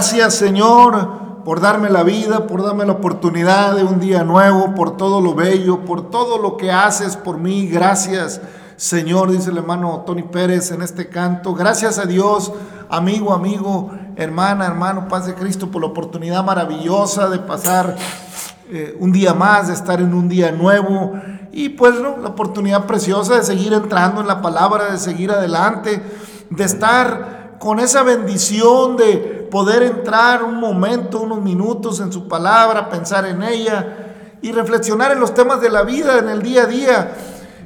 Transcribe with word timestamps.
Gracias 0.00 0.36
Señor 0.36 1.42
por 1.44 1.60
darme 1.60 1.90
la 1.90 2.02
vida, 2.02 2.46
por 2.46 2.62
darme 2.62 2.86
la 2.86 2.92
oportunidad 2.92 3.76
de 3.76 3.84
un 3.84 4.00
día 4.00 4.24
nuevo, 4.24 4.74
por 4.74 4.96
todo 4.96 5.20
lo 5.20 5.34
bello, 5.34 5.84
por 5.84 6.08
todo 6.08 6.38
lo 6.38 6.56
que 6.56 6.72
haces 6.72 7.18
por 7.18 7.36
mí. 7.36 7.66
Gracias 7.66 8.40
Señor, 8.76 9.30
dice 9.30 9.50
el 9.50 9.58
hermano 9.58 10.04
Tony 10.06 10.22
Pérez 10.22 10.70
en 10.70 10.80
este 10.80 11.10
canto. 11.10 11.52
Gracias 11.52 11.98
a 11.98 12.06
Dios, 12.06 12.50
amigo, 12.88 13.34
amigo, 13.34 13.90
hermana, 14.16 14.64
hermano, 14.64 15.06
paz 15.06 15.26
de 15.26 15.34
Cristo, 15.34 15.70
por 15.70 15.82
la 15.82 15.88
oportunidad 15.88 16.42
maravillosa 16.46 17.28
de 17.28 17.40
pasar 17.40 17.94
eh, 18.70 18.96
un 19.00 19.12
día 19.12 19.34
más, 19.34 19.68
de 19.68 19.74
estar 19.74 20.00
en 20.00 20.14
un 20.14 20.30
día 20.30 20.50
nuevo 20.50 21.12
y 21.52 21.68
pues 21.68 22.00
¿no? 22.00 22.16
la 22.16 22.28
oportunidad 22.28 22.86
preciosa 22.86 23.34
de 23.34 23.42
seguir 23.42 23.74
entrando 23.74 24.22
en 24.22 24.28
la 24.28 24.40
palabra, 24.40 24.92
de 24.92 24.98
seguir 24.98 25.30
adelante, 25.30 26.02
de 26.48 26.64
estar 26.64 27.56
con 27.58 27.78
esa 27.78 28.02
bendición 28.02 28.96
de 28.96 29.39
poder 29.50 29.82
entrar 29.82 30.42
un 30.42 30.58
momento, 30.58 31.20
unos 31.20 31.42
minutos 31.42 32.00
en 32.00 32.12
su 32.12 32.28
palabra, 32.28 32.88
pensar 32.88 33.26
en 33.26 33.42
ella 33.42 34.38
y 34.40 34.52
reflexionar 34.52 35.12
en 35.12 35.20
los 35.20 35.34
temas 35.34 35.60
de 35.60 35.70
la 35.70 35.82
vida, 35.82 36.18
en 36.18 36.28
el 36.28 36.42
día 36.42 36.62
a 36.62 36.66
día. 36.66 37.12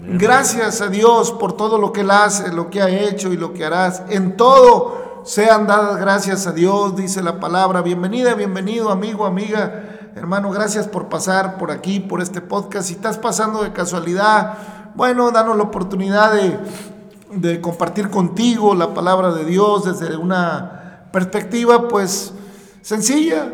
Gracias 0.02 0.80
a 0.80 0.88
Dios 0.88 1.32
por 1.32 1.56
todo 1.56 1.78
lo 1.78 1.92
que 1.92 2.00
Él 2.00 2.10
hace, 2.10 2.52
lo 2.52 2.68
que 2.68 2.82
ha 2.82 2.88
hecho 2.88 3.32
y 3.32 3.36
lo 3.36 3.52
que 3.52 3.64
harás. 3.64 4.02
En 4.08 4.36
todo 4.36 5.22
sean 5.24 5.66
dadas 5.66 5.98
gracias 5.98 6.46
a 6.46 6.52
Dios, 6.52 6.96
dice 6.96 7.22
la 7.22 7.38
palabra. 7.38 7.80
Bienvenida, 7.80 8.34
bienvenido, 8.34 8.90
amigo, 8.90 9.24
amiga 9.24 9.94
Hermano, 10.16 10.52
gracias 10.52 10.86
por 10.86 11.08
pasar 11.08 11.58
por 11.58 11.72
aquí, 11.72 11.98
por 11.98 12.22
este 12.22 12.40
podcast. 12.40 12.86
Si 12.86 12.94
estás 12.94 13.18
pasando 13.18 13.64
de 13.64 13.72
casualidad, 13.72 14.54
bueno, 14.94 15.32
danos 15.32 15.56
la 15.56 15.64
oportunidad 15.64 16.32
de, 17.32 17.60
compartir 17.60 18.10
contigo 18.10 18.76
la 18.76 18.94
palabra 18.94 19.32
de 19.32 19.44
Dios 19.44 19.84
desde 19.84 20.16
una 20.16 20.83
perspectiva, 21.14 21.86
pues, 21.86 22.34
sencilla, 22.82 23.52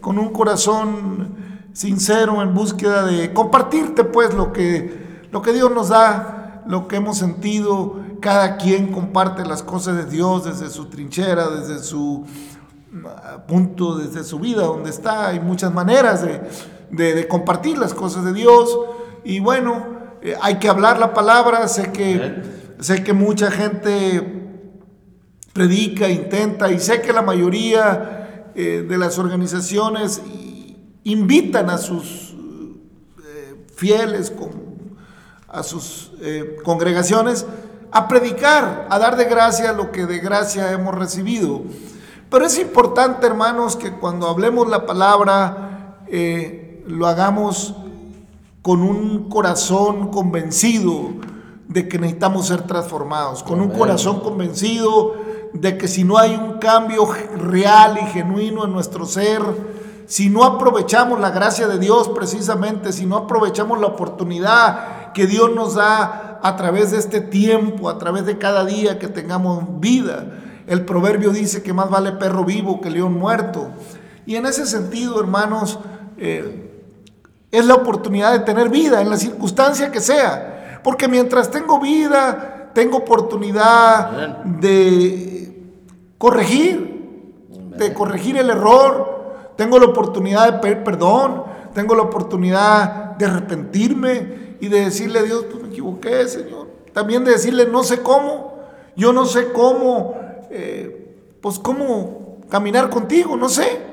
con 0.00 0.18
un 0.18 0.30
corazón 0.32 1.68
sincero 1.72 2.42
en 2.42 2.52
búsqueda 2.52 3.06
de 3.06 3.32
compartirte, 3.32 4.02
pues, 4.02 4.34
lo 4.34 4.52
que, 4.52 5.28
lo 5.30 5.42
que 5.42 5.52
Dios 5.52 5.70
nos 5.70 5.90
da, 5.90 6.64
lo 6.66 6.88
que 6.88 6.96
hemos 6.96 7.18
sentido. 7.18 8.00
Cada 8.20 8.56
quien 8.56 8.88
comparte 8.88 9.46
las 9.46 9.62
cosas 9.62 9.96
de 9.96 10.06
Dios 10.06 10.44
desde 10.44 10.70
su 10.70 10.86
trinchera, 10.86 11.48
desde 11.50 11.78
su 11.78 12.26
punto 13.46 13.96
desde 13.96 14.24
su 14.24 14.40
vida 14.40 14.64
donde 14.64 14.90
está. 14.90 15.28
Hay 15.28 15.38
muchas 15.38 15.72
maneras 15.72 16.26
de, 16.90 17.28
compartir 17.28 17.78
las 17.78 17.94
cosas 17.94 18.24
de 18.24 18.32
Dios. 18.32 18.76
Y 19.22 19.38
bueno, 19.38 19.86
eh, 20.20 20.34
hay 20.42 20.58
que 20.58 20.68
hablar 20.68 20.98
la 20.98 21.14
palabra. 21.14 21.68
Sé 21.68 21.92
que, 21.92 22.42
sé 22.80 23.04
que 23.04 23.12
mucha 23.12 23.52
gente 23.52 24.39
predica, 25.52 26.08
intenta, 26.08 26.70
y 26.70 26.78
sé 26.78 27.00
que 27.02 27.12
la 27.12 27.22
mayoría 27.22 28.50
eh, 28.54 28.84
de 28.88 28.98
las 28.98 29.18
organizaciones 29.18 30.22
invitan 31.04 31.70
a 31.70 31.78
sus 31.78 32.34
eh, 33.24 33.66
fieles, 33.74 34.32
a 35.48 35.62
sus 35.62 36.12
congregaciones, 36.62 37.44
a 37.92 38.08
predicar, 38.08 38.86
a 38.88 38.98
dar 38.98 39.16
de 39.16 39.24
gracia 39.24 39.72
lo 39.72 39.90
que 39.90 40.06
de 40.06 40.18
gracia 40.18 40.72
hemos 40.72 40.94
recibido. 40.94 41.62
Pero 42.30 42.46
es 42.46 42.58
importante, 42.58 43.26
hermanos, 43.26 43.74
que 43.74 43.92
cuando 43.92 44.28
hablemos 44.28 44.68
la 44.68 44.86
palabra, 44.86 45.96
eh, 46.06 46.84
lo 46.86 47.06
hagamos 47.08 47.74
con 48.62 48.82
un 48.82 49.28
corazón 49.28 50.08
convencido 50.10 51.10
de 51.66 51.88
que 51.88 51.98
necesitamos 51.98 52.46
ser 52.46 52.62
transformados, 52.62 53.42
con 53.42 53.60
un 53.60 53.70
corazón 53.70 54.20
convencido 54.20 55.14
de 55.52 55.76
que 55.76 55.88
si 55.88 56.04
no 56.04 56.18
hay 56.18 56.34
un 56.34 56.58
cambio 56.58 57.08
real 57.36 57.98
y 58.02 58.06
genuino 58.06 58.64
en 58.64 58.72
nuestro 58.72 59.06
ser, 59.06 59.42
si 60.06 60.28
no 60.28 60.44
aprovechamos 60.44 61.20
la 61.20 61.30
gracia 61.30 61.68
de 61.68 61.78
Dios 61.78 62.08
precisamente, 62.08 62.92
si 62.92 63.06
no 63.06 63.16
aprovechamos 63.16 63.80
la 63.80 63.86
oportunidad 63.86 65.12
que 65.12 65.26
Dios 65.26 65.54
nos 65.54 65.74
da 65.74 66.40
a 66.42 66.56
través 66.56 66.90
de 66.90 66.98
este 66.98 67.20
tiempo, 67.20 67.88
a 67.88 67.98
través 67.98 68.26
de 68.26 68.38
cada 68.38 68.64
día 68.64 68.98
que 68.98 69.08
tengamos 69.08 69.80
vida, 69.80 70.26
el 70.66 70.84
proverbio 70.84 71.30
dice 71.30 71.62
que 71.62 71.72
más 71.72 71.90
vale 71.90 72.12
perro 72.12 72.44
vivo 72.44 72.80
que 72.80 72.90
león 72.90 73.18
muerto. 73.18 73.70
Y 74.26 74.36
en 74.36 74.46
ese 74.46 74.66
sentido, 74.66 75.20
hermanos, 75.20 75.78
eh, 76.16 76.70
es 77.50 77.66
la 77.66 77.74
oportunidad 77.74 78.32
de 78.32 78.40
tener 78.40 78.68
vida 78.68 79.00
en 79.00 79.10
la 79.10 79.16
circunstancia 79.16 79.90
que 79.90 80.00
sea. 80.00 80.80
Porque 80.84 81.08
mientras 81.08 81.50
tengo 81.50 81.80
vida, 81.80 82.59
tengo 82.72 82.98
oportunidad 82.98 84.44
de 84.44 85.72
corregir, 86.18 87.44
de 87.76 87.92
corregir 87.94 88.36
el 88.36 88.50
error, 88.50 89.52
tengo 89.56 89.78
la 89.78 89.86
oportunidad 89.86 90.52
de 90.52 90.58
pedir 90.58 90.84
perdón, 90.84 91.44
tengo 91.74 91.94
la 91.94 92.02
oportunidad 92.02 93.16
de 93.16 93.26
arrepentirme 93.26 94.56
y 94.60 94.68
de 94.68 94.84
decirle 94.84 95.20
a 95.20 95.22
Dios, 95.22 95.46
pues 95.50 95.62
me 95.62 95.68
equivoqué, 95.68 96.26
Señor. 96.28 96.68
También 96.92 97.24
de 97.24 97.32
decirle, 97.32 97.66
no 97.66 97.82
sé 97.82 98.02
cómo, 98.02 98.58
yo 98.96 99.12
no 99.12 99.24
sé 99.24 99.52
cómo 99.52 100.14
eh, 100.50 101.00
pues 101.40 101.58
cómo 101.58 102.40
caminar 102.50 102.90
contigo, 102.90 103.36
no 103.36 103.48
sé. 103.48 103.88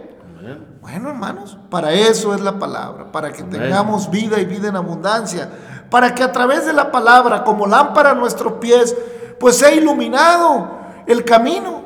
Bueno, 0.81 1.09
hermanos, 1.09 1.57
para 1.69 1.91
eso 1.91 2.33
es 2.33 2.41
la 2.41 2.57
palabra, 2.59 3.12
para 3.12 3.33
que 3.33 3.44
tengamos 3.44 4.09
vida 4.09 4.39
y 4.39 4.45
vida 4.45 4.69
en 4.69 4.77
abundancia, 4.77 5.50
para 5.89 6.13
que 6.13 6.24
a 6.24 6.31
través 6.31 6.66
de 6.66 6.74
la 6.74 6.92
palabra, 6.92 7.44
como 7.44 7.68
lámpara 7.68 8.12
a 8.12 8.16
nuestros 8.16 8.54
pies, 8.54 8.95
pues 9.39 9.57
sea 9.57 9.74
iluminado 9.74 10.69
el 11.06 11.24
camino. 11.24 11.86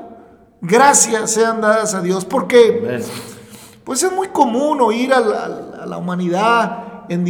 Gracias 0.61 1.31
sean 1.31 1.61
dadas 1.61 1.93
a 1.93 2.01
Dios, 2.01 2.25
porque 2.25 3.01
pues 3.83 4.03
es 4.03 4.11
muy 4.11 4.27
común 4.29 4.79
oír 4.81 5.13
a 5.13 5.19
la, 5.19 5.97
humanidad 5.97 7.05
en, 7.09 7.25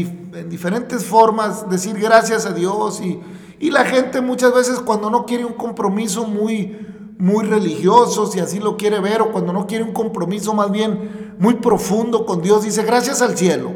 diferentes 0.49 1.05
formas 1.05 1.69
decir 1.69 1.97
gracias 1.97 2.45
a 2.45 2.51
Dios 2.51 3.01
y, 3.01 3.19
y 3.59 3.71
la 3.71 3.85
gente 3.85 4.21
muchas 4.21 4.53
veces 4.53 4.79
cuando 4.79 5.09
no 5.09 5.25
quiere 5.25 5.45
un 5.45 5.53
compromiso 5.53 6.25
muy, 6.25 6.77
muy 7.21 7.45
religioso, 7.45 8.25
si 8.25 8.39
así 8.39 8.59
lo 8.59 8.77
quiere 8.77 8.99
ver, 8.99 9.21
o 9.21 9.31
cuando 9.31 9.53
no 9.53 9.67
quiere 9.67 9.83
un 9.83 9.93
compromiso 9.93 10.55
más 10.55 10.71
bien 10.71 11.35
muy 11.37 11.53
profundo 11.55 12.25
con 12.25 12.41
Dios, 12.41 12.63
dice 12.63 12.83
gracias 12.83 13.21
al 13.21 13.37
cielo, 13.37 13.73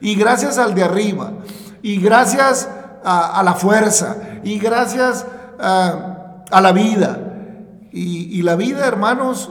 y 0.00 0.14
gracias 0.14 0.56
al 0.56 0.74
de 0.74 0.84
arriba, 0.84 1.34
y 1.82 2.00
gracias 2.00 2.68
a, 3.04 3.42
la 3.44 3.54
fuerza, 3.54 4.16
y 4.44 4.58
gracias 4.58 5.26
a, 5.58 6.60
la 6.60 6.72
vida. 6.72 7.18
Y, 7.92 8.38
y, 8.38 8.42
la 8.42 8.56
vida, 8.56 8.86
hermanos, 8.86 9.50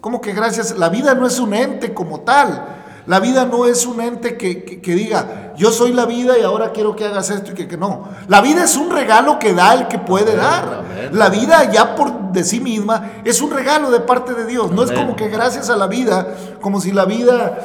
¿cómo 0.00 0.20
que 0.20 0.32
gracias? 0.32 0.76
La 0.78 0.88
vida 0.88 1.14
no 1.14 1.26
es 1.26 1.38
un 1.38 1.54
ente 1.54 1.94
como 1.94 2.20
tal. 2.20 2.76
La 3.08 3.20
vida 3.20 3.46
no 3.46 3.64
es 3.64 3.86
un 3.86 4.02
ente 4.02 4.36
que, 4.36 4.80
diga, 4.84 5.54
yo 5.56 5.72
soy 5.72 5.94
la 5.94 6.04
vida 6.04 6.38
y 6.38 6.42
ahora 6.42 6.72
quiero 6.72 6.94
que 6.94 7.06
hagas 7.06 7.30
esto 7.30 7.52
y 7.52 7.54
que, 7.54 7.66
que 7.66 7.78
no. 7.78 8.06
La 8.28 8.42
vida 8.42 8.64
es 8.64 8.76
un 8.76 8.90
regalo 8.90 9.38
que 9.38 9.54
da 9.54 9.72
el 9.72 9.88
que 9.88 9.98
puede 9.98 10.36
dar. 10.36 10.84
La 11.12 11.30
vida 11.30 11.72
ya 11.72 11.96
por 11.96 12.32
de 12.32 12.44
sí 12.44 12.60
misma 12.60 13.12
es 13.24 13.40
un 13.40 13.50
regalo 13.50 13.90
de 13.90 14.00
parte 14.00 14.34
de 14.34 14.44
Dios. 14.44 14.70
No 14.72 14.82
es 14.82 14.92
como 14.92 15.16
que 15.16 15.28
gracias 15.28 15.70
a 15.70 15.76
la 15.76 15.86
vida, 15.86 16.34
como 16.60 16.82
si 16.82 16.92
la 16.92 17.06
vida 17.06 17.58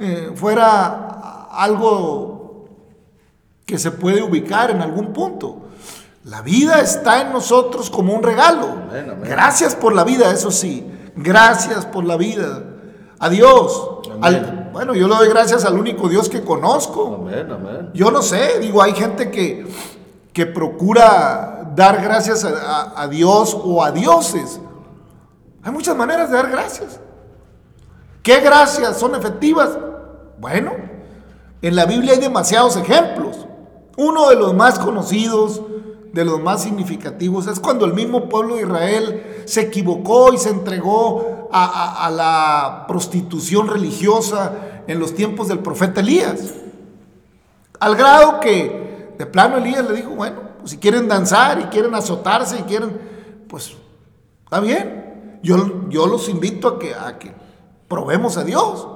eh, 0.00 0.32
fuera 0.34 1.46
algo 1.52 2.37
que 3.68 3.78
se 3.78 3.90
puede 3.90 4.22
ubicar 4.22 4.70
en 4.70 4.80
algún 4.80 5.12
punto. 5.12 5.58
La 6.24 6.40
vida 6.40 6.80
está 6.80 7.20
en 7.20 7.32
nosotros 7.32 7.90
como 7.90 8.14
un 8.14 8.22
regalo. 8.22 8.66
Gracias 9.22 9.74
por 9.74 9.94
la 9.94 10.04
vida, 10.04 10.32
eso 10.32 10.50
sí. 10.50 10.90
Gracias 11.14 11.84
por 11.84 12.06
la 12.06 12.16
vida. 12.16 12.62
Adiós. 13.18 14.00
bueno, 14.72 14.94
yo 14.94 15.06
le 15.06 15.14
doy 15.16 15.28
gracias 15.28 15.66
al 15.66 15.78
único 15.78 16.08
Dios 16.08 16.30
que 16.30 16.42
conozco. 16.42 17.28
Yo 17.92 18.10
no 18.10 18.22
sé, 18.22 18.58
digo, 18.58 18.82
hay 18.82 18.94
gente 18.94 19.30
que, 19.30 19.66
que 20.32 20.46
procura 20.46 21.70
dar 21.76 22.00
gracias 22.00 22.44
a, 22.46 23.06
Dios 23.08 23.54
o 23.62 23.84
a 23.84 23.92
dioses. 23.92 24.62
Hay 25.62 25.72
muchas 25.72 25.94
maneras 25.94 26.30
de 26.30 26.36
dar 26.36 26.50
gracias. 26.50 27.00
¿Qué 28.22 28.40
gracias 28.40 28.96
son 28.96 29.14
efectivas? 29.14 29.76
Bueno, 30.38 30.72
en 31.60 31.76
la 31.76 31.84
Biblia 31.84 32.14
hay 32.14 32.18
demasiados 32.18 32.74
ejemplos. 32.78 33.47
Uno 33.98 34.28
de 34.28 34.36
los 34.36 34.54
más 34.54 34.78
conocidos, 34.78 35.60
de 36.12 36.24
los 36.24 36.40
más 36.40 36.62
significativos, 36.62 37.48
es 37.48 37.58
cuando 37.58 37.84
el 37.84 37.94
mismo 37.94 38.28
pueblo 38.28 38.54
de 38.54 38.62
Israel 38.62 39.42
se 39.44 39.62
equivocó 39.62 40.32
y 40.32 40.38
se 40.38 40.50
entregó 40.50 41.48
a, 41.50 42.08
la 42.14 42.84
prostitución 42.86 43.66
religiosa 43.66 44.82
en 44.86 45.00
los 45.00 45.16
tiempos 45.16 45.48
del 45.48 45.58
profeta 45.58 46.00
Elías. 46.00 46.54
Al 47.80 47.96
grado 47.96 48.38
que 48.38 49.14
de 49.18 49.26
plano 49.26 49.56
Elías 49.56 49.84
le 49.88 49.96
dijo, 49.96 50.10
bueno, 50.10 50.42
pues 50.60 50.70
si 50.70 50.78
quieren 50.78 51.08
danzar 51.08 51.58
y 51.58 51.64
quieren 51.64 51.92
azotarse 51.96 52.60
y 52.60 52.62
quieren, 52.62 53.00
pues 53.48 53.74
está 54.44 54.60
bien. 54.60 55.40
Yo, 55.42 55.88
yo 55.88 56.06
los 56.06 56.28
invito 56.28 56.68
a 56.68 56.78
que, 56.78 56.94
a 56.94 57.18
que 57.18 57.32
probemos 57.88 58.36
a 58.36 58.44
Dios. 58.44 58.86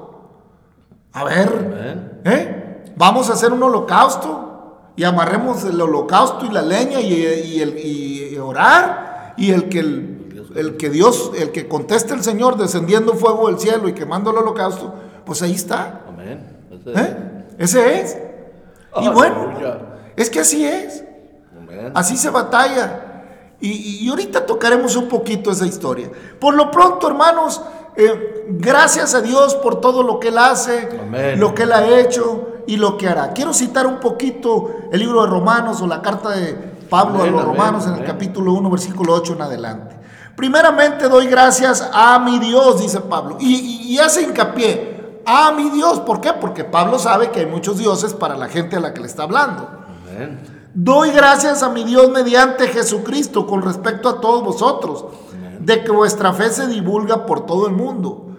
A 1.11 1.25
ver, 1.25 2.21
¿eh? 2.23 2.93
vamos 2.95 3.29
a 3.29 3.33
hacer 3.33 3.51
un 3.51 3.61
holocausto 3.63 4.52
y 4.95 5.03
amarremos 5.03 5.63
el 5.65 5.79
holocausto 5.79 6.45
y 6.45 6.49
la 6.49 6.61
leña 6.61 7.01
y, 7.01 7.61
el, 7.61 7.77
y 7.79 8.37
orar 8.37 9.33
y 9.37 9.51
el 9.51 9.69
que 9.69 9.79
el 9.79 10.13
el 10.55 10.77
que 10.77 10.89
Dios, 10.89 11.31
el 11.37 11.51
que 11.51 11.67
conteste 11.67 12.13
el 12.13 12.23
Señor 12.23 12.57
descendiendo 12.57 13.13
fuego 13.13 13.47
del 13.47 13.59
cielo 13.59 13.89
y 13.89 13.93
quemando 13.93 14.31
el 14.31 14.37
holocausto, 14.37 14.93
pues 15.25 15.41
ahí 15.41 15.53
está. 15.53 16.01
Amén. 16.07 16.57
Ese, 16.71 16.91
¿Eh? 16.99 17.17
Ese 17.57 17.99
es. 18.01 18.17
Y 19.01 19.09
bueno, 19.09 19.53
es 20.15 20.29
que 20.29 20.39
así 20.39 20.65
es. 20.65 21.03
Así 21.93 22.17
se 22.17 22.29
batalla. 22.29 23.09
Y, 23.59 24.07
ahorita 24.09 24.45
tocaremos 24.45 24.95
un 24.97 25.07
poquito 25.07 25.49
esa 25.49 25.65
historia. 25.65 26.09
Por 26.39 26.53
lo 26.53 26.69
pronto, 26.69 27.07
hermanos, 27.07 27.61
eh, 27.95 28.45
gracias 28.49 29.15
a 29.15 29.21
Dios 29.21 29.55
por 29.55 29.79
todo 29.79 30.03
lo 30.03 30.19
que 30.19 30.27
Él 30.27 30.37
hace, 30.37 30.89
lo 31.37 31.55
que 31.55 31.63
Él 31.63 31.71
ha 31.71 31.99
hecho 31.99 32.49
y 32.67 32.77
lo 32.77 32.97
que 32.97 33.07
hará. 33.07 33.33
Quiero 33.33 33.53
citar 33.53 33.87
un 33.87 33.99
poquito 33.99 34.69
el 34.91 34.99
libro 34.99 35.21
de 35.23 35.29
Romanos 35.29 35.81
o 35.81 35.87
la 35.87 36.01
carta 36.01 36.29
de 36.29 36.53
Pablo 36.89 37.23
a 37.23 37.27
los 37.27 37.43
Romanos 37.43 37.87
en 37.87 37.95
el 37.95 38.05
capítulo 38.05 38.53
1, 38.53 38.69
versículo 38.69 39.13
8 39.13 39.33
en 39.33 39.41
adelante. 39.41 39.95
Primeramente 40.35 41.07
doy 41.09 41.27
gracias 41.27 41.87
a 41.93 42.17
mi 42.19 42.39
Dios, 42.39 42.81
dice 42.81 43.01
Pablo, 43.01 43.37
y, 43.39 43.97
hace 43.99 44.23
hincapié 44.23 45.21
a 45.25 45.51
mi 45.51 45.69
Dios. 45.69 45.99
¿Por 45.99 46.21
qué? 46.21 46.33
Porque 46.33 46.63
Pablo 46.63 46.97
sabe 46.97 47.29
que 47.29 47.41
hay 47.41 47.45
muchos 47.45 47.77
dioses 47.77 48.13
para 48.13 48.35
la 48.35 48.47
gente 48.47 48.75
a 48.75 48.79
la 48.79 48.93
que 48.93 49.01
le 49.01 49.07
está 49.07 49.23
hablando. 49.23 49.69
Doy 50.73 51.11
gracias 51.11 51.61
a 51.61 51.69
mi 51.69 51.83
Dios 51.83 52.09
mediante 52.09 52.67
Jesucristo 52.67 53.45
con 53.45 53.61
respecto 53.61 54.09
a 54.09 54.19
todos 54.19 54.43
vosotros, 54.43 55.05
de 55.59 55.83
que 55.83 55.91
vuestra 55.91 56.33
fe 56.33 56.49
se 56.49 56.67
divulga 56.67 57.25
por 57.27 57.45
todo 57.45 57.67
el 57.67 57.73
mundo. 57.73 58.32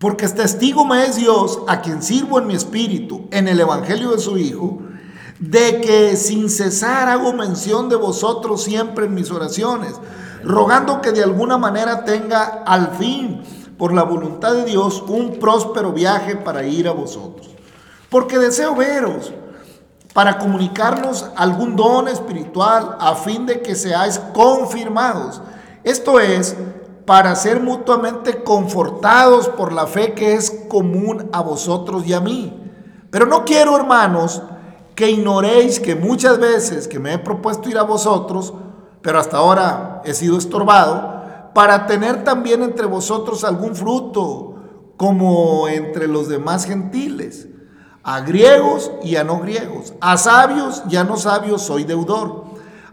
Porque 0.00 0.26
testigo 0.28 0.86
me 0.86 1.04
es 1.04 1.16
Dios, 1.16 1.60
a 1.68 1.82
quien 1.82 2.02
sirvo 2.02 2.38
en 2.38 2.46
mi 2.46 2.54
espíritu, 2.54 3.28
en 3.30 3.48
el 3.48 3.60
Evangelio 3.60 4.12
de 4.12 4.18
su 4.18 4.38
Hijo, 4.38 4.78
de 5.38 5.82
que 5.82 6.16
sin 6.16 6.48
cesar 6.48 7.06
hago 7.10 7.34
mención 7.34 7.90
de 7.90 7.96
vosotros 7.96 8.64
siempre 8.64 9.04
en 9.04 9.12
mis 9.12 9.30
oraciones, 9.30 9.92
rogando 10.42 11.02
que 11.02 11.12
de 11.12 11.22
alguna 11.22 11.58
manera 11.58 12.06
tenga 12.06 12.62
al 12.64 12.92
fin, 12.96 13.42
por 13.76 13.92
la 13.92 14.02
voluntad 14.02 14.54
de 14.54 14.64
Dios, 14.64 15.04
un 15.06 15.38
próspero 15.38 15.92
viaje 15.92 16.34
para 16.34 16.64
ir 16.64 16.88
a 16.88 16.92
vosotros. 16.92 17.50
Porque 18.08 18.38
deseo 18.38 18.74
veros 18.74 19.34
para 20.14 20.38
comunicarnos 20.38 21.26
algún 21.36 21.76
don 21.76 22.08
espiritual 22.08 22.96
a 22.98 23.16
fin 23.16 23.44
de 23.44 23.60
que 23.60 23.74
seáis 23.74 24.18
confirmados. 24.32 25.42
Esto 25.84 26.20
es, 26.20 26.56
para 27.10 27.34
ser 27.34 27.60
mutuamente 27.60 28.44
confortados 28.44 29.48
por 29.48 29.72
la 29.72 29.88
fe 29.88 30.14
que 30.14 30.34
es 30.34 30.48
común 30.68 31.28
a 31.32 31.40
vosotros 31.40 32.06
y 32.06 32.12
a 32.12 32.20
mí. 32.20 32.56
Pero 33.10 33.26
no 33.26 33.44
quiero, 33.44 33.76
hermanos, 33.76 34.40
que 34.94 35.10
ignoréis 35.10 35.80
que 35.80 35.96
muchas 35.96 36.38
veces 36.38 36.86
que 36.86 37.00
me 37.00 37.14
he 37.14 37.18
propuesto 37.18 37.68
ir 37.68 37.78
a 37.78 37.82
vosotros, 37.82 38.54
pero 39.02 39.18
hasta 39.18 39.38
ahora 39.38 40.02
he 40.04 40.14
sido 40.14 40.38
estorbado, 40.38 41.50
para 41.52 41.88
tener 41.88 42.22
también 42.22 42.62
entre 42.62 42.86
vosotros 42.86 43.42
algún 43.42 43.74
fruto, 43.74 44.54
como 44.96 45.66
entre 45.66 46.06
los 46.06 46.28
demás 46.28 46.64
gentiles 46.64 47.48
a 48.04 48.20
griegos 48.20 48.92
y 49.02 49.16
a 49.16 49.24
no 49.24 49.40
griegos, 49.40 49.94
a 50.00 50.16
sabios 50.16 50.84
y 50.88 50.94
a 50.94 51.02
no 51.02 51.16
sabios 51.16 51.62
soy 51.62 51.82
deudor. 51.82 52.44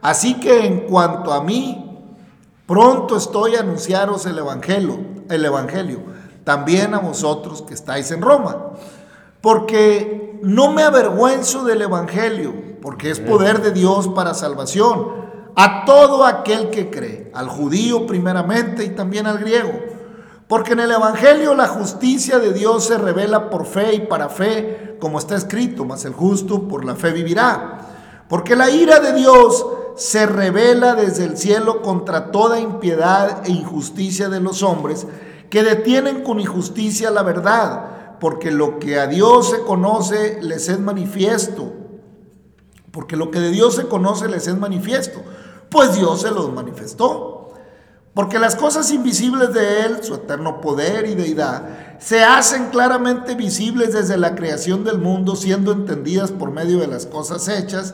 Así 0.02 0.40
que 0.40 0.66
en 0.66 0.88
cuanto 0.88 1.32
a 1.32 1.44
mí, 1.44 1.87
pronto 2.68 3.18
estoy 3.18 3.56
a 3.56 3.62
anunciaros 3.62 4.28
el 4.28 4.38
evangelio, 4.38 5.00
el 5.30 5.44
evangelio, 5.44 6.02
también 6.44 6.94
a 6.94 7.00
vosotros 7.00 7.64
que 7.64 7.74
estáis 7.74 8.12
en 8.12 8.22
Roma, 8.22 8.74
porque 9.42 10.40
no 10.44 10.72
me 10.72 10.84
avergüenzo 10.84 11.64
del 11.64 11.82
evangelio, 11.82 12.54
porque 12.82 13.10
es 13.10 13.20
poder 13.20 13.62
de 13.64 13.72
Dios 13.72 14.08
para 14.10 14.36
salvación 14.36 15.26
a 15.60 15.86
todo 15.86 16.24
aquel 16.24 16.70
que 16.70 16.92
cree, 16.92 17.32
al 17.34 17.50
judío 17.50 18.06
primeramente 18.06 18.84
y 18.84 18.90
también 18.90 19.26
al 19.26 19.40
griego. 19.40 19.72
Porque 20.48 20.74
en 20.74 20.80
el 20.80 20.92
Evangelio 20.92 21.56
la 21.56 21.68
justicia 21.68 22.38
de 22.38 22.54
Dios 22.54 22.86
se 22.86 22.98
revela 23.00 23.50
por 23.50 23.66
fe 23.66 23.96
y 23.96 24.00
para 24.02 24.30
fe, 24.30 24.96
como 25.00 25.18
está 25.18 25.36
escrito, 25.36 25.84
mas 25.84 26.06
el 26.06 26.14
justo 26.14 26.68
por 26.68 26.86
la 26.86 26.96
fe 26.96 27.12
vivirá. 27.12 27.80
Porque 28.30 28.56
la 28.56 28.70
ira 28.70 29.00
de 29.00 29.14
Dios 29.14 29.66
se 29.98 30.28
revela 30.28 30.94
desde 30.94 31.26
el 31.26 31.38
cielo 31.38 31.82
contra 31.82 32.32
toda 32.32 32.60
impiedad 32.60 33.42
e 33.46 33.52
injusticia 33.52 34.30
de 34.30 34.40
los 34.40 34.62
hombres 34.62 35.08
que 35.50 35.64
detienen 35.64 36.24
con 36.24 36.40
injusticia 36.40 37.10
la 37.10 37.24
verdad, 37.24 38.18
porque 38.20 38.52
lo 38.52 38.80
que 38.80 39.00
a 39.00 39.08
Dios 39.08 39.50
se 39.50 39.62
conoce 39.62 40.40
les 40.42 40.70
es 40.70 40.80
manifiesto. 40.80 41.74
Porque 42.92 43.16
lo 43.16 43.32
que 43.32 43.40
de 43.40 43.52
Dios 43.52 43.76
se 43.76 43.88
conoce 43.88 44.28
les 44.28 44.48
es 44.48 44.58
manifiesto, 44.58 45.22
pues 45.70 45.96
Dios 45.96 46.22
se 46.22 46.32
los 46.32 46.52
manifestó. 46.54 47.54
Porque 48.14 48.40
las 48.40 48.56
cosas 48.56 48.92
invisibles 48.92 49.54
de 49.54 49.82
Él, 49.82 50.04
su 50.04 50.16
eterno 50.16 50.62
poder 50.62 51.08
y 51.08 51.14
deidad, 51.14 51.98
se 52.00 52.24
hacen 52.24 52.70
claramente 52.70 53.36
visibles 53.36 53.94
desde 53.94 54.18
la 54.18 54.36
creación 54.36 54.84
del 54.84 54.98
mundo, 54.98 55.36
siendo 55.36 55.72
entendidas 55.72 56.32
por 56.32 56.52
medio 56.52 56.80
de 56.80 56.88
las 56.88 57.06
cosas 57.06 57.48
hechas, 57.48 57.94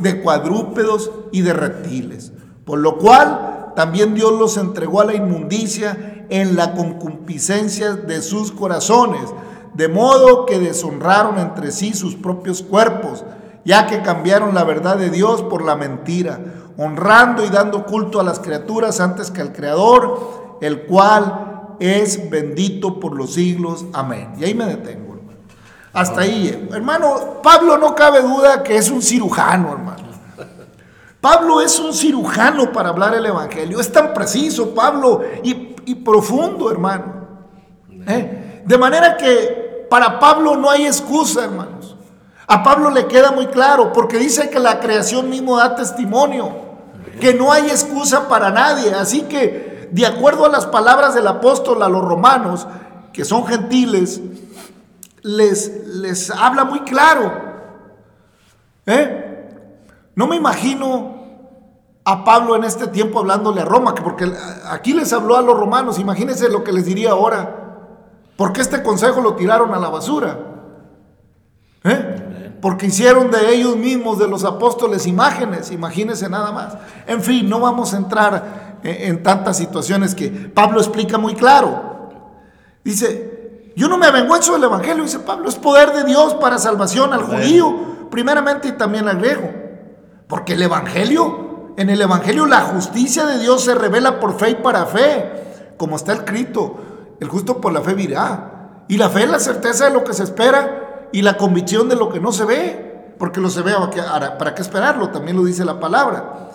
de 0.00 0.20
cuadrúpedos 0.20 1.10
y 1.32 1.42
de 1.42 1.52
reptiles. 1.52 2.32
Por 2.64 2.78
lo 2.78 2.98
cual 2.98 3.72
también 3.76 4.14
Dios 4.14 4.38
los 4.38 4.56
entregó 4.56 5.00
a 5.00 5.06
la 5.06 5.14
inmundicia 5.14 6.26
en 6.28 6.56
la 6.56 6.74
concupiscencia 6.74 7.94
de 7.94 8.22
sus 8.22 8.52
corazones, 8.52 9.22
de 9.74 9.88
modo 9.88 10.46
que 10.46 10.58
deshonraron 10.58 11.38
entre 11.38 11.72
sí 11.72 11.94
sus 11.94 12.14
propios 12.14 12.62
cuerpos, 12.62 13.24
ya 13.64 13.86
que 13.86 14.02
cambiaron 14.02 14.54
la 14.54 14.64
verdad 14.64 14.96
de 14.96 15.10
Dios 15.10 15.42
por 15.42 15.64
la 15.64 15.76
mentira, 15.76 16.40
honrando 16.76 17.44
y 17.44 17.48
dando 17.48 17.84
culto 17.84 18.20
a 18.20 18.24
las 18.24 18.40
criaturas 18.40 19.00
antes 19.00 19.30
que 19.30 19.40
al 19.40 19.52
Creador, 19.52 20.58
el 20.60 20.82
cual 20.82 21.76
es 21.78 22.30
bendito 22.30 23.00
por 23.00 23.16
los 23.16 23.34
siglos. 23.34 23.86
Amén. 23.92 24.32
Y 24.38 24.44
ahí 24.44 24.54
me 24.54 24.66
detengo. 24.66 25.09
Hasta 25.92 26.22
ahí, 26.22 26.68
hermano. 26.72 27.40
Pablo 27.42 27.76
no 27.76 27.94
cabe 27.94 28.22
duda 28.22 28.62
que 28.62 28.76
es 28.76 28.90
un 28.90 29.02
cirujano, 29.02 29.72
hermano. 29.72 30.10
Pablo 31.20 31.60
es 31.60 31.78
un 31.78 31.92
cirujano 31.92 32.72
para 32.72 32.90
hablar 32.90 33.14
el 33.14 33.26
Evangelio. 33.26 33.80
Es 33.80 33.92
tan 33.92 34.14
preciso, 34.14 34.74
Pablo, 34.74 35.20
y, 35.42 35.94
profundo, 35.96 36.70
hermano. 36.70 37.04
¿Eh? 38.06 38.62
De 38.64 38.78
manera 38.78 39.16
que 39.16 39.86
para 39.90 40.18
Pablo 40.18 40.56
no 40.56 40.70
hay 40.70 40.86
excusa, 40.86 41.44
hermanos. 41.44 41.96
A 42.46 42.62
Pablo 42.62 42.90
le 42.90 43.06
queda 43.06 43.32
muy 43.32 43.48
claro, 43.48 43.92
porque 43.92 44.18
dice 44.18 44.48
que 44.50 44.58
la 44.58 44.80
creación 44.80 45.28
mismo 45.28 45.56
da 45.56 45.74
testimonio, 45.74 46.50
que 47.20 47.34
no 47.34 47.52
hay 47.52 47.68
excusa 47.68 48.28
para 48.28 48.50
nadie. 48.50 48.94
Así 48.94 49.22
que 49.22 49.88
de 49.92 50.06
acuerdo 50.06 50.46
a 50.46 50.48
las 50.48 50.66
palabras 50.66 51.14
del 51.14 51.26
apóstol 51.26 51.82
a 51.82 51.88
los 51.88 52.02
romanos, 52.02 52.66
que 53.12 53.24
son 53.24 53.46
gentiles, 53.46 54.20
les, 55.22 55.86
les 55.86 56.30
habla 56.30 56.64
muy 56.64 56.80
claro. 56.80 57.32
¿Eh? 58.86 59.26
No 60.14 60.26
me 60.26 60.36
imagino 60.36 61.20
a 62.04 62.24
Pablo 62.24 62.56
en 62.56 62.64
este 62.64 62.88
tiempo 62.88 63.20
hablándole 63.20 63.60
a 63.60 63.64
Roma, 63.64 63.94
porque 63.94 64.30
aquí 64.68 64.92
les 64.92 65.12
habló 65.12 65.36
a 65.36 65.42
los 65.42 65.58
romanos, 65.58 65.98
imagínense 65.98 66.48
lo 66.48 66.64
que 66.64 66.72
les 66.72 66.86
diría 66.86 67.10
ahora. 67.10 67.56
porque 68.36 68.62
este 68.62 68.82
consejo 68.82 69.20
lo 69.20 69.34
tiraron 69.34 69.74
a 69.74 69.78
la 69.78 69.90
basura? 69.90 70.38
¿Eh? 71.84 72.56
Porque 72.60 72.86
hicieron 72.86 73.30
de 73.30 73.54
ellos 73.54 73.76
mismos, 73.76 74.18
de 74.18 74.28
los 74.28 74.44
apóstoles, 74.44 75.06
imágenes, 75.06 75.70
imagínense 75.70 76.28
nada 76.28 76.50
más. 76.50 76.76
En 77.06 77.22
fin, 77.22 77.48
no 77.48 77.60
vamos 77.60 77.94
a 77.94 77.98
entrar 77.98 78.78
en 78.82 79.22
tantas 79.22 79.58
situaciones 79.58 80.14
que 80.14 80.28
Pablo 80.28 80.80
explica 80.80 81.18
muy 81.18 81.34
claro. 81.34 82.08
Dice, 82.82 83.29
yo 83.80 83.88
no 83.88 83.96
me 83.96 84.08
avergüenzo 84.08 84.52
del 84.52 84.64
Evangelio, 84.64 85.04
dice 85.04 85.20
Pablo, 85.20 85.48
es 85.48 85.54
poder 85.54 85.94
de 85.94 86.04
Dios 86.04 86.34
para 86.34 86.58
salvación 86.58 87.14
al 87.14 87.22
judío, 87.22 88.08
primeramente 88.10 88.68
y 88.68 88.72
también 88.72 89.08
al 89.08 89.16
griego. 89.16 89.50
Porque 90.28 90.52
el 90.52 90.60
Evangelio, 90.60 91.72
en 91.78 91.88
el 91.88 92.02
Evangelio 92.02 92.44
la 92.44 92.60
justicia 92.60 93.24
de 93.24 93.38
Dios 93.38 93.64
se 93.64 93.74
revela 93.74 94.20
por 94.20 94.38
fe 94.38 94.50
y 94.50 94.54
para 94.56 94.84
fe, 94.84 95.72
como 95.78 95.96
está 95.96 96.12
escrito, 96.12 96.76
el 97.20 97.28
justo 97.28 97.58
por 97.58 97.72
la 97.72 97.80
fe 97.80 97.94
virá. 97.94 98.82
Y 98.86 98.98
la 98.98 99.08
fe 99.08 99.22
es 99.22 99.30
la 99.30 99.40
certeza 99.40 99.86
de 99.86 99.92
lo 99.92 100.04
que 100.04 100.12
se 100.12 100.24
espera 100.24 101.08
y 101.10 101.22
la 101.22 101.38
convicción 101.38 101.88
de 101.88 101.96
lo 101.96 102.10
que 102.10 102.20
no 102.20 102.32
se 102.32 102.44
ve, 102.44 103.14
porque 103.18 103.40
lo 103.40 103.48
se 103.48 103.62
ve, 103.62 103.72
¿para 104.38 104.54
qué 104.54 104.60
esperarlo? 104.60 105.08
También 105.08 105.38
lo 105.38 105.44
dice 105.44 105.64
la 105.64 105.80
palabra. 105.80 106.50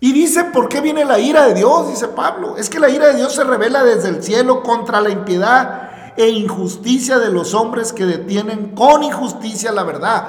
Y 0.00 0.10
dice, 0.10 0.42
¿por 0.42 0.68
qué 0.68 0.80
viene 0.80 1.04
la 1.04 1.20
ira 1.20 1.46
de 1.46 1.54
Dios? 1.54 1.88
Dice 1.88 2.08
Pablo. 2.08 2.56
Es 2.56 2.68
que 2.68 2.80
la 2.80 2.88
ira 2.88 3.06
de 3.06 3.14
Dios 3.14 3.32
se 3.32 3.44
revela 3.44 3.84
desde 3.84 4.08
el 4.08 4.24
cielo 4.24 4.64
contra 4.64 5.00
la 5.00 5.10
impiedad 5.10 5.87
e 6.18 6.28
injusticia 6.28 7.18
de 7.18 7.30
los 7.30 7.54
hombres 7.54 7.92
que 7.92 8.04
detienen 8.04 8.74
con 8.74 9.04
injusticia 9.04 9.70
la 9.70 9.84
verdad. 9.84 10.28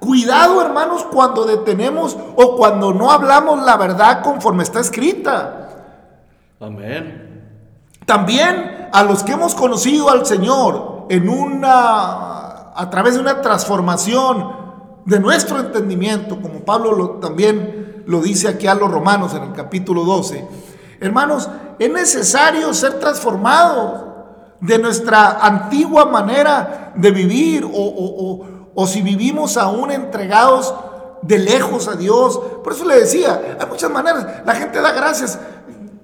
Cuidado, 0.00 0.62
hermanos, 0.62 1.04
cuando 1.12 1.44
detenemos 1.44 2.16
o 2.36 2.56
cuando 2.56 2.92
no 2.94 3.10
hablamos 3.10 3.62
la 3.62 3.76
verdad 3.76 4.22
conforme 4.22 4.62
está 4.62 4.80
escrita. 4.80 5.68
Amén. 6.58 7.26
También 8.06 8.88
a 8.92 9.02
los 9.02 9.22
que 9.22 9.32
hemos 9.32 9.54
conocido 9.54 10.08
al 10.08 10.24
Señor 10.24 11.06
en 11.10 11.28
una 11.28 12.72
a 12.78 12.90
través 12.90 13.14
de 13.14 13.20
una 13.20 13.42
transformación 13.42 14.54
de 15.04 15.20
nuestro 15.20 15.60
entendimiento, 15.60 16.40
como 16.40 16.64
Pablo 16.64 16.92
lo, 16.92 17.10
también 17.12 18.04
lo 18.06 18.20
dice 18.20 18.48
aquí 18.48 18.66
a 18.66 18.74
los 18.74 18.90
romanos 18.90 19.34
en 19.34 19.42
el 19.44 19.52
capítulo 19.52 20.04
12. 20.04 20.46
Hermanos, 21.00 21.48
es 21.78 21.90
necesario 21.90 22.72
ser 22.72 22.98
transformados 22.98 24.15
de 24.60 24.78
nuestra 24.78 25.38
antigua 25.40 26.06
manera 26.06 26.92
de 26.96 27.10
vivir 27.10 27.64
o, 27.64 27.70
o 27.72 28.56
o 28.78 28.86
si 28.86 29.00
vivimos 29.00 29.56
aún 29.56 29.90
entregados 29.90 30.72
de 31.22 31.38
lejos 31.38 31.88
a 31.88 31.96
Dios. 31.96 32.38
Por 32.62 32.74
eso 32.74 32.84
le 32.84 33.00
decía, 33.00 33.56
hay 33.58 33.66
muchas 33.66 33.90
maneras. 33.90 34.26
La 34.44 34.54
gente 34.54 34.80
da 34.82 34.92
gracias. 34.92 35.38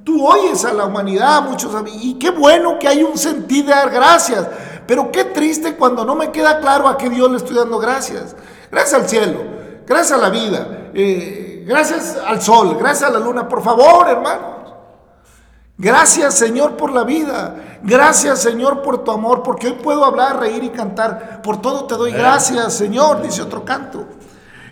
Tú 0.02 0.26
oyes 0.26 0.64
a 0.64 0.72
la 0.72 0.86
humanidad, 0.86 1.42
muchos, 1.42 1.70
y 2.00 2.14
qué 2.14 2.30
bueno 2.30 2.78
que 2.78 2.88
hay 2.88 3.04
un 3.04 3.18
sentido 3.18 3.68
de 3.68 3.74
dar 3.74 3.90
gracias. 3.90 4.48
Pero 4.86 5.12
qué 5.12 5.24
triste 5.24 5.76
cuando 5.76 6.04
no 6.04 6.14
me 6.14 6.32
queda 6.32 6.60
claro 6.60 6.88
a 6.88 6.96
qué 6.96 7.10
Dios 7.10 7.30
le 7.30 7.36
estoy 7.36 7.56
dando 7.56 7.78
gracias. 7.78 8.34
Gracias 8.70 9.00
al 9.00 9.08
cielo, 9.08 9.38
gracias 9.86 10.18
a 10.18 10.22
la 10.22 10.30
vida, 10.30 10.66
eh, 10.94 11.64
gracias 11.68 12.16
al 12.26 12.40
sol, 12.40 12.74
gracias 12.80 13.10
a 13.10 13.12
la 13.12 13.20
luna. 13.20 13.46
Por 13.46 13.62
favor, 13.62 14.08
hermano. 14.08 14.62
Gracias 15.76 16.34
Señor 16.34 16.76
por 16.76 16.90
la 16.90 17.04
vida. 17.04 17.71
Gracias 17.82 18.40
Señor 18.40 18.82
por 18.82 19.04
tu 19.04 19.10
amor, 19.10 19.42
porque 19.42 19.68
hoy 19.68 19.72
puedo 19.74 20.04
hablar, 20.04 20.38
reír 20.38 20.62
y 20.64 20.70
cantar. 20.70 21.42
Por 21.42 21.60
todo 21.60 21.84
te 21.86 21.94
doy 21.94 22.12
gracias 22.12 22.74
Señor, 22.74 23.22
dice 23.22 23.42
otro 23.42 23.64
canto. 23.64 24.06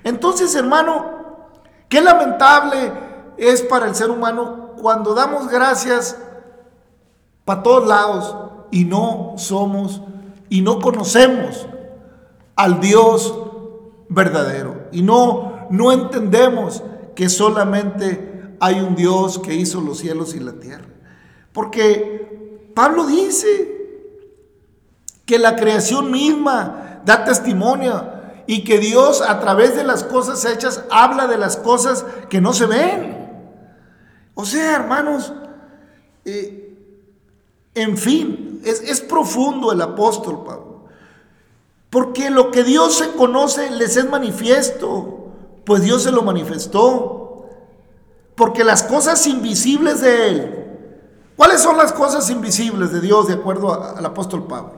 Entonces 0.05 0.55
hermano, 0.55 1.49
qué 1.89 2.01
lamentable 2.01 2.93
es 3.37 3.63
para 3.63 3.87
el 3.87 3.95
ser 3.95 4.11
humano 4.11 4.71
cuando 4.81 5.15
damos 5.15 5.49
gracias 5.49 6.17
para 7.45 7.63
todos 7.63 7.87
lados 7.87 8.37
y 8.71 8.85
no 8.85 9.35
somos 9.37 10.03
y 10.49 10.63
no 10.63 10.79
conocemos 10.79 11.67
al 12.57 12.81
Dios 12.81 13.35
verdadero 14.09 14.89
y 14.93 15.03
no 15.03 15.51
no 15.71 15.93
entendemos 15.93 16.83
que 17.15 17.29
solamente 17.29 18.57
hay 18.61 18.81
un 18.81 18.97
Dios 18.97 19.39
que 19.39 19.55
hizo 19.55 19.81
los 19.81 19.99
cielos 19.99 20.35
y 20.35 20.41
la 20.41 20.53
tierra. 20.53 20.87
Porque 21.53 22.50
Pablo 22.75 23.07
dice 23.07 23.81
que 25.27 25.39
la 25.39 25.57
creación 25.57 26.11
misma 26.11 27.03
da 27.05 27.25
testimonio 27.25 28.21
y 28.47 28.65
que 28.65 28.79
Dios 28.79 29.23
a 29.23 29.41
través 29.41 29.77
de 29.77 29.85
las 29.85 30.03
cosas 30.05 30.45
hechas 30.45 30.85
habla 30.91 31.27
de 31.27 31.39
las 31.39 31.57
cosas 31.57 32.05
que 32.29 32.41
no 32.41 32.53
se 32.53 32.67
ven. 32.67 33.31
O 34.35 34.45
sea, 34.45 34.75
hermanos, 34.75 35.33
eh, 36.25 36.77
en 37.75 37.97
fin, 37.97 38.61
es, 38.65 38.81
es 38.81 39.01
profundo 39.01 39.73
el 39.73 39.81
apóstol 39.81 40.43
Pablo. 40.45 40.85
Porque 41.91 42.31
lo 42.31 42.51
que 42.51 42.65
Dios 42.65 42.99
se 42.99 43.11
conoce 43.13 43.71
les 43.71 43.97
es 43.97 44.09
manifiesto, 44.09 45.33
pues 45.65 45.83
Dios 45.83 46.03
se 46.03 46.13
lo 46.13 46.23
manifestó. 46.23 47.49
Porque 48.35 48.65
las 48.65 48.83
cosas 48.83 49.27
invisibles 49.27 50.01
de 50.01 50.29
Él, 50.29 50.60
¿Cuáles 51.41 51.63
son 51.63 51.79
las 51.79 51.95
cosas 51.95 52.29
invisibles 52.29 52.93
de 52.93 53.01
Dios 53.01 53.27
de 53.27 53.33
acuerdo 53.33 53.73
al 53.73 54.05
apóstol 54.05 54.47
Pablo? 54.47 54.75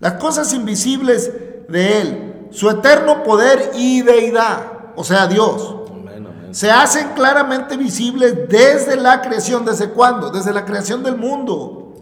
Las 0.00 0.14
cosas 0.14 0.54
invisibles 0.54 1.30
de 1.68 2.00
Él, 2.00 2.48
su 2.50 2.70
eterno 2.70 3.22
poder 3.22 3.72
y 3.74 4.00
deidad, 4.00 4.62
o 4.96 5.04
sea, 5.04 5.26
Dios, 5.26 5.74
se 6.52 6.70
hacen 6.70 7.10
claramente 7.10 7.76
visibles 7.76 8.48
desde 8.48 8.96
la 8.96 9.20
creación. 9.20 9.66
¿Desde 9.66 9.90
cuándo? 9.90 10.30
Desde 10.30 10.54
la 10.54 10.64
creación 10.64 11.02
del 11.02 11.18
mundo, 11.18 11.96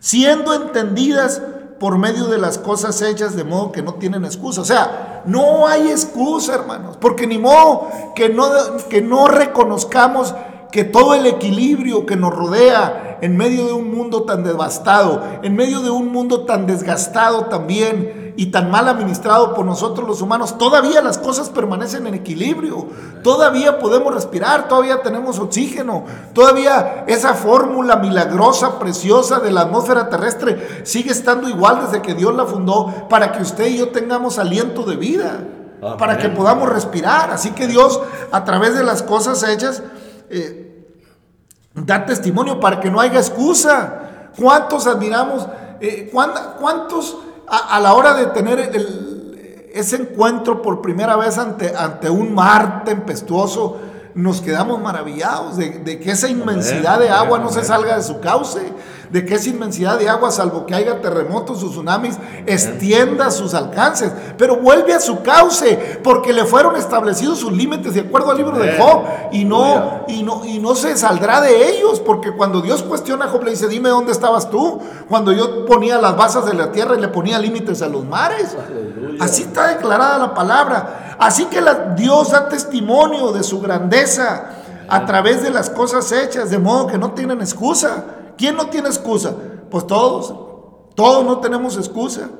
siendo 0.00 0.54
entendidas 0.54 1.42
por 1.78 1.98
medio 1.98 2.24
de 2.28 2.38
las 2.38 2.56
cosas 2.56 3.02
hechas 3.02 3.36
de 3.36 3.44
modo 3.44 3.70
que 3.70 3.82
no 3.82 3.96
tienen 3.96 4.24
excusa. 4.24 4.62
O 4.62 4.64
sea, 4.64 5.22
no 5.26 5.66
hay 5.66 5.90
excusa, 5.90 6.54
hermanos, 6.54 6.96
porque 6.98 7.26
ni 7.26 7.36
modo 7.36 7.86
que 8.14 8.30
no, 8.30 8.48
que 8.88 9.02
no 9.02 9.28
reconozcamos 9.28 10.34
que 10.70 10.84
todo 10.84 11.14
el 11.14 11.26
equilibrio 11.26 12.04
que 12.04 12.16
nos 12.16 12.34
rodea 12.34 13.18
en 13.20 13.36
medio 13.36 13.66
de 13.66 13.72
un 13.72 13.90
mundo 13.90 14.22
tan 14.22 14.44
devastado, 14.44 15.22
en 15.42 15.56
medio 15.56 15.80
de 15.80 15.90
un 15.90 16.12
mundo 16.12 16.44
tan 16.44 16.66
desgastado 16.66 17.46
también 17.46 18.34
y 18.36 18.46
tan 18.46 18.70
mal 18.70 18.86
administrado 18.86 19.54
por 19.54 19.64
nosotros 19.64 20.06
los 20.06 20.22
humanos, 20.22 20.58
todavía 20.58 21.02
las 21.02 21.18
cosas 21.18 21.50
permanecen 21.50 22.06
en 22.06 22.14
equilibrio, 22.14 22.86
todavía 23.22 23.78
podemos 23.78 24.14
respirar, 24.14 24.68
todavía 24.68 25.02
tenemos 25.02 25.38
oxígeno, 25.38 26.04
todavía 26.34 27.04
esa 27.08 27.34
fórmula 27.34 27.96
milagrosa, 27.96 28.78
preciosa 28.78 29.40
de 29.40 29.50
la 29.50 29.62
atmósfera 29.62 30.08
terrestre 30.08 30.82
sigue 30.84 31.10
estando 31.10 31.48
igual 31.48 31.80
desde 31.86 32.02
que 32.02 32.14
Dios 32.14 32.34
la 32.34 32.46
fundó 32.46 33.08
para 33.08 33.32
que 33.32 33.42
usted 33.42 33.66
y 33.66 33.78
yo 33.78 33.88
tengamos 33.88 34.38
aliento 34.38 34.82
de 34.82 34.96
vida, 34.96 35.40
para 35.98 36.18
que 36.18 36.28
podamos 36.28 36.68
respirar. 36.68 37.30
Así 37.30 37.50
que 37.50 37.66
Dios, 37.66 38.00
a 38.30 38.44
través 38.44 38.74
de 38.76 38.84
las 38.84 39.02
cosas 39.02 39.42
hechas, 39.42 39.82
eh, 40.30 40.86
da 41.74 42.04
testimonio 42.04 42.60
para 42.60 42.80
que 42.80 42.90
no 42.90 43.00
haya 43.00 43.18
excusa. 43.18 44.30
¿Cuántos 44.38 44.86
admiramos? 44.86 45.46
Eh, 45.80 46.10
¿Cuántos 46.12 47.16
a, 47.48 47.80
la 47.80 47.94
hora 47.94 48.14
de 48.14 48.26
tener 48.26 48.70
ese 49.72 49.96
encuentro 49.96 50.60
por 50.62 50.82
primera 50.82 51.16
vez 51.16 51.38
ante, 51.38 51.74
ante 51.74 52.10
un 52.10 52.34
mar 52.34 52.84
tempestuoso, 52.84 53.78
nos 54.14 54.40
quedamos 54.40 54.80
maravillados 54.80 55.56
de, 55.56 56.00
que 56.00 56.10
esa 56.10 56.28
inmensidad 56.28 56.98
de 56.98 57.08
agua 57.08 57.38
no 57.38 57.50
se 57.50 57.64
salga 57.64 57.96
de 57.96 58.02
su 58.02 58.20
cauce? 58.20 58.72
De 59.10 59.24
que 59.24 59.34
esa 59.34 59.48
inmensidad 59.48 59.98
de 59.98 60.08
agua, 60.08 60.30
salvo 60.30 60.66
que 60.66 60.74
haya 60.74 61.00
terremotos 61.00 61.62
o 61.62 61.70
tsunamis, 61.70 62.18
extienda 62.46 63.30
sus 63.30 63.54
alcances, 63.54 64.12
pero 64.36 64.56
vuelve 64.56 64.94
a 64.94 65.00
su 65.00 65.22
cauce, 65.22 66.00
porque 66.02 66.32
le 66.32 66.44
fueron 66.44 66.76
establecidos 66.76 67.38
sus 67.38 67.52
límites 67.52 67.94
de 67.94 68.00
acuerdo 68.00 68.30
al 68.30 68.36
libro 68.36 68.58
de 68.58 68.76
Job, 68.76 69.04
y 69.32 69.44
no, 69.44 70.04
y 70.08 70.22
no, 70.22 70.44
y 70.44 70.58
no 70.58 70.74
se 70.74 70.96
saldrá 70.96 71.40
de 71.40 71.70
ellos, 71.70 72.00
porque 72.00 72.32
cuando 72.32 72.60
Dios 72.60 72.82
cuestiona 72.82 73.26
a 73.26 73.28
Job, 73.28 73.44
le 73.44 73.52
dice, 73.52 73.68
dime 73.68 73.88
dónde 73.88 74.12
estabas 74.12 74.50
tú, 74.50 74.80
cuando 75.08 75.32
yo 75.32 75.66
ponía 75.66 75.98
las 75.98 76.16
basas 76.16 76.46
de 76.46 76.54
la 76.54 76.72
tierra 76.72 76.96
y 76.96 77.00
le 77.00 77.08
ponía 77.08 77.38
límites 77.38 77.82
a 77.82 77.88
los 77.88 78.04
mares. 78.04 78.56
Así 79.20 79.42
está 79.42 79.68
declarada 79.68 80.18
la 80.18 80.34
palabra. 80.34 81.16
Así 81.18 81.46
que 81.46 81.60
Dios 81.96 82.30
da 82.30 82.48
testimonio 82.48 83.32
de 83.32 83.42
su 83.42 83.60
grandeza 83.60 84.50
a 84.88 85.04
través 85.04 85.42
de 85.42 85.50
las 85.50 85.70
cosas 85.70 86.10
hechas, 86.12 86.50
de 86.50 86.58
modo 86.58 86.86
que 86.86 86.98
no 86.98 87.12
tienen 87.12 87.40
excusa. 87.40 88.04
¿Quién 88.38 88.56
no 88.56 88.68
tiene 88.68 88.88
excusa? 88.88 89.34
Pues 89.70 89.86
todos. 89.86 90.32
Todos 90.94 91.24
no 91.24 91.38
tenemos 91.38 91.76
excusa. 91.76 92.30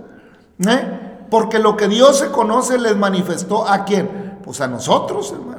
¿eh? 0.66 1.26
Porque 1.30 1.58
lo 1.58 1.76
que 1.76 1.88
Dios 1.88 2.18
se 2.18 2.30
conoce 2.30 2.78
les 2.78 2.96
manifestó 2.96 3.68
a 3.68 3.84
quién? 3.84 4.38
Pues 4.42 4.60
a 4.60 4.68
nosotros, 4.68 5.32
hermano. 5.32 5.58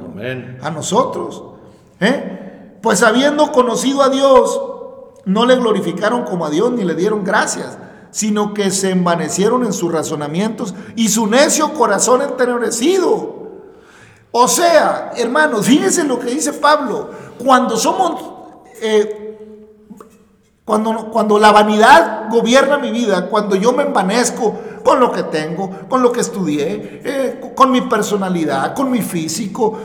A 0.62 0.70
nosotros. 0.70 1.42
¿eh? 2.00 2.78
Pues 2.82 3.02
habiendo 3.02 3.52
conocido 3.52 4.02
a 4.02 4.08
Dios, 4.08 4.60
no 5.26 5.44
le 5.44 5.56
glorificaron 5.56 6.24
como 6.24 6.46
a 6.46 6.50
Dios 6.50 6.72
ni 6.72 6.84
le 6.84 6.94
dieron 6.94 7.24
gracias, 7.24 7.78
sino 8.10 8.54
que 8.54 8.70
se 8.70 8.90
envanecieron 8.90 9.64
en 9.64 9.72
sus 9.72 9.92
razonamientos 9.92 10.74
y 10.96 11.08
su 11.08 11.26
necio 11.26 11.72
corazón 11.74 12.22
entenebrecido. 12.22 13.40
O 14.32 14.48
sea, 14.48 15.12
hermanos, 15.16 15.66
fíjense 15.66 16.04
lo 16.04 16.18
que 16.18 16.30
dice 16.30 16.52
Pablo. 16.54 17.10
Cuando 17.38 17.76
somos 17.76 18.22
eh, 18.80 19.29
cuando, 20.70 21.38
la 21.38 21.50
vanidad 21.50 22.28
gobierna 22.30 22.78
mi 22.78 22.90
vida, 22.90 23.26
cuando 23.28 23.56
yo 23.56 23.72
me 23.72 23.82
envanezco 23.82 24.58
con 24.84 25.00
lo 25.00 25.10
que 25.10 25.24
tengo, 25.24 25.70
con 25.88 26.02
lo 26.02 26.12
que 26.12 26.20
estudié, 26.20 27.00
eh, 27.04 27.52
con 27.54 27.72
mi 27.72 27.82
personalidad, 27.82 28.74
con 28.74 28.90
mi 28.90 29.02
físico, 29.02 29.78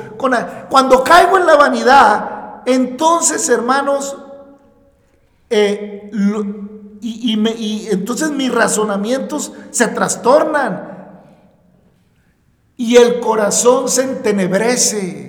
cuando 0.69 1.03
caigo 1.03 1.37
en 1.37 1.45
la 1.45 1.55
vanidad, 1.55 2.61
entonces 2.65 3.49
hermanos, 3.49 4.15
eh, 5.49 6.11
y, 7.01 7.39
y 7.39 7.87
entonces 7.91 8.31
mis 8.31 8.53
razonamientos 8.53 9.51
se 9.71 9.87
trastornan 9.87 10.95
y 12.77 12.97
el 12.97 13.19
corazón 13.19 13.89
se 13.89 14.03
entenebrece. 14.03 15.24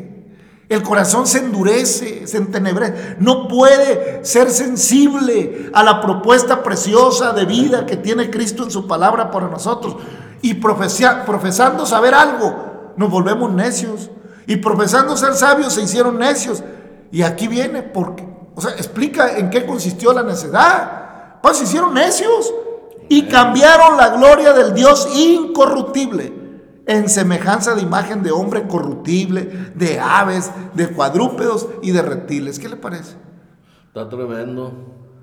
El 0.68 0.82
corazón 0.82 1.26
se 1.28 1.38
endurece, 1.38 2.26
se 2.26 2.38
entenebrece. 2.38 3.16
No 3.20 3.46
puede 3.46 4.24
ser 4.24 4.50
sensible 4.50 5.70
a 5.72 5.84
la 5.84 6.00
propuesta 6.00 6.62
preciosa 6.64 7.32
de 7.32 7.44
vida 7.44 7.86
que 7.86 7.96
tiene 7.96 8.30
Cristo 8.30 8.64
en 8.64 8.72
su 8.72 8.86
palabra 8.86 9.30
para 9.30 9.48
nosotros. 9.48 9.96
Y 10.42 10.54
profesando 10.54 11.86
saber 11.86 12.14
algo, 12.14 12.92
nos 12.96 13.10
volvemos 13.10 13.52
necios. 13.52 14.10
Y 14.48 14.56
profesando 14.56 15.16
ser 15.16 15.34
sabios 15.34 15.72
se 15.72 15.82
hicieron 15.82 16.18
necios. 16.18 16.64
Y 17.12 17.22
aquí 17.22 17.46
viene, 17.46 17.82
porque, 17.82 18.28
o 18.56 18.60
sea, 18.60 18.72
explica 18.72 19.38
en 19.38 19.50
qué 19.50 19.66
consistió 19.66 20.12
la 20.12 20.24
necedad. 20.24 21.40
Pues 21.42 21.58
se 21.58 21.64
hicieron 21.64 21.94
necios 21.94 22.52
y 23.08 23.28
cambiaron 23.28 23.96
la 23.96 24.08
gloria 24.08 24.52
del 24.52 24.74
Dios 24.74 25.08
incorruptible 25.14 26.45
en 26.86 27.08
semejanza 27.08 27.74
de 27.74 27.82
imagen 27.82 28.22
de 28.22 28.30
hombre 28.30 28.66
corruptible, 28.68 29.72
de 29.74 29.98
aves, 29.98 30.52
de 30.74 30.88
cuadrúpedos 30.88 31.68
y 31.82 31.90
de 31.90 32.02
reptiles. 32.02 32.58
¿Qué 32.58 32.68
le 32.68 32.76
parece? 32.76 33.16
Está 33.88 34.08
tremendo. 34.08 34.72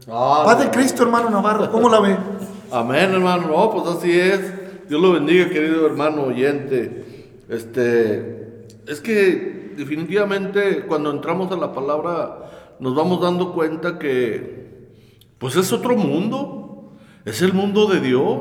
Paz 0.06 0.60
de 0.60 0.70
Cristo, 0.70 1.04
hermano 1.04 1.30
Navarro, 1.30 1.72
¿cómo 1.72 1.88
la 1.90 2.02
ve? 2.02 2.18
Amén, 2.72 3.14
hermano. 3.14 3.48
No, 3.48 3.72
pues 3.72 3.98
así 3.98 4.12
es. 4.12 4.90
Dios 4.90 5.02
lo 5.02 5.14
bendiga, 5.14 5.50
querido 5.50 5.86
hermano 5.86 6.24
oyente. 6.24 7.40
Este, 7.48 8.66
es 8.86 9.00
que 9.00 9.74
definitivamente 9.78 10.86
cuando 10.86 11.12
entramos 11.12 11.52
a 11.52 11.56
la 11.56 11.72
palabra 11.72 12.76
nos 12.80 12.94
vamos 12.96 13.22
dando 13.22 13.54
cuenta 13.54 13.98
que, 13.98 14.90
pues 15.38 15.56
es 15.56 15.72
otro 15.72 15.96
mundo. 15.96 16.92
Es 17.24 17.42
el 17.42 17.54
mundo 17.54 17.86
de 17.88 18.02
Dios. 18.02 18.38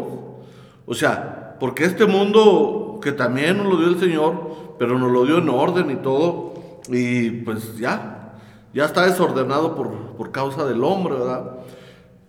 O 0.86 0.94
sea, 0.94 1.56
porque 1.60 1.84
este 1.84 2.06
mundo 2.06 2.81
que 3.02 3.12
también 3.12 3.58
nos 3.58 3.66
lo 3.66 3.76
dio 3.76 3.88
el 3.88 4.00
Señor, 4.00 4.76
pero 4.78 4.98
nos 4.98 5.12
lo 5.12 5.26
dio 5.26 5.38
en 5.38 5.50
orden 5.50 5.90
y 5.90 5.96
todo, 5.96 6.54
y 6.88 7.30
pues 7.42 7.76
ya, 7.76 8.32
ya 8.72 8.86
está 8.86 9.06
desordenado 9.06 9.74
por, 9.74 9.90
por 10.16 10.32
causa 10.32 10.64
del 10.64 10.82
hombre, 10.82 11.14
¿verdad? 11.14 11.58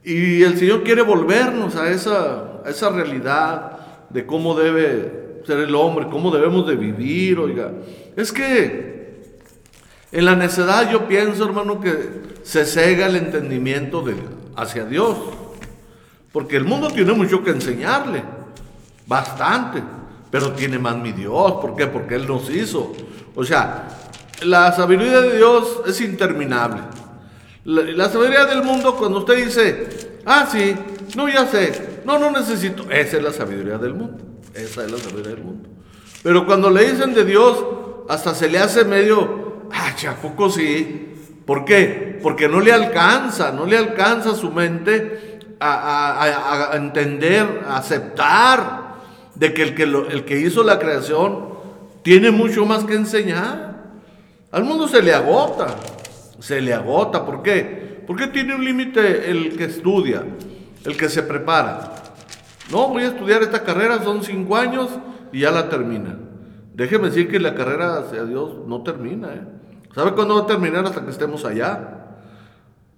Y 0.03 0.43
el 0.43 0.57
Señor 0.57 0.83
quiere 0.83 1.01
volvernos 1.01 1.77
a 1.77 1.89
esa, 1.89 2.61
esa 2.65 2.89
realidad 2.89 3.77
de 4.09 4.25
cómo 4.25 4.53
debe 4.53 5.41
ser 5.45 5.59
el 5.59 5.73
hombre, 5.75 6.07
cómo 6.11 6.29
debemos 6.29 6.67
de 6.67 6.75
vivir, 6.75 7.39
oiga. 7.39 7.71
Es 8.15 8.31
que 8.33 9.31
en 10.11 10.25
la 10.25 10.35
necedad 10.35 10.91
yo 10.91 11.07
pienso, 11.07 11.45
hermano, 11.45 11.79
que 11.79 12.21
se 12.43 12.65
cega 12.65 13.07
el 13.07 13.15
entendimiento 13.15 14.01
de, 14.01 14.15
hacia 14.55 14.85
Dios. 14.85 15.17
Porque 16.31 16.57
el 16.57 16.65
mundo 16.65 16.89
tiene 16.89 17.13
mucho 17.13 17.43
que 17.43 17.51
enseñarle, 17.51 18.23
bastante, 19.07 19.81
pero 20.33 20.51
tiene 20.53 20.79
más 20.79 20.97
mi 20.97 21.11
Dios. 21.11 21.51
¿Por 21.61 21.75
qué? 21.75 21.85
Porque 21.85 22.15
Él 22.15 22.25
nos 22.25 22.49
hizo. 22.49 22.91
O 23.35 23.43
sea, 23.43 23.87
la 24.41 24.71
sabiduría 24.71 25.21
de 25.21 25.37
Dios 25.37 25.81
es 25.85 26.01
interminable. 26.01 26.81
La, 27.65 28.09
sabiduría 28.09 28.45
del 28.45 28.63
mundo, 28.63 28.95
cuando 28.95 29.19
usted 29.19 29.45
dice, 29.45 30.17
ah, 30.25 30.47
sí, 30.51 30.73
no, 31.15 31.29
ya 31.29 31.45
sé, 31.45 31.99
no, 32.03 32.17
no 32.17 32.31
necesito, 32.31 32.89
esa 32.89 33.17
es 33.17 33.23
la 33.23 33.31
sabiduría 33.31 33.77
del 33.77 33.93
mundo. 33.93 34.23
Esa 34.55 34.83
es 34.83 34.91
la 34.91 34.97
sabiduría 34.97 35.35
del 35.35 35.43
mundo. 35.43 35.69
Pero 36.23 36.47
cuando 36.47 36.71
le 36.71 36.91
dicen 36.91 37.13
de 37.13 37.25
Dios, 37.25 37.63
hasta 38.09 38.33
se 38.33 38.49
le 38.49 38.57
hace 38.57 38.85
medio, 38.85 39.67
ah, 39.71 39.93
¿a 40.09 40.15
poco 40.15 40.49
sí? 40.49 41.13
¿Por 41.45 41.63
qué? 41.63 42.19
Porque 42.23 42.47
no 42.47 42.59
le 42.59 42.73
alcanza, 42.73 43.51
no 43.51 43.67
le 43.67 43.77
alcanza 43.77 44.33
su 44.33 44.49
mente 44.49 45.37
a, 45.59 46.23
a- 46.23 46.71
a 46.73 46.75
entender, 46.75 47.65
a 47.67 47.77
aceptar 47.77 48.82
de 49.35 49.53
que 49.53 49.63
el 49.63 49.75
que, 49.75 49.83
el 49.83 50.25
que 50.25 50.39
hizo 50.39 50.63
la 50.63 50.79
creación 50.79 51.53
tiene 52.03 52.31
mucho 52.31 52.65
más 52.65 52.83
que 52.83 52.95
enseñar. 52.95 53.73
Al 54.51 54.63
mundo 54.63 54.87
se 54.87 55.01
le 55.01 55.13
agota, 55.13 55.75
se 56.39 56.61
le 56.61 56.73
agota. 56.73 57.25
¿Por 57.25 57.41
qué? 57.41 58.03
Porque 58.05 58.27
tiene 58.27 58.55
un 58.55 58.63
límite 58.63 59.31
el 59.31 59.57
que 59.57 59.65
estudia, 59.65 60.23
el 60.85 60.97
que 60.97 61.09
se 61.09 61.23
prepara. 61.23 61.95
No, 62.71 62.89
voy 62.89 63.03
a 63.03 63.07
estudiar 63.07 63.41
esta 63.41 63.63
carrera, 63.63 64.03
son 64.03 64.23
cinco 64.23 64.55
años 64.55 64.89
y 65.31 65.39
ya 65.39 65.51
la 65.51 65.69
termina. 65.69 66.17
Déjeme 66.73 67.09
decir 67.09 67.29
que 67.29 67.39
la 67.39 67.55
carrera 67.55 67.99
hacia 67.99 68.23
Dios 68.25 68.65
no 68.67 68.83
termina. 68.83 69.29
¿eh? 69.33 69.41
¿Sabe 69.93 70.13
cuándo 70.13 70.35
va 70.35 70.41
a 70.41 70.47
terminar? 70.47 70.85
Hasta 70.85 71.03
que 71.03 71.11
estemos 71.11 71.45
allá. 71.45 72.17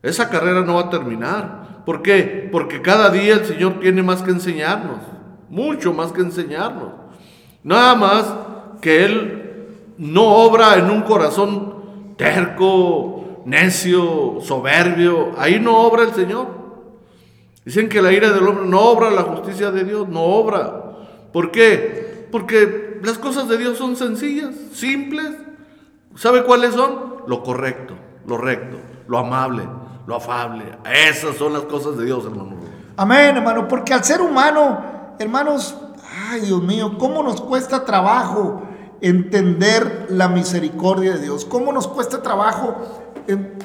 Esa 0.01 0.29
carrera 0.29 0.61
no 0.61 0.75
va 0.75 0.81
a 0.81 0.89
terminar. 0.89 1.83
¿Por 1.85 2.01
qué? 2.01 2.47
Porque 2.51 2.81
cada 2.81 3.09
día 3.09 3.35
el 3.35 3.45
Señor 3.45 3.79
tiene 3.79 4.01
más 4.01 4.21
que 4.21 4.31
enseñarnos. 4.31 5.14
Mucho 5.49 5.93
más 5.93 6.11
que 6.11 6.21
enseñarnos. 6.21 6.89
Nada 7.63 7.95
más 7.95 8.33
que 8.81 9.05
Él 9.05 9.67
no 9.97 10.23
obra 10.23 10.75
en 10.75 10.89
un 10.89 11.01
corazón 11.01 12.15
terco, 12.17 13.41
necio, 13.45 14.39
soberbio. 14.41 15.31
Ahí 15.37 15.59
no 15.59 15.77
obra 15.77 16.03
el 16.03 16.13
Señor. 16.13 16.47
Dicen 17.63 17.89
que 17.89 18.01
la 18.01 18.11
ira 18.11 18.31
del 18.31 18.47
hombre 18.47 18.65
no 18.67 18.79
obra 18.79 19.09
la 19.09 19.23
justicia 19.23 19.71
de 19.71 19.83
Dios, 19.83 20.07
no 20.07 20.21
obra. 20.21 20.83
¿Por 21.33 21.51
qué? 21.51 22.27
Porque 22.31 22.99
las 23.03 23.17
cosas 23.17 23.47
de 23.47 23.57
Dios 23.57 23.77
son 23.77 23.95
sencillas, 23.95 24.53
simples. 24.73 25.31
¿Sabe 26.15 26.43
cuáles 26.43 26.75
son? 26.75 27.23
Lo 27.27 27.41
correcto, 27.43 27.95
lo 28.27 28.37
recto, 28.37 28.77
lo 29.07 29.17
amable, 29.17 29.63
lo 30.05 30.15
afable. 30.15 30.63
Esas 30.85 31.35
son 31.35 31.53
las 31.53 31.63
cosas 31.63 31.97
de 31.97 32.05
Dios, 32.05 32.23
hermano. 32.25 32.55
Amén, 32.97 33.35
hermano, 33.35 33.67
porque 33.67 33.93
al 33.93 34.03
ser 34.03 34.21
humano, 34.21 34.94
hermanos, 35.19 35.75
ay 36.29 36.41
Dios 36.41 36.61
mío, 36.61 36.97
cómo 36.97 37.23
nos 37.23 37.41
cuesta 37.41 37.85
trabajo 37.85 38.63
entender 39.01 40.07
la 40.09 40.27
misericordia 40.27 41.13
de 41.13 41.21
Dios, 41.21 41.45
cómo 41.45 41.71
nos 41.71 41.87
cuesta 41.87 42.21
trabajo 42.21 42.75
eh, 43.27 43.57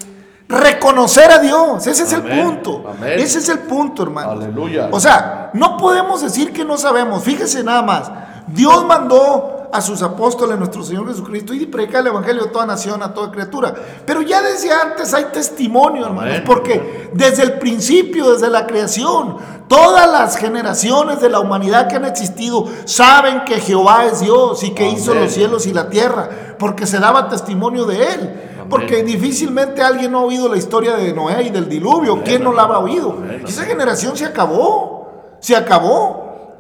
reconocer 0.48 1.30
a 1.30 1.38
Dios, 1.38 1.86
ese 1.86 2.02
es 2.02 2.12
el 2.12 2.22
punto, 2.22 2.84
amén. 2.88 3.18
ese 3.18 3.38
es 3.38 3.48
el 3.48 3.60
punto, 3.60 4.02
hermano. 4.02 4.32
Aleluya. 4.32 4.88
O 4.90 4.98
sea, 4.98 5.50
no 5.54 5.76
podemos 5.76 6.22
decir 6.22 6.52
que 6.52 6.64
no 6.64 6.76
sabemos, 6.76 7.22
fíjese 7.22 7.62
nada 7.62 7.82
más, 7.82 8.10
Dios 8.48 8.84
mandó 8.84 9.60
a 9.72 9.80
sus 9.80 10.02
apóstoles, 10.02 10.58
nuestro 10.58 10.82
Señor 10.82 11.06
Jesucristo, 11.08 11.54
y 11.54 11.66
predicar 11.66 12.00
el 12.00 12.08
Evangelio 12.08 12.44
a 12.44 12.52
toda 12.52 12.66
nación, 12.66 13.02
a 13.02 13.14
toda 13.14 13.30
criatura. 13.30 13.74
Pero 14.04 14.22
ya 14.22 14.42
desde 14.42 14.72
antes 14.72 15.14
hay 15.14 15.26
testimonio, 15.26 16.06
hermanos, 16.06 16.34
Amén. 16.34 16.44
porque 16.44 17.10
desde 17.14 17.44
el 17.44 17.58
principio, 17.58 18.32
desde 18.32 18.50
la 18.50 18.66
creación, 18.66 19.36
todas 19.70 20.10
las 20.10 20.36
generaciones 20.36 21.20
de 21.20 21.28
la 21.30 21.38
humanidad 21.38 21.86
que 21.86 21.94
han 21.94 22.04
existido 22.04 22.66
saben 22.86 23.44
que 23.44 23.60
Jehová 23.60 24.04
es 24.06 24.18
Dios 24.18 24.64
y 24.64 24.72
que 24.72 24.82
Amén. 24.82 24.96
hizo 24.98 25.14
los 25.14 25.30
cielos 25.32 25.64
y 25.66 25.72
la 25.72 25.88
tierra, 25.88 26.28
porque 26.58 26.86
se 26.88 26.98
daba 26.98 27.28
testimonio 27.28 27.84
de 27.86 28.02
él. 28.02 28.20
Amén. 28.54 28.66
Porque 28.68 29.04
difícilmente 29.04 29.80
alguien 29.80 30.10
no 30.10 30.18
ha 30.18 30.22
oído 30.24 30.48
la 30.48 30.56
historia 30.56 30.96
de 30.96 31.12
Noé 31.12 31.44
y 31.44 31.50
del 31.50 31.68
diluvio. 31.68 32.14
Amén, 32.14 32.24
¿Quién 32.26 32.42
no 32.42 32.52
la 32.52 32.62
ha 32.62 32.78
oído? 32.80 33.16
Esa 33.46 33.62
generación 33.62 34.16
se 34.16 34.24
acabó. 34.24 35.36
Se 35.38 35.54
acabó. 35.54 36.50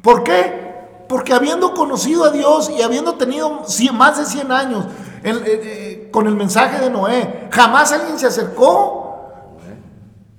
¿Por 0.00 0.22
qué? 0.22 0.62
Porque 1.08 1.32
habiendo 1.34 1.74
conocido 1.74 2.24
a 2.24 2.30
Dios 2.30 2.70
y 2.70 2.82
habiendo 2.82 3.14
tenido 3.14 3.62
cien- 3.66 3.92
más 3.94 4.16
de 4.16 4.26
100 4.26 4.52
años 4.52 4.86
el- 5.24 5.38
eh, 5.38 5.42
eh, 5.46 6.08
con 6.12 6.26
el 6.28 6.36
mensaje 6.36 6.80
de 6.80 6.88
Noé, 6.88 7.48
jamás 7.50 7.90
alguien 7.92 8.16
se 8.18 8.26
acercó. 8.28 9.58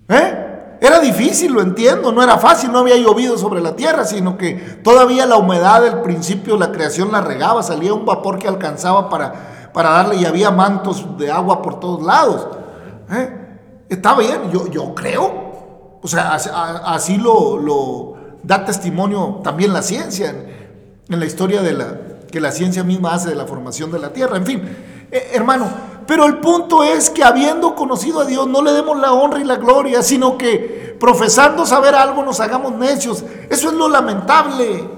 ¿Eh? 0.07 0.41
Era 0.85 0.99
difícil, 0.99 1.51
lo 1.51 1.61
entiendo, 1.61 2.11
no 2.11 2.21
era 2.21 2.37
fácil, 2.37 2.71
no 2.71 2.77
había 2.77 2.95
llovido 2.95 3.39
sobre 3.39 3.59
la 3.59 3.75
tierra, 3.75 4.05
sino 4.05 4.37
que 4.37 4.53
todavía 4.83 5.25
la 5.25 5.35
humedad 5.37 5.81
del 5.81 6.01
principio, 6.01 6.57
la 6.57 6.71
creación 6.71 7.11
la 7.11 7.21
regaba, 7.21 7.63
salía 7.63 7.91
un 7.91 8.05
vapor 8.05 8.37
que 8.37 8.47
alcanzaba 8.47 9.09
para, 9.09 9.71
para 9.73 9.89
darle 9.89 10.17
y 10.17 10.25
había 10.25 10.51
mantos 10.51 11.17
de 11.17 11.31
agua 11.31 11.63
por 11.63 11.79
todos 11.79 12.03
lados. 12.03 12.47
¿Eh? 13.09 13.29
Está 13.89 14.13
bien, 14.13 14.51
yo, 14.53 14.67
yo 14.67 14.93
creo, 14.93 15.99
o 16.03 16.07
sea, 16.07 16.35
así 16.35 17.17
lo, 17.17 18.13
da 18.43 18.63
testimonio 18.63 19.41
también 19.43 19.73
la 19.73 19.81
ciencia, 19.81 20.29
en, 20.29 20.45
en 21.09 21.19
la 21.19 21.25
historia 21.25 21.63
de 21.63 21.73
la, 21.73 21.97
que 22.31 22.39
la 22.39 22.51
ciencia 22.51 22.83
misma 22.83 23.15
hace 23.15 23.29
de 23.29 23.35
la 23.35 23.47
formación 23.47 23.91
de 23.91 23.97
la 23.97 24.13
tierra, 24.13 24.37
en 24.37 24.45
fin, 24.45 24.61
Eh, 25.11 25.31
hermano, 25.33 25.67
pero 26.07 26.25
el 26.25 26.37
punto 26.37 26.83
es 26.83 27.09
que 27.09 27.23
habiendo 27.23 27.75
conocido 27.75 28.21
a 28.21 28.25
Dios 28.25 28.47
no 28.47 28.61
le 28.61 28.71
demos 28.71 28.99
la 28.99 29.13
honra 29.13 29.39
y 29.39 29.43
la 29.43 29.55
gloria, 29.55 30.01
sino 30.01 30.37
que 30.37 30.95
profesando 30.99 31.65
saber 31.65 31.95
algo 31.95 32.23
nos 32.23 32.39
hagamos 32.39 32.73
necios. 32.73 33.23
Eso 33.49 33.69
es 33.69 33.73
lo 33.73 33.89
lamentable. 33.89 34.89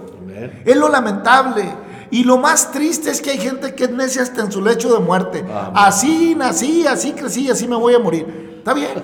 Es 0.66 0.76
lo 0.76 0.90
lamentable. 0.90 1.74
Y 2.10 2.24
lo 2.24 2.38
más 2.38 2.72
triste 2.72 3.10
es 3.10 3.22
que 3.22 3.32
hay 3.32 3.38
gente 3.38 3.76
que 3.76 3.86
es 3.86 3.92
necia 3.92 4.22
hasta 4.22 4.42
en 4.42 4.52
su 4.52 4.62
lecho 4.62 4.94
de 4.94 5.00
muerte. 5.00 5.46
Así 5.74 6.36
nací, 6.36 6.86
así 6.88 7.14
crecí, 7.14 7.50
así 7.50 7.68
me 7.68 7.76
voy 7.76 7.96
a 7.96 8.00
morir. 8.00 8.56
Está 8.60 8.74
bien, 8.74 9.04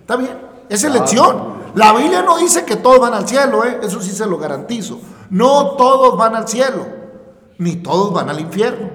está 0.00 0.16
bien. 0.16 0.38
Es 0.68 0.84
elección. 0.84 1.58
La 1.74 1.92
Biblia 1.92 2.22
no 2.22 2.38
dice 2.38 2.64
que 2.64 2.76
todos 2.76 3.00
van 3.00 3.14
al 3.14 3.28
cielo, 3.28 3.64
¿eh? 3.64 3.80
eso 3.82 4.00
sí 4.00 4.10
se 4.10 4.26
lo 4.26 4.38
garantizo. 4.38 5.00
No 5.30 5.72
todos 5.72 6.16
van 6.16 6.34
al 6.34 6.48
cielo, 6.48 6.86
ni 7.58 7.76
todos 7.76 8.12
van 8.12 8.30
al 8.30 8.40
infierno. 8.40 8.88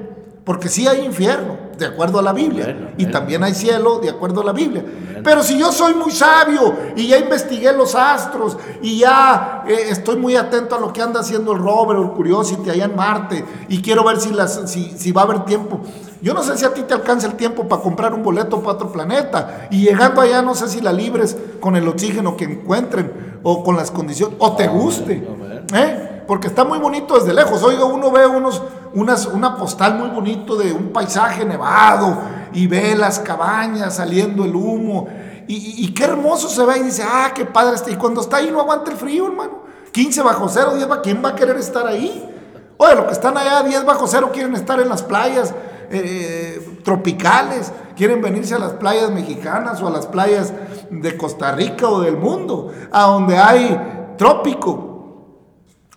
Porque 0.43 0.69
sí 0.69 0.87
hay 0.87 1.05
infierno, 1.05 1.57
de 1.83 1.89
acuerdo 1.93 2.19
a 2.19 2.21
la 2.21 2.33
Biblia. 2.33 2.93
Y 2.97 3.05
también 3.07 3.43
hay 3.43 3.53
cielo, 3.53 3.99
de 3.99 4.09
acuerdo 4.09 4.41
a 4.41 4.45
la 4.45 4.53
Biblia. 4.53 4.83
Pero 5.23 5.43
si 5.43 5.57
yo 5.57 5.71
soy 5.71 5.93
muy 5.93 6.11
sabio 6.11 6.75
y 6.95 7.07
ya 7.07 7.17
investigué 7.17 7.71
los 7.73 7.95
astros 7.95 8.57
y 8.81 8.99
ya 8.99 9.63
eh, 9.67 9.87
estoy 9.89 10.17
muy 10.17 10.35
atento 10.35 10.75
a 10.75 10.79
lo 10.79 10.91
que 10.91 11.01
anda 11.01 11.19
haciendo 11.19 11.53
el 11.53 11.59
rover 11.59 11.97
o 11.97 12.03
el 12.03 12.09
Curiosity 12.11 12.69
allá 12.69 12.85
en 12.85 12.95
Marte 12.95 13.45
y 13.69 13.81
quiero 13.81 14.03
ver 14.03 14.19
si, 14.19 14.31
las, 14.31 14.69
si, 14.69 14.91
si 14.97 15.11
va 15.11 15.21
a 15.21 15.23
haber 15.25 15.45
tiempo. 15.45 15.81
Yo 16.21 16.33
no 16.33 16.41
sé 16.43 16.57
si 16.57 16.65
a 16.65 16.73
ti 16.73 16.81
te 16.83 16.93
alcanza 16.93 17.27
el 17.27 17.33
tiempo 17.33 17.67
para 17.67 17.81
comprar 17.81 18.13
un 18.13 18.23
boleto 18.23 18.59
para 18.61 18.75
otro 18.75 18.91
planeta 18.91 19.67
y 19.71 19.83
llegando 19.83 20.21
allá 20.21 20.41
no 20.41 20.55
sé 20.55 20.67
si 20.69 20.81
la 20.81 20.93
libres 20.93 21.37
con 21.59 21.75
el 21.75 21.87
oxígeno 21.87 22.37
que 22.37 22.45
encuentren 22.45 23.39
o 23.43 23.63
con 23.63 23.75
las 23.75 23.91
condiciones 23.91 24.35
o 24.39 24.55
te 24.55 24.67
guste. 24.67 25.27
Amén. 25.29 25.65
¿Eh? 25.73 26.23
Porque 26.27 26.47
está 26.47 26.63
muy 26.63 26.79
bonito 26.79 27.15
desde 27.15 27.33
lejos. 27.33 27.61
Oiga, 27.63 27.85
uno 27.85 28.11
ve 28.11 28.25
unos, 28.25 28.61
unas, 28.93 29.25
una 29.25 29.55
postal 29.55 29.95
muy 29.95 30.09
bonito 30.09 30.55
de 30.55 30.71
un 30.71 30.91
paisaje 30.93 31.45
nevado 31.45 32.17
y 32.53 32.67
ve 32.67 32.95
las 32.95 33.19
cabañas 33.19 33.95
saliendo 33.95 34.45
el 34.45 34.55
humo. 34.55 35.07
Y, 35.47 35.93
qué 35.93 36.05
hermoso 36.05 36.47
se 36.47 36.65
ve 36.65 36.79
y 36.79 36.83
dice, 36.83 37.03
ah, 37.05 37.31
qué 37.35 37.45
padre 37.45 37.75
está. 37.75 37.91
Y 37.91 37.95
cuando 37.95 38.21
está 38.21 38.37
ahí 38.37 38.49
no 38.49 38.61
aguanta 38.61 38.91
el 38.91 38.97
frío, 38.97 39.27
hermano. 39.27 39.63
15 39.91 40.21
bajo 40.23 40.47
cero, 40.49 40.73
10 40.73 40.87
bajo 40.87 41.01
¿quién 41.01 41.21
va 41.23 41.29
a 41.29 41.35
querer 41.35 41.57
estar 41.57 41.85
ahí? 41.85 42.29
Oye, 42.77 42.95
los 42.95 43.05
que 43.05 43.11
están 43.11 43.37
allá 43.37 43.61
10 43.61 43.85
bajo 43.85 44.07
cero 44.07 44.31
quieren 44.33 44.55
estar 44.55 44.79
en 44.79 44.89
las 44.89 45.03
playas 45.03 45.53
eh, 45.91 46.79
tropicales, 46.83 47.71
quieren 47.95 48.21
venirse 48.21 48.55
a 48.55 48.59
las 48.59 48.73
playas 48.73 49.11
mexicanas 49.11 49.81
o 49.81 49.87
a 49.87 49.91
las 49.91 50.07
playas 50.07 50.53
de 50.89 51.15
Costa 51.17 51.51
Rica 51.51 51.87
o 51.87 52.01
del 52.01 52.17
mundo, 52.17 52.71
a 52.91 53.03
donde 53.03 53.37
hay 53.37 54.15
trópico. 54.17 55.27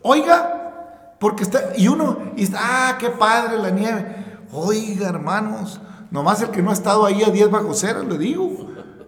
Oiga, 0.02 0.55
porque 1.18 1.44
está, 1.44 1.72
y 1.76 1.88
uno, 1.88 2.18
y 2.36 2.44
está, 2.44 2.58
ah, 2.60 2.98
qué 2.98 3.10
padre 3.10 3.58
la 3.58 3.70
nieve. 3.70 4.04
Oiga, 4.52 5.08
hermanos, 5.08 5.80
nomás 6.10 6.42
el 6.42 6.50
que 6.50 6.62
no 6.62 6.70
ha 6.70 6.74
estado 6.74 7.04
ahí 7.04 7.22
a 7.22 7.30
10 7.30 7.50
bajo 7.50 7.72
cero, 7.74 8.02
le 8.08 8.18
digo. 8.18 8.50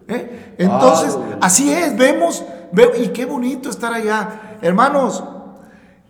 ¿eh? 0.07 0.55
Entonces, 0.57 1.17
ah, 1.17 1.37
así 1.41 1.71
es, 1.71 1.95
vemos, 1.97 2.43
y 2.99 3.07
qué 3.09 3.25
bonito 3.25 3.69
estar 3.69 3.93
allá. 3.93 4.57
Hermanos, 4.61 5.23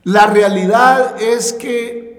la 0.04 0.28
realidad 0.28 1.22
es 1.22 1.54
que 1.54 2.10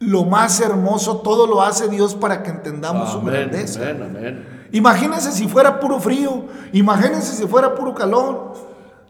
lo 0.00 0.24
más 0.24 0.60
hermoso, 0.60 1.18
todo 1.18 1.46
lo 1.46 1.62
hace 1.62 1.88
Dios 1.88 2.14
para 2.14 2.42
que 2.42 2.50
entendamos 2.50 3.12
su 3.12 3.20
grandeza. 3.22 3.80
Imagínense 4.72 5.30
si 5.32 5.46
fuera 5.46 5.78
puro 5.78 6.00
frío, 6.00 6.46
imagínense 6.72 7.34
si 7.34 7.46
fuera 7.46 7.74
puro 7.74 7.94
calor. 7.94 8.54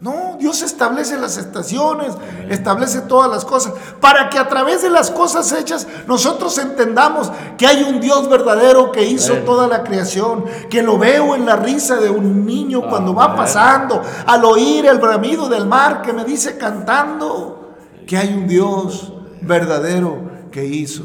No, 0.04 0.36
Dios 0.38 0.60
establece 0.60 1.16
las 1.16 1.38
estaciones, 1.38 2.12
establece 2.50 3.00
todas 3.00 3.30
las 3.30 3.46
cosas, 3.46 3.72
para 4.02 4.28
que 4.28 4.38
a 4.38 4.46
través 4.46 4.82
de 4.82 4.90
las 4.90 5.10
cosas 5.10 5.50
hechas 5.52 5.86
nosotros 6.06 6.58
entendamos 6.58 7.32
que 7.56 7.66
hay 7.66 7.84
un 7.84 8.02
Dios 8.02 8.28
verdadero 8.28 8.92
que 8.92 9.02
hizo 9.02 9.32
toda 9.46 9.66
la 9.66 9.82
creación, 9.82 10.44
que 10.68 10.82
lo 10.82 10.98
veo 10.98 11.34
en 11.34 11.46
la 11.46 11.56
risa 11.56 11.96
de 11.96 12.10
un 12.10 12.44
niño 12.44 12.82
cuando 12.86 13.14
va 13.14 13.34
pasando, 13.34 14.02
al 14.26 14.44
oír 14.44 14.84
el 14.84 14.98
bramido 14.98 15.48
del 15.48 15.64
mar 15.64 16.02
que 16.02 16.12
me 16.12 16.26
dice 16.26 16.58
cantando 16.58 17.72
que 18.06 18.18
hay 18.18 18.34
un 18.34 18.46
Dios 18.46 19.10
verdadero 19.40 20.18
que 20.50 20.66
hizo 20.66 21.04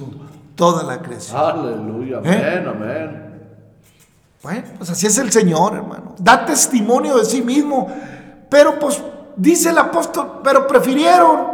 toda 0.56 0.84
la 0.84 1.02
creación. 1.02 1.40
Aleluya, 1.40 2.20
¿Eh? 2.26 2.60
amén, 2.66 2.68
amén. 2.68 3.30
Bueno, 4.42 4.64
pues 4.78 4.90
así 4.90 5.06
es 5.06 5.18
el 5.18 5.32
Señor, 5.32 5.74
hermano. 5.76 6.16
Da 6.18 6.46
testimonio 6.46 7.18
de 7.18 7.26
sí 7.26 7.42
mismo. 7.42 7.90
Pero 8.50 8.80
pues 8.80 9.02
dice 9.36 9.70
el 9.70 9.78
apóstol, 9.78 10.42
pero 10.44 10.68
prefirieron, 10.68 11.48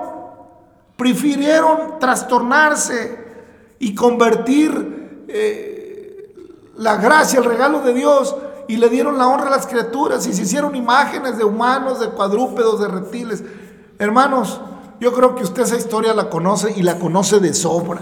prefirieron 0.95 1.99
trastornarse 1.99 3.25
y 3.79 3.93
convertir 3.93 5.25
eh, 5.27 6.33
la 6.77 6.95
gracia, 6.97 7.39
el 7.39 7.45
regalo 7.45 7.81
de 7.81 7.93
Dios, 7.93 8.35
y 8.67 8.77
le 8.77 8.89
dieron 8.89 9.17
la 9.17 9.27
honra 9.27 9.47
a 9.47 9.51
las 9.51 9.67
criaturas 9.67 10.25
y 10.25 10.33
se 10.33 10.41
hicieron 10.41 10.75
imágenes 10.75 11.37
de 11.37 11.43
humanos, 11.43 11.99
de 11.99 12.09
cuadrúpedos, 12.09 12.79
de 12.79 12.87
reptiles. 12.87 13.43
Hermanos, 13.99 14.59
yo 14.99 15.13
creo 15.13 15.35
que 15.35 15.43
usted 15.43 15.63
esa 15.63 15.75
historia 15.75 16.13
la 16.13 16.29
conoce 16.29 16.73
y 16.75 16.81
la 16.81 16.97
conoce 16.97 17.39
de 17.39 17.53
sobra. 17.53 18.01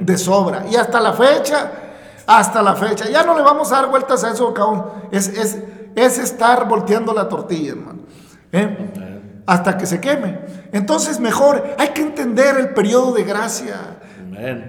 De 0.00 0.16
sobra. 0.16 0.66
Y 0.70 0.76
hasta 0.76 1.00
la 1.00 1.12
fecha, 1.12 1.72
hasta 2.26 2.62
la 2.62 2.74
fecha. 2.74 3.08
Ya 3.08 3.22
no 3.24 3.36
le 3.36 3.42
vamos 3.42 3.70
a 3.72 3.76
dar 3.76 3.90
vueltas 3.90 4.24
a 4.24 4.30
eso, 4.30 4.52
cabrón. 4.54 4.86
Es, 5.10 5.28
es, 5.28 5.58
estar 5.94 6.68
volteando 6.68 7.12
la 7.12 7.28
tortilla, 7.28 7.72
hermano. 7.72 8.00
¿Eh? 8.52 9.42
Hasta 9.46 9.76
que 9.76 9.86
se 9.86 10.00
queme. 10.00 10.40
Entonces, 10.72 11.20
mejor, 11.20 11.74
hay 11.78 11.88
que 11.88 12.02
entender 12.02 12.56
el 12.58 12.70
periodo 12.70 13.12
de 13.12 13.24
gracia. 13.24 13.98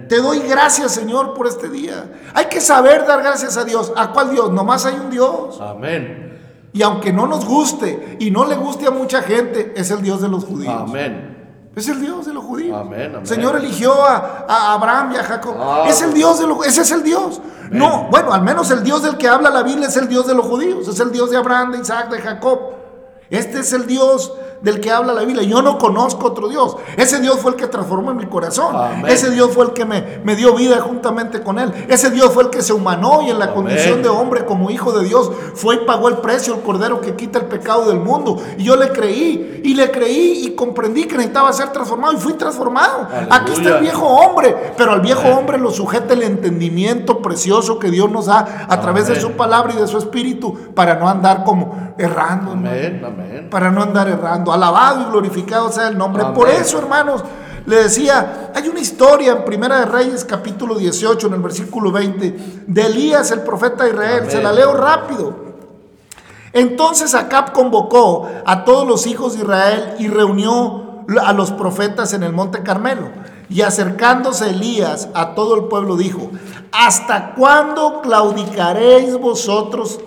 Te 0.07 0.17
doy 0.17 0.39
gracias, 0.39 0.91
Señor, 0.91 1.33
por 1.33 1.47
este 1.47 1.69
día. 1.69 2.05
Hay 2.33 2.45
que 2.45 2.61
saber 2.61 3.05
dar 3.07 3.21
gracias 3.23 3.57
a 3.57 3.63
Dios. 3.63 3.91
¿A 3.95 4.11
cuál 4.11 4.31
Dios? 4.31 4.51
Nomás 4.51 4.85
hay 4.85 4.95
un 4.95 5.09
Dios. 5.09 5.59
Amén. 5.61 6.39
Y 6.73 6.81
aunque 6.81 7.13
no 7.13 7.27
nos 7.27 7.45
guste 7.45 8.17
y 8.19 8.31
no 8.31 8.45
le 8.45 8.55
guste 8.55 8.87
a 8.87 8.91
mucha 8.91 9.21
gente, 9.21 9.73
es 9.75 9.91
el 9.91 10.01
Dios 10.01 10.21
de 10.21 10.27
los 10.27 10.43
judíos. 10.43 10.73
Amén. 10.75 11.33
Es 11.75 11.87
el 11.87 12.01
Dios 12.01 12.25
de 12.25 12.33
los 12.33 12.43
judíos. 12.43 12.77
Amén, 12.79 13.19
Señor 13.23 13.55
eligió 13.55 13.93
a, 14.05 14.73
Abraham 14.73 15.13
y 15.13 15.17
a 15.17 15.23
Jacob. 15.23 15.55
Ah. 15.57 15.85
es 15.87 16.01
el 16.03 16.13
Dios 16.13 16.39
de 16.39 16.45
los 16.45 16.65
Ese 16.65 16.81
es 16.81 16.91
el 16.91 17.01
Dios. 17.01 17.41
No, 17.71 18.07
bueno, 18.09 18.33
al 18.33 18.41
menos 18.41 18.69
el 18.71 18.83
Dios 18.83 19.03
del 19.03 19.17
que 19.17 19.27
habla 19.27 19.49
la 19.49 19.63
Biblia 19.63 19.87
es 19.87 19.97
el 19.97 20.07
Dios 20.07 20.27
de 20.27 20.35
los 20.35 20.45
judíos. 20.45 20.87
Es 20.87 20.99
el 20.99 21.11
Dios 21.11 21.31
de 21.31 21.37
Abraham, 21.37 21.71
de 21.71 21.79
Isaac, 21.79 22.09
de 22.09 22.21
Jacob. 22.21 22.59
Este 23.29 23.59
es 23.59 23.73
el 23.73 23.87
Dios 23.87 24.33
del 24.63 24.79
que 24.79 24.89
habla 24.89 25.13
la 25.13 25.23
Biblia. 25.23 25.43
Yo 25.43 25.61
no 25.61 25.77
conozco 25.77 26.27
otro 26.27 26.47
Dios. 26.47 26.77
Ese 26.97 27.19
Dios 27.19 27.39
fue 27.39 27.51
el 27.51 27.57
que 27.57 27.67
transformó 27.67 28.13
mi 28.13 28.25
corazón. 28.25 28.75
Ese 29.07 29.29
Dios 29.29 29.51
fue 29.51 29.65
el 29.65 29.73
que 29.73 29.85
me, 29.85 30.19
me, 30.23 30.35
dio 30.35 30.55
vida 30.55 30.79
juntamente 30.79 31.43
con 31.43 31.59
Él. 31.59 31.71
Ese 31.89 32.09
Dios 32.09 32.31
fue 32.33 32.43
el 32.43 32.49
que 32.49 32.61
se 32.61 32.73
humanó 32.73 33.21
y 33.21 33.29
en 33.29 33.39
la 33.39 33.53
condición 33.53 34.01
de 34.01 34.09
hombre 34.09 34.45
como 34.45 34.71
hijo 34.71 34.97
de 34.97 35.05
Dios 35.05 35.29
fue 35.53 35.75
y 35.75 35.79
pagó 35.79 36.07
el 36.07 36.17
precio, 36.17 36.55
el 36.55 36.61
cordero 36.61 37.01
que 37.01 37.15
quita 37.15 37.39
el 37.39 37.45
pecado 37.45 37.89
del 37.89 37.99
mundo. 37.99 38.41
Y 38.57 38.63
yo 38.63 38.77
le 38.77 38.89
creí 38.89 39.61
y 39.63 39.73
le 39.75 39.91
creí 39.91 40.45
y 40.45 40.55
comprendí 40.55 41.03
que 41.05 41.17
necesitaba 41.17 41.51
ser 41.51 41.69
transformado 41.69 42.13
y 42.13 42.17
fui 42.17 42.33
transformado. 42.33 43.07
Aquí 43.29 43.51
está 43.51 43.77
el 43.77 43.81
viejo 43.81 44.07
hombre, 44.07 44.73
pero 44.77 44.93
al 44.93 45.01
viejo 45.01 45.27
hombre 45.27 45.57
lo 45.57 45.71
sujeta 45.71 46.13
el 46.13 46.23
entendimiento 46.23 47.21
precioso 47.21 47.79
que 47.79 47.91
Dios 47.91 48.09
nos 48.09 48.27
da 48.27 48.65
a 48.69 48.79
través 48.79 49.07
de 49.07 49.19
su 49.19 49.33
palabra 49.33 49.73
y 49.73 49.81
de 49.81 49.87
su 49.87 49.97
espíritu 49.97 50.53
para 50.73 50.95
no 50.95 51.09
andar 51.09 51.43
como 51.43 51.93
errando. 51.97 52.55
Para 53.49 53.69
no 53.69 53.81
andar 53.83 54.07
errando 54.07 54.52
alabado 54.53 55.01
y 55.01 55.05
glorificado 55.05 55.71
sea 55.71 55.87
el 55.87 55.97
nombre. 55.97 56.23
Por 56.33 56.49
eso, 56.49 56.77
hermanos, 56.77 57.23
le 57.65 57.83
decía, 57.83 58.51
hay 58.53 58.67
una 58.67 58.79
historia 58.79 59.31
en 59.31 59.45
Primera 59.45 59.79
de 59.79 59.85
Reyes, 59.85 60.25
capítulo 60.25 60.75
18, 60.75 61.27
en 61.27 61.33
el 61.33 61.41
versículo 61.41 61.91
20, 61.91 62.65
de 62.67 62.85
Elías, 62.85 63.31
el 63.31 63.41
profeta 63.41 63.85
de 63.85 63.91
Israel. 63.91 64.25
Se 64.29 64.41
la 64.41 64.51
leo 64.51 64.75
rápido. 64.75 65.43
Entonces 66.51 67.15
Acab 67.15 67.51
convocó 67.51 68.29
a 68.45 68.63
todos 68.63 68.87
los 68.87 69.07
hijos 69.07 69.33
de 69.33 69.39
Israel 69.39 69.95
y 69.97 70.07
reunió 70.07 71.05
a 71.23 71.33
los 71.33 71.51
profetas 71.51 72.13
en 72.13 72.23
el 72.23 72.33
monte 72.33 72.61
Carmelo. 72.61 73.09
Y 73.49 73.61
acercándose 73.61 74.49
Elías 74.49 75.09
a 75.13 75.33
todo 75.33 75.55
el 75.55 75.63
pueblo 75.65 75.97
dijo, 75.97 76.29
¿hasta 76.71 77.33
cuándo 77.33 78.01
claudicaréis 78.01 79.17
vosotros 79.17 79.99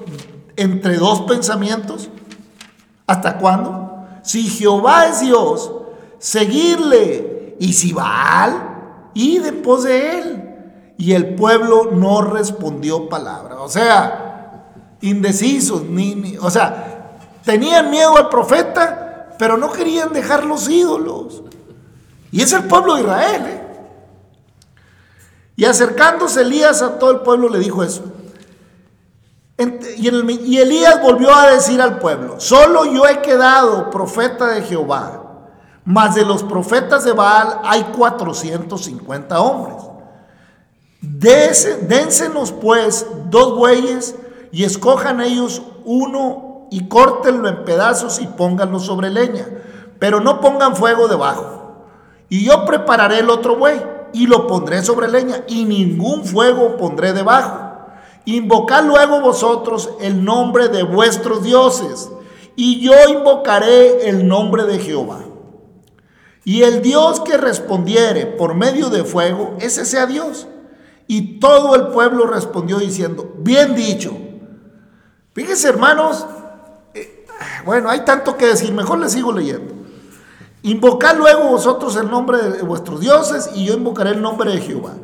entre 0.56 0.98
dos 0.98 1.22
pensamientos? 1.22 2.10
¿Hasta 3.06 3.38
cuándo? 3.38 3.85
Si 4.26 4.48
Jehová 4.48 5.06
es 5.06 5.20
Dios, 5.20 5.70
seguirle. 6.18 7.54
Y 7.60 7.72
si 7.72 7.92
Baal, 7.92 9.10
y 9.14 9.38
después 9.38 9.84
de 9.84 10.18
él. 10.18 10.54
Y 10.98 11.12
el 11.12 11.36
pueblo 11.36 11.90
no 11.92 12.22
respondió 12.22 13.08
palabra. 13.08 13.60
O 13.60 13.68
sea, 13.68 14.96
indecisos. 15.00 15.84
Ni, 15.84 16.36
o 16.40 16.50
sea, 16.50 17.18
tenían 17.44 17.88
miedo 17.90 18.16
al 18.16 18.28
profeta, 18.28 19.28
pero 19.38 19.56
no 19.56 19.72
querían 19.72 20.12
dejar 20.12 20.44
los 20.44 20.68
ídolos. 20.68 21.44
Y 22.32 22.42
es 22.42 22.52
el 22.52 22.64
pueblo 22.64 22.96
de 22.96 23.02
Israel. 23.02 23.42
¿eh? 23.46 23.62
Y 25.54 25.64
acercándose 25.66 26.42
Elías 26.42 26.82
a 26.82 26.98
todo 26.98 27.12
el 27.12 27.20
pueblo 27.20 27.48
le 27.48 27.60
dijo 27.60 27.84
eso. 27.84 28.02
Y 29.58 30.58
Elías 30.58 31.00
volvió 31.00 31.34
a 31.34 31.50
decir 31.52 31.80
al 31.80 31.98
pueblo, 31.98 32.38
solo 32.38 32.84
yo 32.84 33.06
he 33.06 33.22
quedado 33.22 33.88
profeta 33.88 34.48
de 34.48 34.62
Jehová, 34.62 35.22
mas 35.84 36.14
de 36.14 36.26
los 36.26 36.42
profetas 36.42 37.04
de 37.04 37.12
Baal 37.12 37.60
hay 37.64 37.84
450 37.96 39.40
hombres. 39.40 39.76
Dénsenos 41.00 42.52
pues 42.52 43.06
dos 43.30 43.56
bueyes 43.56 44.14
y 44.52 44.64
escojan 44.64 45.22
ellos 45.22 45.62
uno 45.84 46.66
y 46.70 46.86
córtenlo 46.88 47.48
en 47.48 47.64
pedazos 47.64 48.20
y 48.20 48.26
pónganlo 48.26 48.78
sobre 48.78 49.08
leña, 49.08 49.46
pero 49.98 50.20
no 50.20 50.40
pongan 50.40 50.76
fuego 50.76 51.08
debajo. 51.08 51.86
Y 52.28 52.44
yo 52.44 52.66
prepararé 52.66 53.20
el 53.20 53.30
otro 53.30 53.56
buey 53.56 53.80
y 54.12 54.26
lo 54.26 54.46
pondré 54.46 54.82
sobre 54.82 55.08
leña 55.08 55.44
y 55.48 55.64
ningún 55.64 56.24
fuego 56.26 56.76
pondré 56.76 57.14
debajo 57.14 57.65
Invocad 58.26 58.84
luego 58.84 59.20
vosotros 59.20 59.90
el 60.00 60.24
nombre 60.24 60.68
de 60.68 60.82
vuestros 60.82 61.42
dioses, 61.42 62.10
y 62.56 62.80
yo 62.80 62.92
invocaré 63.08 64.08
el 64.08 64.26
nombre 64.26 64.64
de 64.64 64.78
Jehová. 64.80 65.24
Y 66.44 66.62
el 66.62 66.82
Dios 66.82 67.20
que 67.20 67.36
respondiere 67.36 68.26
por 68.26 68.54
medio 68.54 68.90
de 68.90 69.04
fuego, 69.04 69.56
ese 69.60 69.84
sea 69.84 70.06
Dios. 70.06 70.46
Y 71.06 71.38
todo 71.38 71.76
el 71.76 71.88
pueblo 71.88 72.26
respondió 72.26 72.78
diciendo, 72.78 73.32
bien 73.38 73.74
dicho. 73.74 74.16
Fíjense 75.32 75.68
hermanos, 75.68 76.26
eh, 76.94 77.26
bueno, 77.64 77.90
hay 77.90 78.04
tanto 78.04 78.36
que 78.36 78.46
decir, 78.46 78.72
mejor 78.72 78.98
les 78.98 79.12
sigo 79.12 79.32
leyendo. 79.32 79.74
Invocad 80.62 81.16
luego 81.16 81.48
vosotros 81.50 81.94
el 81.96 82.10
nombre 82.10 82.38
de 82.38 82.62
vuestros 82.62 83.00
dioses 83.00 83.50
y 83.54 83.66
yo 83.66 83.74
invocaré 83.74 84.10
el 84.10 84.22
nombre 84.22 84.50
de 84.50 84.60
Jehová. 84.60 84.94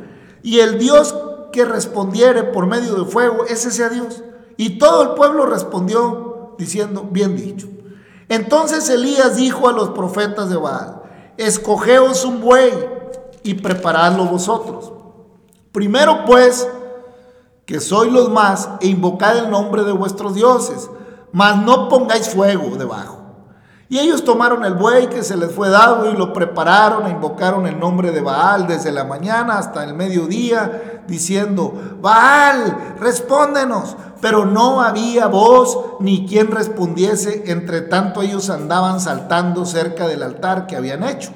Y 0.41 0.59
el 0.59 0.77
Dios 0.77 1.15
que 1.53 1.63
respondiere 1.63 2.43
por 2.43 2.67
medio 2.67 2.95
de 2.95 3.09
fuego, 3.09 3.45
ese 3.45 3.71
sea 3.71 3.87
Dios. 3.87 4.21
Y 4.57 4.77
todo 4.77 5.03
el 5.03 5.09
pueblo 5.11 5.45
respondió 5.45 6.55
diciendo, 6.57 7.07
bien 7.09 7.37
dicho. 7.37 7.69
Entonces 8.27 8.89
Elías 8.89 9.37
dijo 9.37 9.69
a 9.69 9.71
los 9.71 9.89
profetas 9.89 10.49
de 10.49 10.57
Baal, 10.57 11.01
escogeos 11.37 12.25
un 12.25 12.41
buey 12.41 12.73
y 13.43 13.53
preparadlo 13.53 14.25
vosotros. 14.25 14.91
Primero 15.71 16.25
pues, 16.25 16.67
que 17.65 17.79
sois 17.79 18.11
los 18.11 18.29
más, 18.29 18.69
e 18.81 18.87
invocad 18.87 19.37
el 19.37 19.49
nombre 19.49 19.83
de 19.83 19.93
vuestros 19.93 20.35
dioses, 20.35 20.89
mas 21.31 21.57
no 21.63 21.87
pongáis 21.87 22.29
fuego 22.29 22.75
debajo. 22.75 23.22
Y 23.89 23.99
ellos 23.99 24.23
tomaron 24.23 24.63
el 24.65 24.73
buey 24.73 25.07
que 25.07 25.23
se 25.23 25.35
les 25.35 25.51
fue 25.51 25.69
dado 25.69 26.09
y 26.09 26.17
lo 26.17 26.33
prepararon 26.33 27.05
e 27.05 27.11
invocaron 27.11 27.67
el 27.67 27.79
nombre 27.79 28.11
de 28.11 28.21
Baal 28.21 28.65
desde 28.65 28.91
la 28.91 29.03
mañana 29.03 29.57
hasta 29.57 29.83
el 29.83 29.93
mediodía, 29.93 31.03
diciendo, 31.07 31.97
Baal, 32.01 32.95
respóndenos. 32.99 33.95
Pero 34.21 34.45
no 34.45 34.81
había 34.81 35.27
voz 35.27 35.77
ni 35.99 36.25
quien 36.25 36.49
respondiese, 36.49 37.43
entre 37.47 37.81
tanto 37.81 38.21
ellos 38.21 38.49
andaban 38.49 39.01
saltando 39.01 39.65
cerca 39.65 40.07
del 40.07 40.23
altar 40.23 40.65
que 40.65 40.77
habían 40.77 41.03
hecho. 41.03 41.31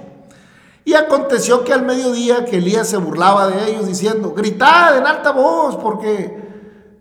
Y 0.86 0.94
aconteció 0.94 1.66
que 1.66 1.74
al 1.74 1.84
mediodía 1.84 2.46
que 2.46 2.60
Elías 2.60 2.88
se 2.88 2.96
burlaba 2.96 3.48
de 3.48 3.70
ellos 3.70 3.88
diciendo, 3.88 4.34
gritad 4.34 4.98
en 4.98 5.06
alta 5.06 5.32
voz 5.32 5.76
porque 5.76 6.48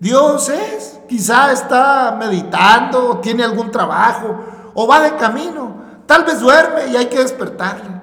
Dios 0.01 0.49
es, 0.49 0.99
quizá 1.09 1.53
está 1.53 2.17
meditando, 2.19 3.19
tiene 3.19 3.45
algún 3.45 3.71
trabajo 3.71 4.41
o 4.77 4.87
va 4.87 5.01
de 5.01 5.17
camino, 5.17 5.75
tal 6.07 6.25
vez 6.25 6.39
duerme 6.39 6.89
y 6.89 6.97
hay 6.97 7.07
que 7.07 7.19
despertarle. 7.19 7.97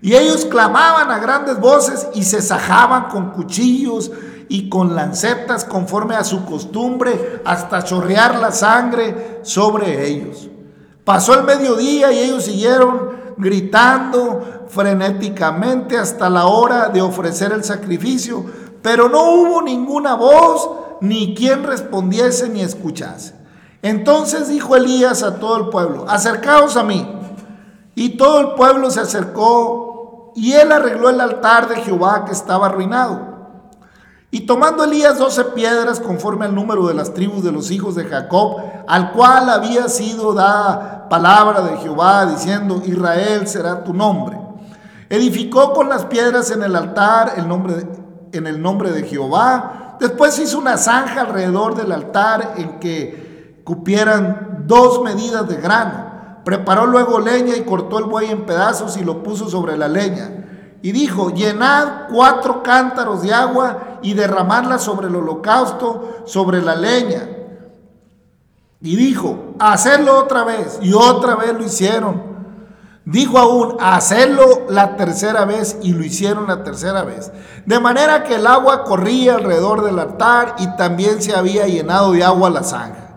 Y 0.00 0.14
ellos 0.14 0.46
clamaban 0.46 1.10
a 1.10 1.18
grandes 1.18 1.58
voces 1.58 2.08
y 2.14 2.22
se 2.22 2.40
sajaban 2.40 3.08
con 3.08 3.32
cuchillos 3.32 4.10
y 4.48 4.68
con 4.68 4.94
lancetas 4.94 5.64
conforme 5.64 6.14
a 6.14 6.24
su 6.24 6.44
costumbre 6.44 7.42
hasta 7.44 7.82
chorrear 7.82 8.38
la 8.38 8.52
sangre 8.52 9.40
sobre 9.42 10.06
ellos. 10.06 10.48
Pasó 11.04 11.34
el 11.34 11.42
mediodía 11.42 12.12
y 12.12 12.20
ellos 12.20 12.44
siguieron 12.44 13.10
gritando 13.36 14.66
frenéticamente 14.68 15.98
hasta 15.98 16.30
la 16.30 16.46
hora 16.46 16.88
de 16.88 17.02
ofrecer 17.02 17.52
el 17.52 17.64
sacrificio, 17.64 18.44
pero 18.80 19.08
no 19.08 19.32
hubo 19.32 19.60
ninguna 19.60 20.14
voz 20.14 20.70
ni 21.00 21.34
quien 21.34 21.64
respondiese 21.64 22.48
ni 22.48 22.60
escuchase. 22.60 23.39
Entonces 23.82 24.48
dijo 24.48 24.76
Elías 24.76 25.22
a 25.22 25.36
todo 25.36 25.56
el 25.56 25.68
pueblo, 25.68 26.06
acercaos 26.08 26.76
a 26.76 26.82
mí. 26.82 27.16
Y 27.94 28.16
todo 28.16 28.40
el 28.40 28.50
pueblo 28.54 28.90
se 28.90 29.00
acercó 29.00 30.32
y 30.34 30.52
él 30.52 30.70
arregló 30.72 31.10
el 31.10 31.20
altar 31.20 31.68
de 31.68 31.76
Jehová 31.76 32.24
que 32.24 32.32
estaba 32.32 32.66
arruinado. 32.66 33.30
Y 34.30 34.42
tomando 34.42 34.84
Elías 34.84 35.18
doce 35.18 35.42
piedras 35.44 35.98
conforme 35.98 36.44
al 36.44 36.54
número 36.54 36.86
de 36.86 36.94
las 36.94 37.12
tribus 37.12 37.42
de 37.42 37.50
los 37.50 37.70
hijos 37.70 37.96
de 37.96 38.04
Jacob, 38.04 38.62
al 38.86 39.12
cual 39.12 39.50
había 39.50 39.88
sido 39.88 40.32
dada 40.34 41.08
palabra 41.08 41.62
de 41.62 41.76
Jehová 41.78 42.26
diciendo, 42.26 42.80
Israel 42.86 43.48
será 43.48 43.82
tu 43.82 43.92
nombre. 43.92 44.38
Edificó 45.08 45.72
con 45.72 45.88
las 45.88 46.04
piedras 46.04 46.52
en 46.52 46.62
el 46.62 46.76
altar 46.76 47.32
el 47.36 47.48
nombre 47.48 47.86
en 48.32 48.46
el 48.46 48.60
nombre 48.60 48.92
de 48.92 49.02
Jehová. 49.02 49.96
Después 49.98 50.38
hizo 50.38 50.58
una 50.58 50.76
zanja 50.76 51.22
alrededor 51.22 51.74
del 51.74 51.92
altar 51.92 52.54
en 52.56 52.78
que 52.78 53.29
cupieran 53.64 54.64
dos 54.66 55.02
medidas 55.02 55.48
de 55.48 55.56
grano. 55.56 56.10
Preparó 56.44 56.86
luego 56.86 57.20
leña 57.20 57.56
y 57.56 57.62
cortó 57.62 57.98
el 57.98 58.04
buey 58.04 58.30
en 58.30 58.46
pedazos 58.46 58.96
y 58.96 59.04
lo 59.04 59.22
puso 59.22 59.48
sobre 59.48 59.76
la 59.76 59.88
leña. 59.88 60.78
Y 60.82 60.92
dijo, 60.92 61.30
llenad 61.30 62.08
cuatro 62.12 62.62
cántaros 62.62 63.22
de 63.22 63.34
agua 63.34 63.98
y 64.02 64.14
derramadla 64.14 64.78
sobre 64.78 65.08
el 65.08 65.16
holocausto, 65.16 66.22
sobre 66.24 66.62
la 66.62 66.74
leña. 66.74 67.28
Y 68.80 68.96
dijo, 68.96 69.54
hacerlo 69.58 70.18
otra 70.18 70.44
vez. 70.44 70.78
Y 70.80 70.94
otra 70.94 71.36
vez 71.36 71.52
lo 71.52 71.64
hicieron. 71.64 72.30
Dijo 73.04 73.38
aún, 73.38 73.76
hacerlo 73.80 74.66
la 74.68 74.96
tercera 74.96 75.44
vez 75.44 75.78
y 75.82 75.92
lo 75.92 76.04
hicieron 76.04 76.46
la 76.46 76.62
tercera 76.62 77.02
vez. 77.02 77.32
De 77.66 77.80
manera 77.80 78.24
que 78.24 78.36
el 78.36 78.46
agua 78.46 78.84
corría 78.84 79.34
alrededor 79.34 79.84
del 79.84 79.98
altar 79.98 80.56
y 80.58 80.76
también 80.76 81.20
se 81.20 81.34
había 81.34 81.66
llenado 81.66 82.12
de 82.12 82.24
agua 82.24 82.50
la 82.50 82.62
zanja. 82.62 83.09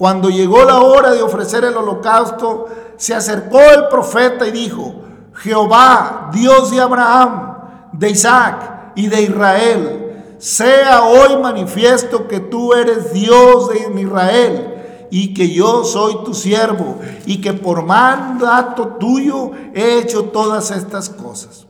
Cuando 0.00 0.30
llegó 0.30 0.64
la 0.64 0.80
hora 0.80 1.10
de 1.10 1.20
ofrecer 1.20 1.62
el 1.62 1.76
holocausto, 1.76 2.68
se 2.96 3.14
acercó 3.14 3.60
el 3.60 3.88
profeta 3.88 4.46
y 4.46 4.50
dijo, 4.50 4.94
Jehová, 5.34 6.30
Dios 6.32 6.70
de 6.70 6.80
Abraham, 6.80 7.58
de 7.92 8.08
Isaac 8.08 8.92
y 8.94 9.08
de 9.08 9.20
Israel, 9.20 10.36
sea 10.38 11.02
hoy 11.02 11.36
manifiesto 11.36 12.28
que 12.28 12.40
tú 12.40 12.72
eres 12.72 13.12
Dios 13.12 13.68
de 13.68 14.00
Israel 14.00 15.08
y 15.10 15.34
que 15.34 15.50
yo 15.50 15.84
soy 15.84 16.24
tu 16.24 16.32
siervo 16.32 16.96
y 17.26 17.42
que 17.42 17.52
por 17.52 17.82
mandato 17.82 18.96
tuyo 18.98 19.50
he 19.74 19.98
hecho 19.98 20.24
todas 20.24 20.70
estas 20.70 21.10
cosas. 21.10 21.66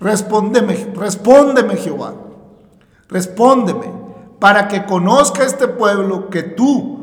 Respóndeme, 0.00 0.88
respóndeme 0.96 1.76
Jehová, 1.76 2.14
respóndeme 3.08 3.86
para 4.40 4.66
que 4.66 4.84
conozca 4.84 5.44
este 5.44 5.68
pueblo 5.68 6.28
que 6.28 6.42
tú, 6.42 7.01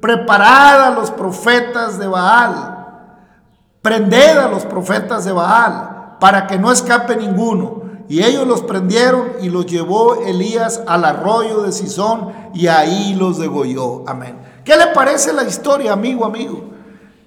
preparad 0.00 0.84
a 0.84 0.90
los 0.90 1.10
profetas 1.10 1.98
de 1.98 2.06
Baal, 2.06 2.76
prended 3.82 4.38
a 4.38 4.48
los 4.48 4.64
profetas 4.64 5.24
de 5.24 5.32
Baal 5.32 6.16
para 6.20 6.46
que 6.46 6.58
no 6.58 6.72
escape 6.72 7.16
ninguno. 7.16 7.80
Y 8.08 8.24
ellos 8.24 8.44
los 8.44 8.62
prendieron 8.62 9.34
y 9.40 9.50
los 9.50 9.66
llevó 9.66 10.16
Elías 10.16 10.82
al 10.88 11.04
arroyo 11.04 11.62
de 11.62 11.70
Sison 11.70 12.32
y 12.52 12.66
ahí 12.66 13.14
los 13.14 13.38
degolló. 13.38 14.02
Amén. 14.06 14.36
¿Qué 14.64 14.76
le 14.76 14.88
parece 14.88 15.32
la 15.32 15.44
historia, 15.44 15.92
amigo, 15.92 16.24
amigo? 16.24 16.60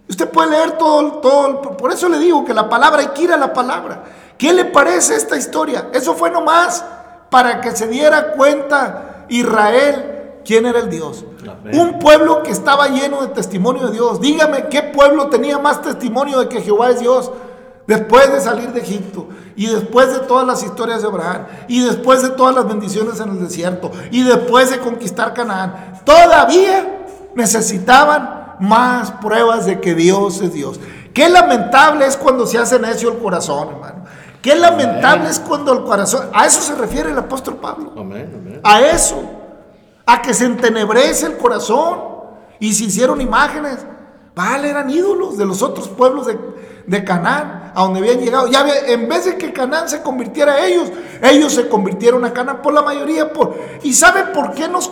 Usted 0.10 0.30
puede 0.30 0.52
leer 0.52 0.72
todo, 0.78 1.14
todo, 1.14 1.78
por 1.78 1.92
eso 1.92 2.10
le 2.10 2.20
digo 2.20 2.44
que 2.44 2.54
la 2.54 2.68
palabra 2.68 3.00
hay 3.00 3.08
que 3.08 3.24
ir 3.24 3.32
a 3.32 3.38
la 3.38 3.54
palabra. 3.54 4.04
¿Qué 4.38 4.52
le 4.52 4.66
parece 4.66 5.16
esta 5.16 5.38
historia? 5.38 5.88
Eso 5.94 6.16
fue 6.16 6.30
nomás 6.30 6.84
para 7.30 7.62
que 7.62 7.72
se 7.72 7.88
diera 7.88 8.34
cuenta 8.34 9.26
Israel 9.30 10.12
quién 10.46 10.66
era 10.66 10.80
el 10.80 10.90
Dios. 10.90 11.26
Un 11.74 12.00
pueblo 12.00 12.44
que 12.44 12.52
estaba 12.52 12.88
lleno 12.88 13.22
de 13.22 13.28
testimonio 13.30 13.88
de 13.88 13.94
Dios. 13.94 14.22
Dígame 14.22 14.68
qué 14.70 14.84
pueblo 14.84 15.28
tenía 15.28 15.60
más 15.60 15.82
testimonio 15.82 16.40
de 16.40 16.50
que 16.50 16.62
Jehová 16.62 16.90
es 16.90 17.00
Dios. 17.00 17.32
Después 17.86 18.32
de 18.32 18.40
salir 18.40 18.72
de 18.72 18.80
Egipto 18.80 19.28
y 19.58 19.68
después 19.68 20.14
de 20.14 20.20
todas 20.20 20.48
las 20.48 20.64
historias 20.64 21.02
de 21.02 21.10
Abraham 21.10 21.48
y 21.68 21.84
después 21.84 22.22
de 22.22 22.30
todas 22.30 22.56
las 22.56 22.66
bendiciones 22.66 23.20
en 23.20 23.30
el 23.30 23.40
desierto 23.42 23.92
y 24.10 24.24
después 24.24 24.70
de 24.70 24.80
conquistar 24.80 25.34
Canaán, 25.34 26.02
todavía 26.06 27.06
necesitaban 27.36 28.56
más 28.62 29.12
pruebas 29.12 29.66
de 29.66 29.82
que 29.82 29.96
Dios 29.96 30.40
es 30.40 30.54
Dios. 30.54 30.80
Qué 31.14 31.28
lamentable 31.28 32.06
es 32.06 32.16
cuando 32.16 32.48
se 32.48 32.58
hace 32.58 32.80
necio 32.80 33.12
el 33.12 33.18
corazón, 33.18 33.70
hermano. 33.70 34.06
Qué 34.42 34.56
lamentable 34.56 35.30
es 35.30 35.40
cuando 35.40 35.72
el 35.74 35.84
corazón, 35.84 36.30
a 36.34 36.46
eso 36.46 36.62
se 36.62 36.76
refiere 36.76 37.12
el 37.12 37.18
apóstol 37.18 37.58
Pablo. 37.58 37.94
A 38.64 38.82
eso, 38.82 39.22
a 40.06 40.22
que 40.22 40.34
se 40.34 40.46
entenebrece 40.46 41.28
el 41.28 41.38
corazón 41.38 42.00
y 42.60 42.74
se 42.74 42.86
hicieron 42.86 43.22
imágenes. 43.22 43.86
Vale, 44.36 44.70
eran 44.70 44.89
ídolos 44.89 45.38
de 45.38 45.46
los 45.46 45.62
otros 45.62 45.88
pueblos 45.88 46.26
de, 46.26 46.38
de 46.86 47.04
Canaán, 47.04 47.72
a 47.74 47.82
donde 47.84 48.00
habían 48.00 48.19
llegado. 48.19 48.48
Ya 48.48 48.65
en 48.88 49.08
vez 49.08 49.26
de 49.26 49.38
que 49.38 49.54
Canaán 49.54 49.88
se 49.88 50.02
convirtiera 50.02 50.54
a 50.54 50.65
ellos, 50.65 50.91
ellos 51.22 51.54
se 51.54 51.69
convirtieron 51.69 52.26
a 52.26 52.34
Canaán 52.34 52.62
por 52.62 52.74
la 52.74 52.82
mayoría. 52.82 53.32
Por, 53.32 53.56
¿Y 53.84 53.93
sabe 53.93 54.26
por 54.26 54.54
qué 54.54 54.67
nos, 54.67 54.89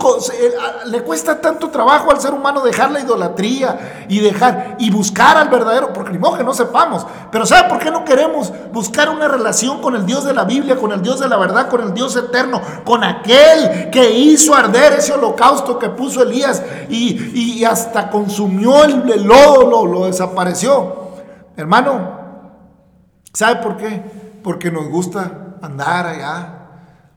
le 0.86 1.02
cuesta 1.04 1.42
tanto 1.42 1.70
trabajo 1.70 2.12
al 2.12 2.22
ser 2.22 2.34
humano 2.34 2.62
dejar 2.62 2.92
la 2.92 3.02
idolatría 3.02 4.06
y 4.08 4.20
dejar 4.20 4.76
y 4.80 4.90
buscar 4.90 5.38
al 5.38 5.50
verdadero? 5.50 5.92
Porque 5.92 6.18
modo 6.18 6.38
que 6.38 6.44
no 6.44 6.54
sepamos. 6.54 7.06
Pero 7.32 7.46
¿sabe 7.46 7.68
por 7.68 7.80
qué 7.80 7.92
no 7.92 8.06
queremos 8.06 8.52
buscar 8.72 9.10
una 9.10 9.28
relación 9.28 9.82
con 9.82 9.96
el 9.96 10.06
Dios 10.06 10.24
de 10.24 10.34
la 10.34 10.46
Biblia, 10.46 10.78
con 10.78 10.92
el 10.92 11.02
Dios 11.02 11.20
de 11.20 11.28
la 11.28 11.38
verdad, 11.38 11.68
con 11.68 11.82
el 11.82 11.94
Dios 11.94 12.16
eterno, 12.16 12.62
con 12.86 13.04
aquel 13.04 13.90
que 13.92 14.12
hizo 14.12 14.56
arder 14.56 14.94
ese 14.94 15.14
holocausto 15.14 15.78
que 15.78 15.90
puso 15.90 16.24
Elías 16.24 16.64
y, 16.90 17.64
hasta 17.66 18.10
consumió 18.10 18.84
el, 18.84 19.24
lodo, 19.24 19.70
lo, 19.70 19.86
lo 19.86 20.06
desapareció? 20.06 21.01
Hermano, 21.62 22.18
¿sabe 23.34 23.62
por 23.62 23.78
qué? 23.78 24.02
Porque 24.44 24.72
nos 24.72 24.88
gusta 24.90 25.58
andar 25.62 26.08
allá, 26.08 26.70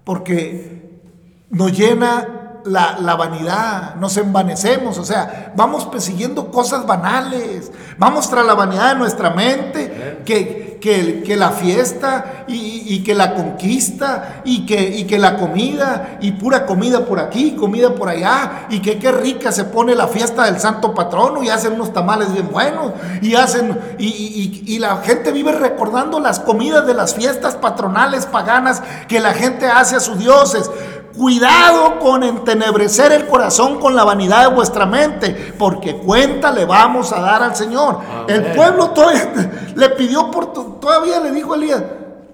porque 0.05 1.01
nos 1.49 1.73
llena 1.73 2.44
la, 2.65 3.15
vanidad, 3.17 3.95
nos 3.97 4.17
envanecemos, 4.17 4.99
o 4.99 5.05
sea, 5.05 5.53
vamos 5.55 5.85
persiguiendo 5.87 6.51
cosas 6.51 6.87
banales, 6.87 7.71
vamos 7.99 8.29
tras 8.31 8.47
la 8.47 8.55
vanidad 8.55 8.95
de 8.95 8.99
nuestra 8.99 9.31
mente, 9.31 10.23
que, 10.25 10.79
que, 10.81 11.23
que 11.23 11.37
la 11.37 11.51
fiesta 11.51 12.45
y, 12.47 13.03
que 13.05 13.15
la 13.15 13.35
conquista 13.35 14.43
y 14.45 14.65
que, 14.65 14.81
y 14.81 15.05
que 15.05 15.19
la 15.19 15.37
comida 15.37 16.19
y 16.21 16.33
pura 16.33 16.65
comida 16.65 17.05
por 17.05 17.21
aquí, 17.21 17.53
comida 17.53 17.95
por 17.95 18.09
allá 18.09 18.67
y 18.71 18.81
que 18.81 18.99
qué 18.99 19.13
rica 19.13 19.53
se 19.53 19.65
pone 19.65 19.95
la 19.95 20.09
fiesta 20.09 20.45
del 20.45 20.59
santo 20.59 20.95
patrono 20.95 21.43
y 21.43 21.51
hacen 21.51 21.73
unos 21.75 21.93
tamales 21.93 22.33
bien 22.33 22.51
buenos 22.51 22.93
y 23.21 23.35
hacen 23.35 23.79
y, 23.99 24.63
y 24.67 24.79
la 24.79 24.99
gente 24.99 25.33
vive 25.33 25.53
recordando 25.53 26.19
las 26.21 26.41
comidas 26.41 26.87
de 26.87 26.95
las 26.95 27.15
fiestas 27.15 27.57
patronales 27.57 28.27
paganas 28.27 28.83
que 29.09 29.21
la 29.21 29.35
gente 29.35 29.67
hace 29.67 29.97
a 29.97 30.01
sus 30.01 30.19
dioses. 30.19 30.71
Cuidado 31.17 32.01
con 32.01 32.25
entenebrecer 32.25 33.13
el 33.13 33.27
corazón 33.29 33.79
con 33.79 33.95
la 33.95 34.03
vanidad 34.03 34.49
de 34.49 34.55
vuestra 34.55 34.85
mente, 34.85 35.55
porque 35.59 35.97
cuenta 35.97 36.51
le 36.51 36.65
vamos 36.65 37.13
a 37.13 37.21
dar 37.21 37.43
al 37.43 37.55
Señor. 37.55 38.01
El 38.27 38.53
pueblo 38.53 38.91
todavía 38.91 39.51
le 39.77 39.91
pidió 39.91 40.31
por 40.31 40.53
todavía 40.81 41.21
le 41.21 41.31
dijo 41.31 41.55
Elías, 41.55 41.83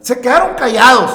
se 0.01 0.19
quedaron 0.21 0.55
callados, 0.57 1.11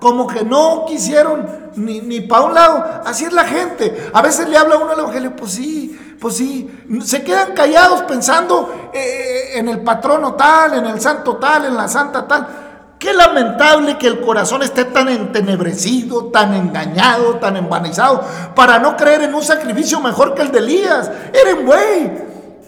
como 0.00 0.26
que 0.26 0.42
no 0.42 0.86
quisieron 0.86 1.46
ni, 1.76 2.00
ni 2.00 2.20
para 2.22 2.44
un 2.44 2.54
lado. 2.54 2.84
Así 3.04 3.24
es 3.24 3.32
la 3.32 3.44
gente. 3.44 4.10
A 4.14 4.22
veces 4.22 4.48
le 4.48 4.56
habla 4.56 4.78
uno 4.78 4.92
al 4.92 5.00
evangelio, 5.00 5.36
pues 5.36 5.52
sí, 5.52 6.16
pues 6.18 6.36
sí, 6.36 6.70
se 7.04 7.22
quedan 7.22 7.52
callados 7.52 8.02
pensando 8.02 8.90
eh, 8.94 9.58
en 9.58 9.68
el 9.68 9.80
patrono 9.80 10.34
tal, 10.34 10.74
en 10.74 10.86
el 10.86 11.00
santo 11.00 11.36
tal, 11.36 11.66
en 11.66 11.76
la 11.76 11.88
santa 11.88 12.26
tal. 12.26 12.71
Qué 13.02 13.12
lamentable 13.12 13.98
que 13.98 14.06
el 14.06 14.20
corazón 14.20 14.62
esté 14.62 14.84
tan 14.84 15.08
entenebrecido, 15.08 16.26
tan 16.26 16.54
engañado, 16.54 17.34
tan 17.40 17.56
envanizado, 17.56 18.22
para 18.54 18.78
no 18.78 18.96
creer 18.96 19.22
en 19.22 19.34
un 19.34 19.42
sacrificio 19.42 19.98
mejor 19.98 20.34
que 20.34 20.42
el 20.42 20.52
de 20.52 20.60
Elías. 20.60 21.10
Era 21.32 21.60
güey. 21.60 22.12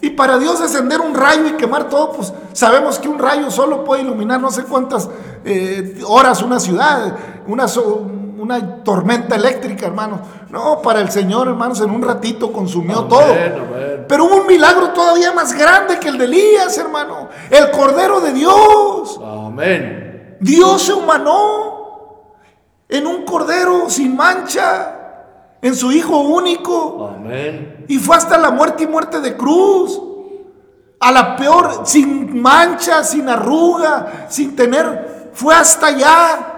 Y 0.01 0.09
para 0.09 0.37
Dios 0.37 0.59
descender 0.59 0.99
un 0.99 1.15
rayo 1.15 1.47
y 1.47 1.53
quemar 1.53 1.87
todo, 1.87 2.11
pues 2.11 2.33
sabemos 2.51 2.99
que 2.99 3.07
un 3.07 3.17
rayo 3.17 3.49
solo 3.49 3.85
puede 3.85 4.01
iluminar 4.01 4.41
no 4.41 4.51
sé 4.51 4.63
cuántas 4.63 5.09
eh, 5.45 6.01
horas 6.05 6.41
una 6.41 6.59
ciudad, 6.59 7.15
una, 7.47 7.65
una 8.37 8.83
tormenta 8.83 9.37
eléctrica, 9.37 9.85
hermanos. 9.85 10.19
No, 10.49 10.81
para 10.81 10.99
el 10.99 11.11
Señor, 11.11 11.47
hermanos, 11.47 11.79
en 11.79 11.91
un 11.91 12.01
ratito 12.01 12.51
consumió 12.51 13.05
todo. 13.05 13.33
Pero 14.05 14.25
hubo 14.25 14.41
un 14.41 14.47
milagro 14.47 14.89
todavía 14.89 15.31
más 15.31 15.53
grande 15.53 15.97
que 15.97 16.09
el 16.09 16.17
de 16.17 16.25
Elías, 16.25 16.77
hermano. 16.77 17.29
El 17.49 17.71
Cordero 17.71 18.19
de 18.19 18.33
Dios. 18.33 19.17
Amén. 19.23 20.14
Dios 20.45 20.83
se 20.83 20.93
humanó 20.93 22.35
en 22.87 23.07
un 23.07 23.25
cordero 23.25 23.89
sin 23.89 24.15
mancha, 24.15 24.91
en 25.59 25.75
su 25.75 25.91
Hijo 25.91 26.19
único. 26.19 27.13
Amén. 27.15 27.85
Y 27.87 27.97
fue 27.97 28.15
hasta 28.15 28.37
la 28.37 28.51
muerte 28.51 28.83
y 28.83 28.87
muerte 28.87 29.21
de 29.21 29.35
cruz. 29.35 29.99
A 30.99 31.11
la 31.11 31.35
peor, 31.35 31.81
sin 31.85 32.39
mancha, 32.39 33.03
sin 33.03 33.27
arruga, 33.27 34.27
sin 34.29 34.55
tener, 34.55 35.31
fue 35.33 35.55
hasta 35.55 35.87
allá. 35.87 36.51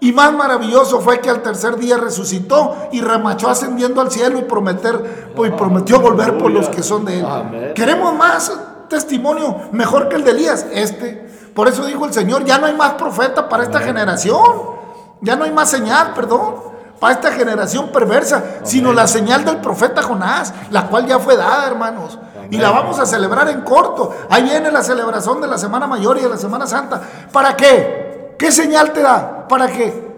Y 0.00 0.12
más 0.12 0.34
maravilloso 0.34 1.00
fue 1.00 1.20
que 1.20 1.30
al 1.30 1.42
tercer 1.42 1.76
día 1.76 1.96
resucitó 1.96 2.88
y 2.92 3.00
remachó 3.00 3.48
ascendiendo 3.48 4.02
al 4.02 4.10
cielo 4.10 4.38
y, 4.38 4.42
prometer, 4.42 5.32
y 5.34 5.50
prometió 5.50 5.98
volver 5.98 6.36
por 6.36 6.50
los 6.50 6.68
que 6.68 6.82
son 6.82 7.06
de 7.06 7.20
él. 7.20 7.72
Queremos 7.74 8.14
más 8.14 8.52
testimonio 8.88 9.56
mejor 9.72 10.10
que 10.10 10.16
el 10.16 10.24
de 10.24 10.30
Elías. 10.32 10.66
Este 10.72 11.29
por 11.54 11.68
eso 11.68 11.84
dijo 11.84 12.04
el 12.06 12.12
Señor, 12.12 12.44
ya 12.44 12.58
no 12.58 12.66
hay 12.66 12.74
más 12.74 12.94
profeta 12.94 13.48
para 13.48 13.64
esta 13.64 13.80
generación. 13.80 14.80
Ya 15.20 15.36
no 15.36 15.44
hay 15.44 15.52
más 15.52 15.70
señal, 15.70 16.14
perdón, 16.14 16.54
para 16.98 17.14
esta 17.14 17.32
generación 17.32 17.90
perversa, 17.92 18.42
sino 18.62 18.92
la 18.92 19.06
señal 19.06 19.44
del 19.44 19.58
profeta 19.58 20.02
Jonás, 20.02 20.52
la 20.70 20.86
cual 20.86 21.06
ya 21.06 21.18
fue 21.18 21.36
dada, 21.36 21.66
hermanos. 21.66 22.18
Y 22.50 22.58
la 22.58 22.70
vamos 22.70 22.98
a 22.98 23.06
celebrar 23.06 23.48
en 23.48 23.60
corto. 23.62 24.14
Ahí 24.28 24.42
viene 24.42 24.70
la 24.70 24.82
celebración 24.82 25.40
de 25.40 25.46
la 25.46 25.56
Semana 25.56 25.86
Mayor 25.86 26.18
y 26.18 26.22
de 26.22 26.28
la 26.28 26.36
Semana 26.36 26.66
Santa. 26.66 27.00
¿Para 27.32 27.54
qué? 27.56 28.34
¿Qué 28.38 28.50
señal 28.50 28.92
te 28.92 29.02
da? 29.02 29.46
¿Para 29.46 29.68
qué? 29.68 30.10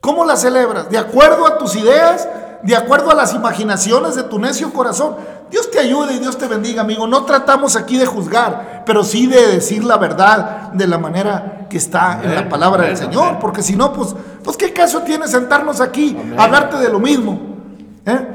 ¿Cómo 0.00 0.24
la 0.24 0.36
celebras? 0.36 0.90
¿De 0.90 0.98
acuerdo 0.98 1.46
a 1.46 1.58
tus 1.58 1.76
ideas? 1.76 2.28
¿De 2.62 2.76
acuerdo 2.76 3.10
a 3.10 3.14
las 3.14 3.34
imaginaciones 3.34 4.16
de 4.16 4.24
tu 4.24 4.38
necio 4.38 4.72
corazón? 4.72 5.16
Dios 5.50 5.70
te 5.70 5.78
ayude 5.78 6.14
y 6.14 6.18
Dios 6.18 6.36
te 6.36 6.46
bendiga, 6.46 6.82
amigo. 6.82 7.06
No 7.06 7.24
tratamos 7.24 7.76
aquí 7.76 7.96
de 7.96 8.06
juzgar, 8.06 8.82
pero 8.84 9.02
sí 9.02 9.26
de 9.26 9.46
decir 9.46 9.82
la 9.84 9.96
verdad 9.96 10.72
de 10.72 10.86
la 10.86 10.98
manera 10.98 11.66
que 11.70 11.78
está 11.78 12.20
en 12.22 12.34
la 12.34 12.48
palabra 12.48 12.84
del 12.84 12.96
Señor. 12.96 13.38
Porque 13.38 13.62
si 13.62 13.74
no, 13.74 13.92
pues, 13.92 14.14
pues 14.44 14.56
¿qué 14.56 14.72
caso 14.72 15.02
tiene 15.02 15.26
sentarnos 15.26 15.80
aquí 15.80 16.16
a 16.36 16.44
hablarte 16.44 16.76
de 16.76 16.88
lo 16.90 16.98
mismo? 16.98 17.40
¿Eh? 18.04 18.28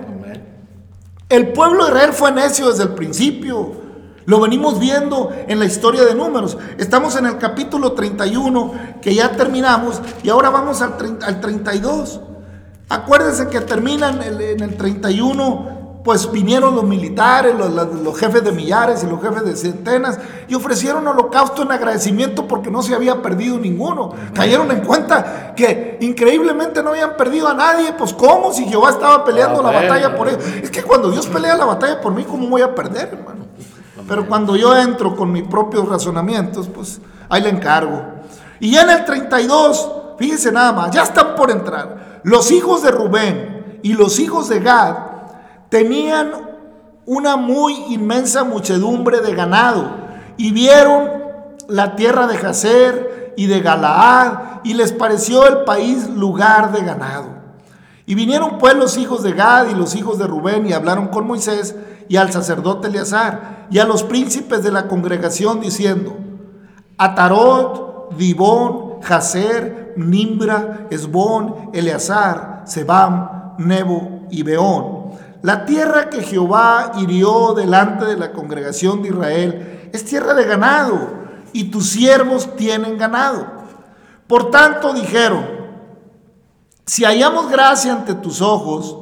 El 1.29 1.53
pueblo 1.53 1.85
de 1.85 1.91
Israel 1.91 2.13
fue 2.13 2.31
necio 2.31 2.69
desde 2.69 2.83
el 2.83 2.89
principio. 2.89 3.83
Lo 4.25 4.39
venimos 4.39 4.79
viendo 4.79 5.31
en 5.47 5.59
la 5.59 5.65
historia 5.65 6.03
de 6.05 6.15
números. 6.15 6.57
Estamos 6.77 7.15
en 7.17 7.25
el 7.25 7.37
capítulo 7.37 7.91
31, 7.91 8.73
que 9.01 9.13
ya 9.13 9.31
terminamos, 9.33 10.01
y 10.23 10.29
ahora 10.29 10.49
vamos 10.49 10.81
al, 10.81 10.95
al 11.21 11.41
32. 11.41 12.21
Acuérdense 12.89 13.47
que 13.47 13.59
terminan 13.61 14.21
en 14.21 14.61
el 14.61 14.77
31 14.77 15.82
pues 16.03 16.29
vinieron 16.31 16.75
los 16.75 16.83
militares, 16.83 17.55
los, 17.55 18.19
jefes 18.19 18.43
de 18.43 18.51
millares 18.51 19.03
y 19.03 19.07
los 19.07 19.21
jefes 19.21 19.45
de 19.45 19.55
centenas 19.55 20.19
y 20.49 20.55
ofrecieron 20.55 21.07
holocausto 21.07 21.61
en 21.61 21.71
agradecimiento 21.71 22.45
porque 22.45 22.69
no 22.69 22.81
se 22.81 22.93
había 22.93 23.21
perdido 23.21 23.57
ninguno. 23.57 24.13
Cayeron 24.33 24.69
en 24.71 24.81
cuenta 24.81 25.55
que 25.55 25.97
increíblemente 26.01 26.83
no 26.83 26.89
habían 26.89 27.15
perdido 27.15 27.47
a 27.47 27.53
nadie. 27.53 27.93
Pues 27.93 28.13
cómo 28.13 28.51
si 28.51 28.65
Jehová 28.65 28.89
estaba 28.89 29.23
peleando 29.23 29.63
la 29.63 29.71
batalla 29.71 30.13
por 30.17 30.27
ellos. 30.27 30.43
Es 30.61 30.69
que 30.69 30.83
cuando 30.83 31.09
Dios 31.09 31.25
pelea 31.27 31.55
la 31.55 31.65
batalla 31.65 32.01
por 32.01 32.13
mí, 32.13 32.25
¿cómo 32.25 32.49
voy 32.49 32.61
a 32.61 32.75
perder, 32.75 33.13
hermano? 33.13 33.45
Pero 34.05 34.27
cuando 34.27 34.57
yo 34.57 34.75
entro 34.75 35.15
con 35.15 35.31
mis 35.31 35.43
propios 35.43 35.87
razonamientos, 35.87 36.67
pues 36.67 36.99
ahí 37.29 37.41
le 37.41 37.49
encargo. 37.49 38.03
Y 38.59 38.71
ya 38.71 38.81
en 38.81 38.89
el 38.89 39.05
32, 39.05 39.91
fíjense 40.19 40.51
nada 40.51 40.73
más, 40.73 40.91
ya 40.91 41.03
están 41.03 41.35
por 41.35 41.49
entrar. 41.49 42.19
Los 42.23 42.51
hijos 42.51 42.83
de 42.83 42.91
Rubén 42.91 43.79
y 43.83 43.93
los 43.93 44.19
hijos 44.19 44.49
de 44.49 44.59
Gad 44.59 45.12
tenían 45.73 46.29
una 47.07 47.35
muy 47.35 47.73
inmensa 47.89 48.43
muchedumbre 48.43 49.21
de 49.21 49.33
ganado 49.33 49.89
y 50.37 50.51
vieron 50.51 51.09
la 51.67 51.95
tierra 51.95 52.27
de 52.27 52.37
Jazer 52.37 53.33
y 53.37 53.47
de 53.47 53.59
Galaad 53.59 54.61
y 54.63 54.75
les 54.75 54.91
pareció 54.91 55.47
el 55.47 55.63
país 55.63 56.07
lugar 56.11 56.73
de 56.73 56.83
ganado. 56.83 57.29
Y 58.05 58.13
vinieron 58.13 58.59
pues 58.59 58.75
los 58.75 58.97
hijos 58.97 59.23
de 59.23 59.31
Gad 59.33 59.69
y 59.69 59.73
los 59.73 59.95
hijos 59.95 60.19
de 60.19 60.27
Rubén 60.27 60.67
y 60.67 60.73
hablaron 60.73 61.07
con 61.07 61.25
Moisés 61.25 61.75
y 62.07 62.17
al 62.17 62.31
sacerdote 62.31 62.89
Eleazar 62.89 63.65
y 63.71 63.79
a 63.79 63.85
los 63.85 64.03
príncipes 64.03 64.61
de 64.61 64.71
la 64.71 64.87
congregación 64.87 65.59
diciendo, 65.59 66.15
Atarot, 66.99 68.15
Dibón, 68.15 69.01
Jazer, 69.01 69.95
Nimbra, 69.97 70.85
Esbón, 70.91 71.71
Eleazar, 71.73 72.61
Sebam, 72.67 73.55
Nebo 73.57 74.27
y 74.29 74.43
Beón 74.43 75.02
la 75.43 75.65
tierra 75.65 76.09
que 76.09 76.23
Jehová 76.23 76.93
hirió 76.97 77.53
delante 77.53 78.05
de 78.05 78.15
la 78.15 78.31
congregación 78.31 79.01
de 79.01 79.09
Israel 79.09 79.89
es 79.91 80.05
tierra 80.05 80.33
de 80.33 80.45
ganado, 80.45 81.21
y 81.51 81.65
tus 81.65 81.89
siervos 81.89 82.55
tienen 82.55 82.97
ganado. 82.97 83.45
Por 84.25 84.51
tanto 84.51 84.93
dijeron, 84.93 85.45
si 86.85 87.03
hallamos 87.03 87.51
gracia 87.51 87.91
ante 87.91 88.15
tus 88.15 88.41
ojos, 88.41 88.97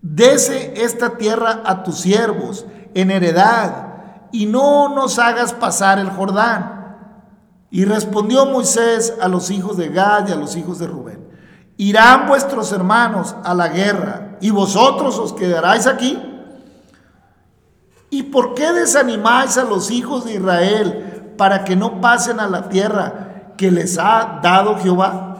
dese 0.00 0.72
esta 0.76 1.18
tierra 1.18 1.62
a 1.64 1.82
tus 1.82 1.98
siervos 1.98 2.64
en 2.94 3.10
heredad, 3.10 4.28
y 4.30 4.46
no 4.46 4.88
nos 4.88 5.18
hagas 5.18 5.52
pasar 5.52 5.98
el 5.98 6.10
Jordán. 6.10 6.96
Y 7.72 7.84
respondió 7.84 8.46
Moisés 8.46 9.12
a 9.20 9.26
los 9.26 9.50
hijos 9.50 9.76
de 9.76 9.88
Gad 9.88 10.28
y 10.28 10.32
a 10.32 10.36
los 10.36 10.54
hijos 10.54 10.78
de 10.78 10.86
Rubén, 10.86 11.28
irán 11.76 12.28
vuestros 12.28 12.70
hermanos 12.70 13.34
a 13.42 13.52
la 13.52 13.66
guerra 13.66 14.23
y 14.40 14.50
vosotros 14.50 15.18
os 15.18 15.32
quedaráis 15.32 15.86
aquí. 15.86 16.18
¿Y 18.10 18.24
por 18.24 18.54
qué 18.54 18.72
desanimáis 18.72 19.58
a 19.58 19.64
los 19.64 19.90
hijos 19.90 20.24
de 20.24 20.34
Israel 20.34 21.34
para 21.36 21.64
que 21.64 21.74
no 21.74 22.00
pasen 22.00 22.38
a 22.40 22.46
la 22.46 22.68
tierra 22.68 23.52
que 23.56 23.70
les 23.70 23.98
ha 23.98 24.40
dado 24.42 24.78
Jehová? 24.78 25.33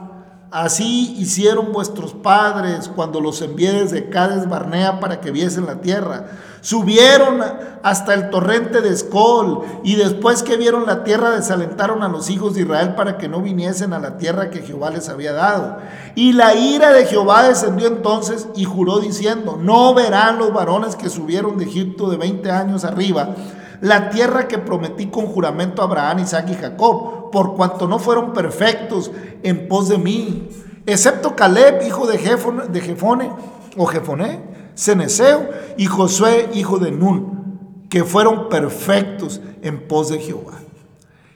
Así 0.55 1.17
hicieron 1.19 1.73
vuestros 1.73 2.13
padres 2.13 2.89
cuando 2.95 3.21
los 3.21 3.43
envié 3.43 3.73
desde 3.73 4.09
Cades 4.09 4.49
Barnea 4.49 5.01
para 5.01 5.21
que 5.21 5.33
viesen 5.33 5.67
la 5.67 5.81
tierra. 5.81 6.27
Subieron 6.61 7.43
hasta 7.83 8.15
el 8.15 8.31
torrente 8.31 8.81
de 8.81 8.91
Escol 8.91 9.63
y 9.83 9.97
después 9.97 10.45
que 10.45 10.57
vieron 10.57 10.87
la 10.87 11.03
tierra 11.03 11.33
desalentaron 11.33 12.05
a 12.05 12.09
los 12.09 12.31
hijos 12.31 12.55
de 12.55 12.61
Israel 12.61 12.95
para 12.95 13.19
que 13.19 13.29
no 13.29 13.43
viniesen 13.43 13.93
a 13.95 13.99
la 13.99 14.17
tierra 14.17 14.51
que 14.51 14.63
Jehová 14.63 14.91
les 14.91 15.09
había 15.09 15.33
dado. 15.33 15.79
Y 16.15 16.35
la 16.35 16.55
ira 16.55 16.93
de 16.93 17.07
Jehová 17.07 17.49
descendió 17.49 17.89
entonces 17.89 18.47
y 18.55 18.63
juró 18.63 19.01
diciendo, 19.01 19.59
no 19.61 19.93
verán 19.93 20.39
los 20.39 20.53
varones 20.53 20.95
que 20.95 21.11
subieron 21.11 21.59
de 21.59 21.65
Egipto 21.65 22.09
de 22.09 22.17
20 22.17 22.53
años 22.53 22.85
arriba 22.85 23.35
la 23.81 24.09
tierra 24.09 24.49
que 24.49 24.57
prometí 24.57 25.09
con 25.09 25.27
juramento 25.27 25.83
a 25.83 25.85
Abraham, 25.85 26.21
Isaac 26.21 26.47
y 26.51 26.55
Jacob, 26.55 27.24
por 27.35 27.57
cuanto 27.57 27.89
no 27.89 27.99
fueron 27.99 28.33
perfectos 28.33 29.11
en 29.43 29.67
pos 29.67 29.89
de 29.89 29.99
mí, 29.99 30.49
excepto 30.87 31.35
Caleb, 31.35 31.83
hijo 31.85 32.07
de 32.07 32.17
Jefone, 32.17 32.69
de 32.69 32.81
Jefone 32.81 33.33
o 33.77 33.87
Jefoné, 33.87 34.41
Ceneseo, 34.77 35.51
y 35.77 35.87
Josué, 35.87 36.51
hijo 36.55 36.79
de 36.79 36.93
Nun, 36.93 37.89
que 37.91 38.05
fueron 38.05 38.49
perfectos 38.49 39.41
en 39.63 39.89
pos 39.89 40.11
de 40.11 40.21
Jehová. 40.21 40.61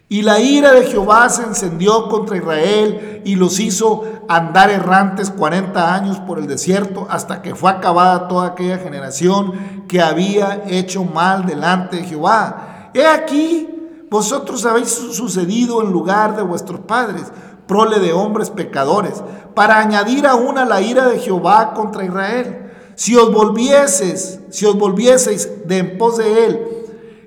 Y 0.09 0.23
la 0.23 0.39
ira 0.39 0.73
de 0.73 0.87
Jehová 0.87 1.29
se 1.31 1.43
encendió 1.43 2.09
contra 2.09 2.37
Israel 2.37 3.21
y 3.25 3.35
los 3.35 3.59
hizo 3.59 4.05
andar 4.29 4.71
errantes 4.71 5.31
40 5.31 5.97
años 5.97 6.21
por 6.21 6.39
el 6.39 6.47
desierto 6.47 7.09
hasta 7.11 7.43
que 7.43 7.57
fue 7.57 7.73
acabada 7.73 8.29
toda 8.29 8.47
aquella 8.47 8.79
generación 8.79 9.85
que 9.89 10.01
había 10.01 10.63
hecho 10.69 11.03
mal 11.03 11.45
delante 11.45 11.97
de 11.97 12.05
Jehová. 12.05 12.91
He 12.95 13.05
aquí, 13.05 13.78
vosotros 14.11 14.65
habéis 14.65 14.89
sucedido 14.89 15.83
en 15.83 15.93
lugar 15.93 16.37
de 16.37 16.43
vuestros 16.43 16.81
padres, 16.81 17.25
prole 17.67 17.99
de 17.99 18.13
hombres 18.13 18.51
pecadores, 18.51 19.23
para 19.55 19.79
añadir 19.79 20.27
aún 20.27 20.57
a 20.59 20.65
la 20.65 20.81
ira 20.81 21.09
de 21.09 21.19
Jehová 21.19 21.75
contra 21.75 22.05
Israel. 22.05 22.71
Si 22.95 23.15
os 23.15 23.33
volvieseis, 23.33 24.41
si 24.51 24.65
os 24.65 24.77
volvieseis 24.77 25.67
de 25.67 25.79
en 25.79 25.99
pos 25.99 26.17
de 26.17 26.47
él, 26.47 26.69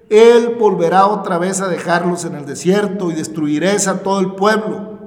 él 0.10 0.58
volverá 0.60 1.06
otra 1.08 1.38
vez 1.38 1.62
a 1.62 1.68
dejarlos 1.68 2.26
en 2.26 2.36
el 2.36 2.46
desierto 2.46 3.12
y 3.12 3.14
destruiréis 3.14 3.88
a 3.88 4.00
todo 4.00 4.20
el 4.20 4.34
pueblo. 4.34 5.00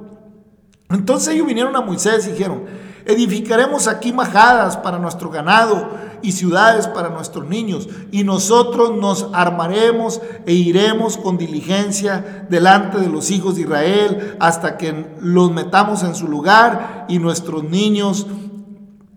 Entonces 0.91 1.35
ellos 1.35 1.47
vinieron 1.47 1.77
a 1.77 1.83
Moisés 1.83 2.27
y 2.27 2.31
dijeron, 2.31 2.65
edificaremos 3.05 3.89
aquí 3.89 4.13
majadas 4.13 4.77
para 4.77 4.99
nuestro 4.99 5.29
ganado 5.29 5.89
y 6.23 6.33
ciudades 6.33 6.87
para 6.89 7.11
nuestros 7.11 7.47
niños, 7.47 7.89
y 8.11 8.25
nosotros 8.25 8.93
nos 8.97 9.29
armaremos 9.33 10.21
e 10.47 10.53
iremos 10.53 11.17
con 11.17 11.39
diligencia 11.39 12.47
delante 12.49 12.99
de 12.99 13.09
los 13.09 13.31
hijos 13.31 13.57
de 13.57 13.63
Israel 13.63 14.37
hasta 14.41 14.77
que 14.77 15.15
los 15.21 15.53
metamos 15.53 16.03
en 16.03 16.15
su 16.15 16.29
lugar 16.29 17.07
y 17.09 17.19
nuestros 17.19 17.65
niños 17.65 18.27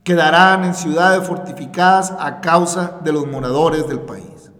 quedarán 0.04 0.64
en 0.64 0.74
ciudades 0.74 1.28
fortificadas 1.28 2.14
a 2.18 2.40
causa 2.40 3.00
de 3.04 3.12
los 3.12 3.28
moradores 3.28 3.88
del 3.88 4.00
país. 4.00 4.52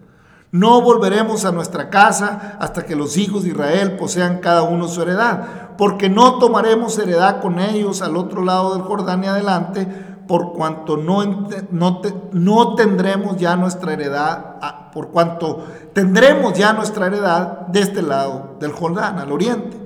No 0.50 0.80
volveremos 0.80 1.44
a 1.44 1.52
nuestra 1.52 1.90
casa 1.90 2.56
hasta 2.58 2.86
que 2.86 2.96
los 2.96 3.18
hijos 3.18 3.42
de 3.42 3.50
Israel 3.50 3.96
posean 3.96 4.38
cada 4.38 4.62
uno 4.62 4.88
su 4.88 5.02
heredad, 5.02 5.76
porque 5.76 6.08
no 6.08 6.38
tomaremos 6.38 6.98
heredad 6.98 7.40
con 7.40 7.60
ellos 7.60 8.00
al 8.00 8.16
otro 8.16 8.42
lado 8.44 8.74
del 8.74 8.82
Jordán 8.82 9.24
y 9.24 9.26
adelante, 9.26 9.86
por 10.28 10.52
cuanto 10.52 10.98
no, 10.98 11.48
no, 11.70 12.02
no 12.32 12.74
tendremos 12.74 13.38
ya 13.38 13.56
nuestra 13.56 13.94
heredad, 13.94 14.56
ah, 14.60 14.90
por 14.92 15.08
cuanto 15.08 15.64
tendremos 15.94 16.52
ya 16.52 16.74
nuestra 16.74 17.06
heredad 17.06 17.66
de 17.68 17.80
este 17.80 18.02
lado 18.02 18.56
del 18.60 18.72
Jordán, 18.72 19.18
al 19.18 19.32
oriente. 19.32 19.76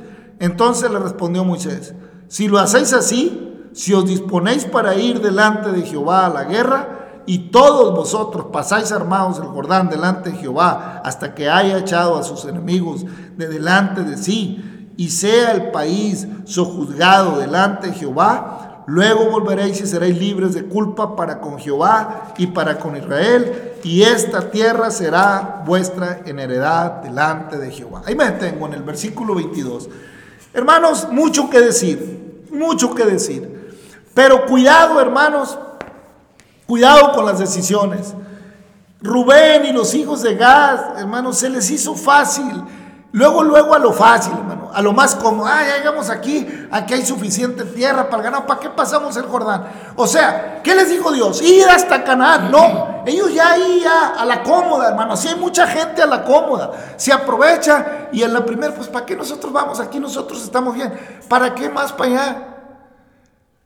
Entonces 0.40 0.90
le 0.90 0.98
respondió 0.98 1.44
Moisés, 1.44 1.94
si 2.26 2.48
lo 2.48 2.58
hacéis 2.58 2.92
así, 2.92 3.68
si 3.72 3.94
os 3.94 4.04
disponéis 4.04 4.64
para 4.64 4.96
ir 4.96 5.20
delante 5.20 5.70
de 5.70 5.82
Jehová 5.82 6.26
a 6.26 6.30
la 6.30 6.44
guerra, 6.44 7.02
y 7.24 7.50
todos 7.50 7.94
vosotros 7.94 8.46
pasáis 8.52 8.90
armados 8.90 9.38
el 9.38 9.44
Jordán 9.44 9.88
delante 9.88 10.30
de 10.30 10.38
Jehová 10.38 11.00
hasta 11.04 11.34
que 11.34 11.48
haya 11.48 11.78
echado 11.78 12.18
a 12.18 12.24
sus 12.24 12.44
enemigos 12.46 13.04
de 13.36 13.46
delante 13.46 14.02
de 14.02 14.16
sí 14.16 14.90
y 14.96 15.10
sea 15.10 15.52
el 15.52 15.70
país 15.70 16.26
sojuzgado 16.44 17.38
delante 17.38 17.88
de 17.88 17.94
Jehová, 17.94 18.61
luego 18.86 19.30
volveréis 19.30 19.80
y 19.80 19.86
seréis 19.86 20.18
libres 20.18 20.54
de 20.54 20.64
culpa 20.64 21.16
para 21.16 21.40
con 21.40 21.58
Jehová 21.58 22.34
y 22.36 22.48
para 22.48 22.78
con 22.78 22.96
Israel 22.96 23.72
y 23.82 24.02
esta 24.02 24.50
tierra 24.50 24.90
será 24.90 25.62
vuestra 25.66 26.20
en 26.24 26.38
heredad 26.38 27.02
delante 27.02 27.58
de 27.58 27.70
Jehová. 27.70 28.02
Ahí 28.04 28.14
me 28.14 28.24
detengo 28.24 28.66
en 28.66 28.74
el 28.74 28.82
versículo 28.82 29.34
22. 29.34 29.88
Hermanos, 30.54 31.08
mucho 31.10 31.48
que 31.48 31.60
decir, 31.60 32.46
mucho 32.50 32.94
que 32.94 33.04
decir. 33.04 33.60
Pero 34.14 34.44
cuidado, 34.46 35.00
hermanos, 35.00 35.58
Cuidado 36.72 37.12
con 37.12 37.26
las 37.26 37.38
decisiones. 37.38 38.14
Rubén 39.02 39.66
y 39.66 39.72
los 39.72 39.94
hijos 39.94 40.22
de 40.22 40.36
Gad, 40.36 40.98
hermano, 41.00 41.32
se 41.34 41.50
les 41.50 41.70
hizo 41.70 41.94
fácil. 41.94 42.50
Luego, 43.12 43.42
luego 43.42 43.74
a 43.74 43.78
lo 43.78 43.92
fácil, 43.92 44.32
hermano, 44.32 44.70
a 44.72 44.80
lo 44.80 44.94
más 44.94 45.14
cómodo. 45.16 45.46
Ah, 45.46 45.62
ya 45.66 45.76
llegamos 45.76 46.08
aquí, 46.08 46.46
aquí 46.70 46.94
hay 46.94 47.04
suficiente 47.04 47.64
tierra 47.64 48.08
para 48.08 48.22
ganar. 48.22 48.46
¿Para 48.46 48.58
qué 48.58 48.70
pasamos 48.70 49.14
el 49.18 49.24
Jordán? 49.24 49.66
O 49.96 50.06
sea, 50.06 50.62
¿qué 50.64 50.74
les 50.74 50.88
dijo 50.88 51.12
Dios? 51.12 51.42
Ir 51.42 51.68
hasta 51.68 52.04
Canaán. 52.04 52.50
No, 52.50 53.02
ellos 53.04 53.34
ya 53.34 53.52
ahí 53.52 53.84
a 53.84 54.24
la 54.24 54.42
cómoda, 54.42 54.88
hermano. 54.88 55.14
Si 55.14 55.28
hay 55.28 55.36
mucha 55.36 55.66
gente 55.66 56.00
a 56.00 56.06
la 56.06 56.24
cómoda, 56.24 56.70
se 56.96 57.12
aprovecha 57.12 58.08
y 58.12 58.22
en 58.22 58.32
la 58.32 58.46
primera, 58.46 58.74
pues 58.74 58.88
¿para 58.88 59.04
qué 59.04 59.14
nosotros 59.14 59.52
vamos? 59.52 59.78
Aquí 59.78 60.00
nosotros 60.00 60.42
estamos 60.42 60.74
bien. 60.74 60.98
¿Para 61.28 61.54
qué 61.54 61.68
más 61.68 61.92
para 61.92 62.10
allá? 62.10 62.48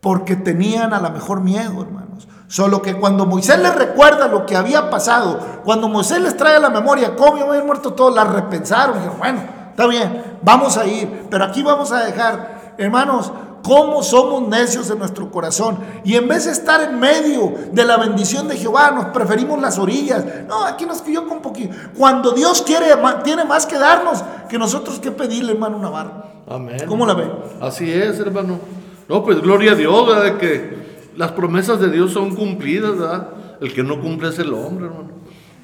Porque 0.00 0.34
tenían 0.34 0.92
a 0.92 1.00
la 1.00 1.10
mejor 1.10 1.40
miedo, 1.40 1.86
hermanos. 2.24 2.28
Solo 2.48 2.80
que 2.80 2.94
cuando 2.94 3.26
Moisés 3.26 3.58
les 3.58 3.74
recuerda 3.74 4.28
lo 4.28 4.46
que 4.46 4.56
había 4.56 4.88
pasado, 4.88 5.38
cuando 5.64 5.88
Moisés 5.88 6.20
les 6.20 6.36
trae 6.36 6.56
a 6.56 6.60
la 6.60 6.70
memoria 6.70 7.16
cómo 7.16 7.42
habían 7.42 7.66
muerto 7.66 7.92
todos, 7.92 8.14
la 8.14 8.24
repensaron. 8.24 8.96
Dijeron, 8.96 9.18
bueno, 9.18 9.42
está 9.70 9.86
bien, 9.86 10.38
vamos 10.42 10.76
a 10.76 10.86
ir, 10.86 11.26
pero 11.30 11.44
aquí 11.44 11.62
vamos 11.62 11.90
a 11.92 12.04
dejar, 12.04 12.74
hermanos, 12.78 13.32
cómo 13.64 14.00
somos 14.02 14.48
necios 14.48 14.88
en 14.90 14.98
nuestro 15.00 15.28
corazón. 15.30 15.78
Y 16.04 16.14
en 16.14 16.28
vez 16.28 16.44
de 16.44 16.52
estar 16.52 16.80
en 16.82 17.00
medio 17.00 17.52
de 17.72 17.84
la 17.84 17.96
bendición 17.96 18.46
de 18.46 18.56
Jehová, 18.56 18.92
nos 18.92 19.06
preferimos 19.06 19.60
las 19.60 19.76
orillas. 19.78 20.24
No, 20.46 20.64
aquí 20.64 20.86
nos 20.86 21.02
quilló 21.02 21.26
con 21.26 21.40
poquito. 21.40 21.74
Cuando 21.98 22.30
Dios 22.30 22.62
quiere, 22.62 22.86
tiene 23.24 23.44
más 23.44 23.66
que 23.66 23.76
darnos 23.76 24.22
que 24.48 24.56
nosotros 24.56 25.00
que 25.00 25.10
pedirle, 25.10 25.52
hermano 25.52 25.80
Navarro. 25.80 26.26
Amén. 26.48 26.84
¿Cómo 26.86 27.04
la 27.04 27.14
ve? 27.14 27.28
Así 27.60 27.92
es, 27.92 28.20
hermano. 28.20 28.60
No, 29.08 29.24
pues 29.24 29.40
gloria 29.40 29.72
a 29.72 29.74
Dios, 29.74 30.22
de 30.22 30.38
que 30.38 30.85
las 31.16 31.32
promesas 31.32 31.80
de 31.80 31.90
Dios 31.90 32.12
son 32.12 32.34
cumplidas, 32.34 32.98
¿verdad? 32.98 33.30
El 33.60 33.72
que 33.72 33.82
no 33.82 34.00
cumple 34.00 34.28
es 34.28 34.38
el 34.38 34.52
hombre, 34.52 34.86
hermano. 34.86 35.10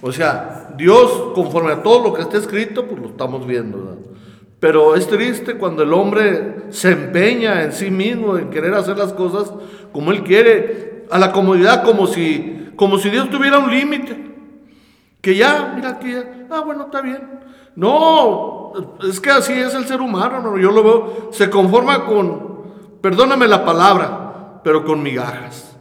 O 0.00 0.11
sea, 0.11 0.74
Dios, 0.76 1.32
conforme 1.34 1.72
a 1.72 1.82
todo 1.82 2.03
lo 2.03 2.14
que 2.14 2.22
está 2.22 2.38
escrito, 2.38 2.86
pues 2.86 3.00
lo 3.00 3.09
estamos 3.09 3.46
viendo, 3.46 3.78
¿verdad? 3.78 3.98
Pero 4.59 4.94
es 4.94 5.09
triste 5.09 5.57
cuando 5.57 5.82
el 5.82 5.92
hombre 5.92 6.66
se 6.70 6.92
empeña 6.92 7.64
en 7.64 7.72
sí 7.72 7.90
mismo, 7.90 8.36
en 8.36 8.50
querer 8.50 8.74
hacer 8.74 8.96
las 8.96 9.12
cosas 9.12 9.53
como 9.92 10.12
él 10.12 10.22
quiere, 10.22 11.07
a 11.11 11.18
la 11.18 11.32
comodidad, 11.32 11.84
como 11.84 12.07
si, 12.07 12.70
como 12.76 12.98
si 12.98 13.11
Dios 13.11 13.28
tuviera 13.28 13.59
un 13.59 13.70
límite. 13.70 14.32
Que 15.20 15.36
ya, 15.36 15.72
mira 15.74 15.90
aquí, 15.90 16.14
ah, 16.50 16.61
bueno, 16.61 16.84
está 16.84 17.00
bien. 17.00 17.20
No, 17.74 18.72
es 19.09 19.20
que 19.20 19.30
así 19.30 19.53
es 19.53 19.74
el 19.74 19.86
ser 19.86 20.00
humano, 20.00 20.40
¿no? 20.40 20.59
yo 20.59 20.70
lo 20.70 20.82
veo, 20.82 21.28
se 21.32 21.48
conforma 21.48 22.05
con, 22.05 22.62
perdóname 23.00 23.48
la 23.48 23.64
palabra, 23.64 24.22
pero 24.63 24.85
con 24.85 25.03
migajas. 25.03 25.77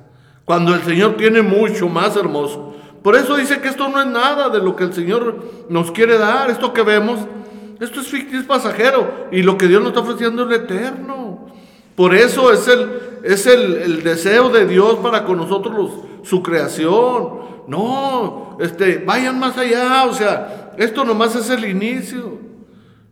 Cuando 0.46 0.74
el 0.74 0.82
Señor 0.82 1.16
tiene 1.18 1.42
mucho 1.42 1.88
más 1.88 2.16
hermoso. 2.16 2.76
Por 3.04 3.16
eso 3.16 3.36
dice 3.36 3.62
que 3.62 3.68
esto 3.68 3.90
no 3.90 4.00
es 4.02 4.08
nada 4.08 4.50
de 4.50 4.60
lo 4.60 4.76
que 4.76 4.84
el 4.84 4.94
Señor 4.94 5.66
nos 5.70 5.92
quiere 5.92 6.18
dar. 6.18 6.50
Esto 6.50 6.74
que 6.74 6.82
vemos, 6.84 7.20
esto 7.80 8.02
es 8.02 8.08
ficticio 8.08 8.46
pasajero. 8.46 9.28
Y 9.32 9.44
lo 9.44 9.58
que 9.58 9.68
Dios 9.68 9.82
nos 9.82 9.90
está 9.90 10.02
ofreciendo 10.02 10.50
es 10.50 10.60
eterno. 10.60 11.48
Por 11.96 12.16
eso 12.16 12.52
es 12.52 12.68
el, 12.68 12.90
es 13.24 13.48
el, 13.48 14.04
deseo 14.04 14.50
de 14.50 14.66
Dios 14.66 14.96
para 14.96 15.24
con 15.24 15.38
nosotros 15.38 15.92
su 16.24 16.44
creación. 16.44 17.42
No, 17.68 18.58
este, 18.60 18.98
vayan 18.98 19.40
más 19.40 19.58
allá. 19.58 20.06
O 20.06 20.14
sea, 20.14 20.74
esto 20.78 21.06
nomás 21.06 21.36
es 21.36 21.50
el 21.50 21.66
inicio. 21.66 22.40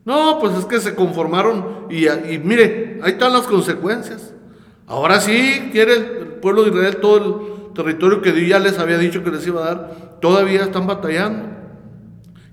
No, 0.06 0.40
pues 0.40 0.56
es 0.58 0.66
que 0.66 0.80
se 0.80 0.96
conformaron 0.96 1.88
y, 1.90 2.08
y 2.08 2.42
mire, 2.44 3.00
ahí 3.04 3.12
están 3.12 3.34
las 3.34 3.48
consecuencias. 3.48 4.34
Ahora 4.90 5.22
sí 5.22 5.70
quiere 5.72 5.94
el 5.94 6.28
pueblo 6.42 6.64
de 6.64 6.72
Israel 6.72 6.98
todo 7.00 7.18
el 7.18 7.74
territorio 7.76 8.24
que 8.24 8.32
Dios 8.32 8.50
ya 8.50 8.58
les 8.58 8.80
había 8.80 8.98
dicho 8.98 9.24
que 9.24 9.30
les 9.30 9.46
iba 9.46 9.62
a 9.62 9.66
dar. 9.66 9.92
Todavía 10.20 10.64
están 10.64 10.88
batallando. 10.88 11.48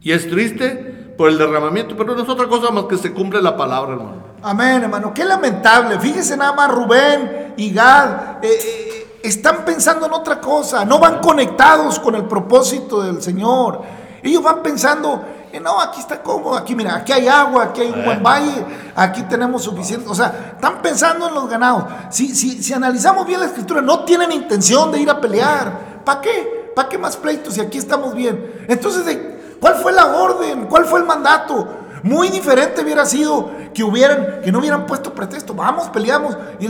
Y 0.03 0.13
es 0.13 0.29
triste 0.29 1.15
por 1.17 1.31
el 1.31 1.39
derramamiento, 1.39 1.97
pero 1.97 2.15
no 2.15 2.23
es 2.23 2.29
otra 2.29 2.47
cosa 2.47 2.71
más 2.71 2.85
que 2.85 2.99
se 2.99 3.13
cumple 3.15 3.41
la 3.41 3.57
palabra, 3.57 3.95
hermano. 3.95 4.23
Amén, 4.43 4.83
hermano. 4.83 5.15
Qué 5.15 5.25
lamentable. 5.25 5.99
Fíjese 5.99 6.37
nada 6.37 6.53
más 6.53 6.71
Rubén 6.71 7.55
y 7.57 7.73
Gad. 7.73 8.45
Eh, 8.45 8.49
eh, 8.49 9.19
están 9.23 9.65
pensando 9.65 10.05
en 10.05 10.13
otra 10.13 10.39
cosa. 10.39 10.85
No 10.85 10.99
van 10.99 11.21
conectados 11.21 11.99
con 11.99 12.17
el 12.17 12.27
propósito 12.27 13.03
del 13.03 13.23
Señor. 13.23 13.81
Ellos 14.23 14.43
van 14.43 14.63
pensando 14.63 15.25
no, 15.61 15.81
aquí 15.81 16.01
está 16.01 16.23
cómodo, 16.23 16.57
aquí 16.57 16.75
mira, 16.75 16.97
aquí 16.97 17.13
hay 17.13 17.29
agua, 17.29 17.65
aquí 17.65 17.83
hay 17.83 17.91
un 17.91 18.05
buen 18.05 18.23
valle, 18.23 18.65
aquí 18.95 19.23
tenemos 19.23 19.63
suficiente. 19.63 20.09
O 20.09 20.15
sea, 20.15 20.53
están 20.55 20.83
pensando 20.83 21.29
en 21.29 21.35
los 21.35 21.49
ganados. 21.49 21.85
Si, 22.11 22.35
si, 22.35 22.63
si 22.63 22.73
analizamos 22.73 23.27
bien 23.27 23.41
la 23.41 23.47
escritura, 23.47 23.81
no 23.81 24.05
tienen 24.05 24.33
intención 24.33 24.93
de 24.93 25.01
ir 25.01 25.11
a 25.11 25.21
pelear. 25.21 26.03
¿Para 26.05 26.21
qué? 26.21 26.73
¿Para 26.77 26.89
qué 26.89 26.99
más 26.99 27.17
pleitos 27.17 27.55
si 27.55 27.61
aquí 27.61 27.79
estamos 27.79 28.15
bien? 28.15 28.67
Entonces, 28.69 29.19
¿cuál 29.61 29.77
fue 29.77 29.93
la 29.93 30.15
orden? 30.15 30.67
¿Cuál 30.67 30.85
fue 30.85 31.01
el 31.01 31.07
mandato? 31.07 31.67
Muy 32.03 32.29
diferente 32.29 32.83
hubiera 32.83 33.07
sido 33.07 33.51
que 33.75 33.83
hubieran, 33.83 34.41
que 34.45 34.53
no 34.53 34.59
hubieran 34.59 34.87
puesto 34.87 35.13
pretexto. 35.15 35.55
Vamos, 35.55 35.89
peleamos. 35.89 36.37
Y, 36.61 36.69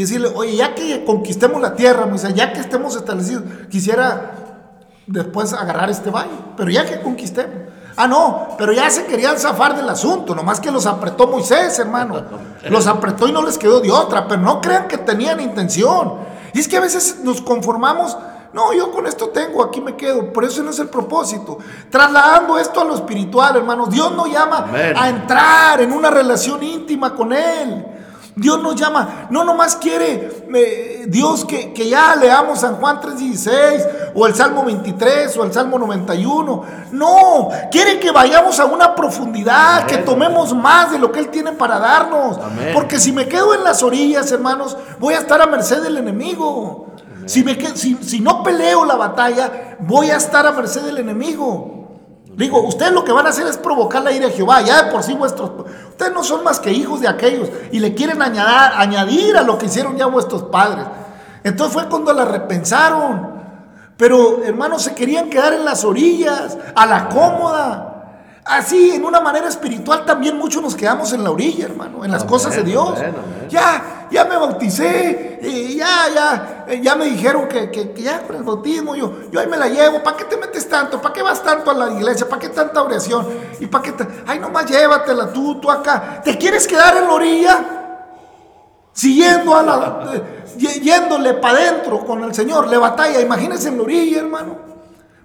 decirle, 0.00 0.28
oye, 0.34 0.56
ya 0.56 0.74
que 0.74 1.04
conquistemos 1.04 1.60
la 1.60 1.74
tierra, 1.74 2.06
ya 2.34 2.52
que 2.52 2.60
estemos 2.60 2.94
establecidos, 2.96 3.44
quisiera 3.70 4.32
después 5.06 5.52
agarrar 5.52 5.90
este 5.90 6.10
valle. 6.10 6.30
Pero 6.56 6.70
ya 6.70 6.84
que 6.84 7.00
conquistemos. 7.00 7.54
Ah, 7.96 8.08
no, 8.08 8.48
pero 8.58 8.72
ya 8.72 8.90
se 8.90 9.06
querían 9.06 9.38
zafar 9.38 9.76
del 9.76 9.88
asunto, 9.88 10.34
nomás 10.34 10.58
que 10.58 10.70
los 10.70 10.84
apretó 10.86 11.28
Moisés, 11.28 11.78
hermano. 11.78 12.22
Los 12.70 12.86
apretó 12.86 13.28
y 13.28 13.32
no 13.32 13.42
les 13.42 13.58
quedó 13.58 13.80
de 13.80 13.90
otra, 13.90 14.26
pero 14.26 14.40
no 14.40 14.60
crean 14.60 14.88
que 14.88 14.96
tenían 14.96 15.38
intención. 15.38 16.14
Y 16.54 16.60
es 16.60 16.66
que 16.66 16.78
a 16.78 16.80
veces 16.80 17.20
nos 17.22 17.42
conformamos 17.42 18.16
No, 18.54 18.72
yo 18.72 18.90
con 18.92 19.06
esto 19.06 19.28
tengo, 19.30 19.62
aquí 19.62 19.80
me 19.80 19.96
quedo. 19.96 20.32
Por 20.32 20.44
eso 20.44 20.62
no 20.62 20.70
es 20.70 20.78
el 20.78 20.88
propósito. 20.88 21.58
Trasladando 21.90 22.56
esto 22.56 22.80
a 22.80 22.84
lo 22.84 22.94
espiritual, 22.94 23.56
hermanos. 23.56 23.90
Dios 23.90 24.12
nos 24.12 24.30
llama 24.30 24.66
a 24.96 25.08
entrar 25.08 25.80
en 25.80 25.92
una 25.92 26.08
relación 26.08 26.62
íntima 26.62 27.14
con 27.14 27.32
Él. 27.32 27.84
Dios 28.36 28.60
nos 28.60 28.74
llama, 28.74 29.28
no 29.30 29.44
nomás 29.44 29.76
quiere 29.76 30.28
eh, 30.52 31.04
Dios 31.06 31.44
que, 31.44 31.72
ya 31.88 32.16
leamos 32.16 32.60
San 32.60 32.76
Juan 32.76 33.00
3.16 33.00 34.12
o 34.14 34.26
el 34.26 34.34
Salmo 34.34 34.64
23 34.64 35.36
o 35.36 35.44
el 35.44 35.52
Salmo 35.52 35.78
91. 35.78 36.64
No, 36.90 37.48
quiere 37.70 38.00
que 38.00 38.10
vayamos 38.10 38.58
a 38.58 38.64
una 38.64 38.96
profundidad, 38.96 39.86
que 39.86 39.98
tomemos 39.98 40.52
más 40.52 40.90
de 40.90 40.98
lo 40.98 41.12
que 41.12 41.20
Él 41.20 41.28
tiene 41.28 41.52
para 41.52 41.78
darnos. 41.78 42.40
Porque 42.72 42.98
si 42.98 43.12
me 43.12 43.28
quedo 43.28 43.54
en 43.54 43.62
las 43.62 43.84
orillas, 43.84 44.30
hermanos, 44.32 44.76
voy 44.98 45.14
a 45.14 45.18
estar 45.18 45.40
a 45.40 45.46
merced 45.46 45.80
del 45.82 45.98
enemigo. 45.98 46.86
Si, 47.26 47.44
me, 47.44 47.54
si, 47.76 47.94
si 48.02 48.20
no 48.20 48.42
peleo 48.42 48.84
la 48.84 48.96
batalla, 48.96 49.76
voy 49.78 50.10
a 50.10 50.16
estar 50.16 50.44
a 50.44 50.52
merced 50.52 50.82
del 50.82 50.98
enemigo. 50.98 51.83
Digo, 52.36 52.62
ustedes 52.62 52.92
lo 52.92 53.04
que 53.04 53.12
van 53.12 53.26
a 53.26 53.30
hacer 53.30 53.46
es 53.46 53.56
provocar 53.56 54.02
la 54.02 54.12
ira 54.12 54.26
de 54.26 54.32
Jehová. 54.32 54.62
Ya 54.62 54.82
de 54.82 54.90
por 54.90 55.02
sí 55.02 55.14
vuestros... 55.14 55.50
Ustedes 55.88 56.12
no 56.12 56.24
son 56.24 56.42
más 56.42 56.58
que 56.58 56.72
hijos 56.72 57.00
de 57.00 57.08
aquellos 57.08 57.48
y 57.70 57.78
le 57.78 57.94
quieren 57.94 58.20
añadir, 58.20 58.72
añadir 58.76 59.36
a 59.36 59.42
lo 59.42 59.56
que 59.56 59.66
hicieron 59.66 59.96
ya 59.96 60.06
vuestros 60.06 60.44
padres. 60.44 60.84
Entonces 61.44 61.72
fue 61.72 61.88
cuando 61.88 62.12
la 62.12 62.24
repensaron. 62.24 63.34
Pero 63.96 64.42
hermanos, 64.42 64.82
se 64.82 64.94
querían 64.94 65.30
quedar 65.30 65.52
en 65.52 65.64
las 65.64 65.84
orillas, 65.84 66.58
a 66.74 66.86
la 66.86 67.08
cómoda. 67.08 67.90
Así, 68.44 68.90
en 68.90 69.04
una 69.04 69.20
manera 69.20 69.48
espiritual, 69.48 70.04
también 70.04 70.36
muchos 70.36 70.62
nos 70.62 70.74
quedamos 70.74 71.12
en 71.12 71.24
la 71.24 71.30
orilla, 71.30 71.64
hermano, 71.64 72.04
en 72.04 72.10
las 72.10 72.24
cosas 72.24 72.54
de 72.54 72.62
Dios. 72.62 72.98
Ya, 73.48 74.06
ya 74.10 74.24
me 74.24 74.36
bauticé, 74.36 75.40
ya, 75.78 76.08
ya, 76.14 76.53
ya 76.82 76.94
me 76.96 77.06
dijeron 77.06 77.48
que, 77.48 77.70
que, 77.70 77.94
ya 78.02 78.22
con 78.22 78.36
el 78.36 78.42
bautismo, 78.42 78.94
yo, 78.94 79.30
yo 79.30 79.40
ahí 79.40 79.46
me 79.46 79.56
la 79.56 79.68
llevo. 79.68 80.02
¿Para 80.02 80.16
qué 80.16 80.24
te 80.24 80.36
metes 80.36 80.68
tanto? 80.68 81.00
¿Para 81.00 81.14
qué 81.14 81.22
vas 81.22 81.42
tanto 81.42 81.70
a 81.70 81.74
la 81.74 81.90
iglesia? 81.90 82.28
¿Para 82.28 82.40
qué 82.40 82.48
tanta 82.48 82.82
oración? 82.82 83.26
¿Y 83.60 83.66
para 83.66 83.84
qué? 83.84 83.94
Ay, 84.26 84.38
nomás 84.38 84.66
llévatela 84.66 85.32
tú, 85.32 85.60
tú 85.60 85.70
acá. 85.70 86.20
¿Te 86.24 86.36
quieres 86.38 86.66
quedar 86.66 86.96
en 86.96 87.04
la 87.04 87.12
orilla? 87.12 87.64
Siguiendo 88.92 89.54
a 89.54 89.62
la. 89.62 90.10
Eh, 90.14 90.80
yéndole 90.82 91.34
para 91.34 91.58
adentro 91.58 92.04
con 92.04 92.22
el 92.24 92.34
Señor, 92.34 92.68
le 92.68 92.78
batalla. 92.78 93.20
Imagínense 93.20 93.68
en 93.68 93.78
la 93.78 93.82
orilla, 93.82 94.18
hermano. 94.20 94.56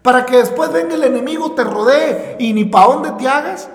Para 0.01 0.25
que 0.25 0.37
después 0.37 0.71
venga 0.71 0.95
el 0.95 1.03
enemigo, 1.03 1.51
te 1.51 1.63
rodee 1.63 2.35
y 2.39 2.53
ni 2.53 2.65
para 2.65 2.87
dónde 2.87 3.11
te 3.11 3.27
hagas. 3.27 3.69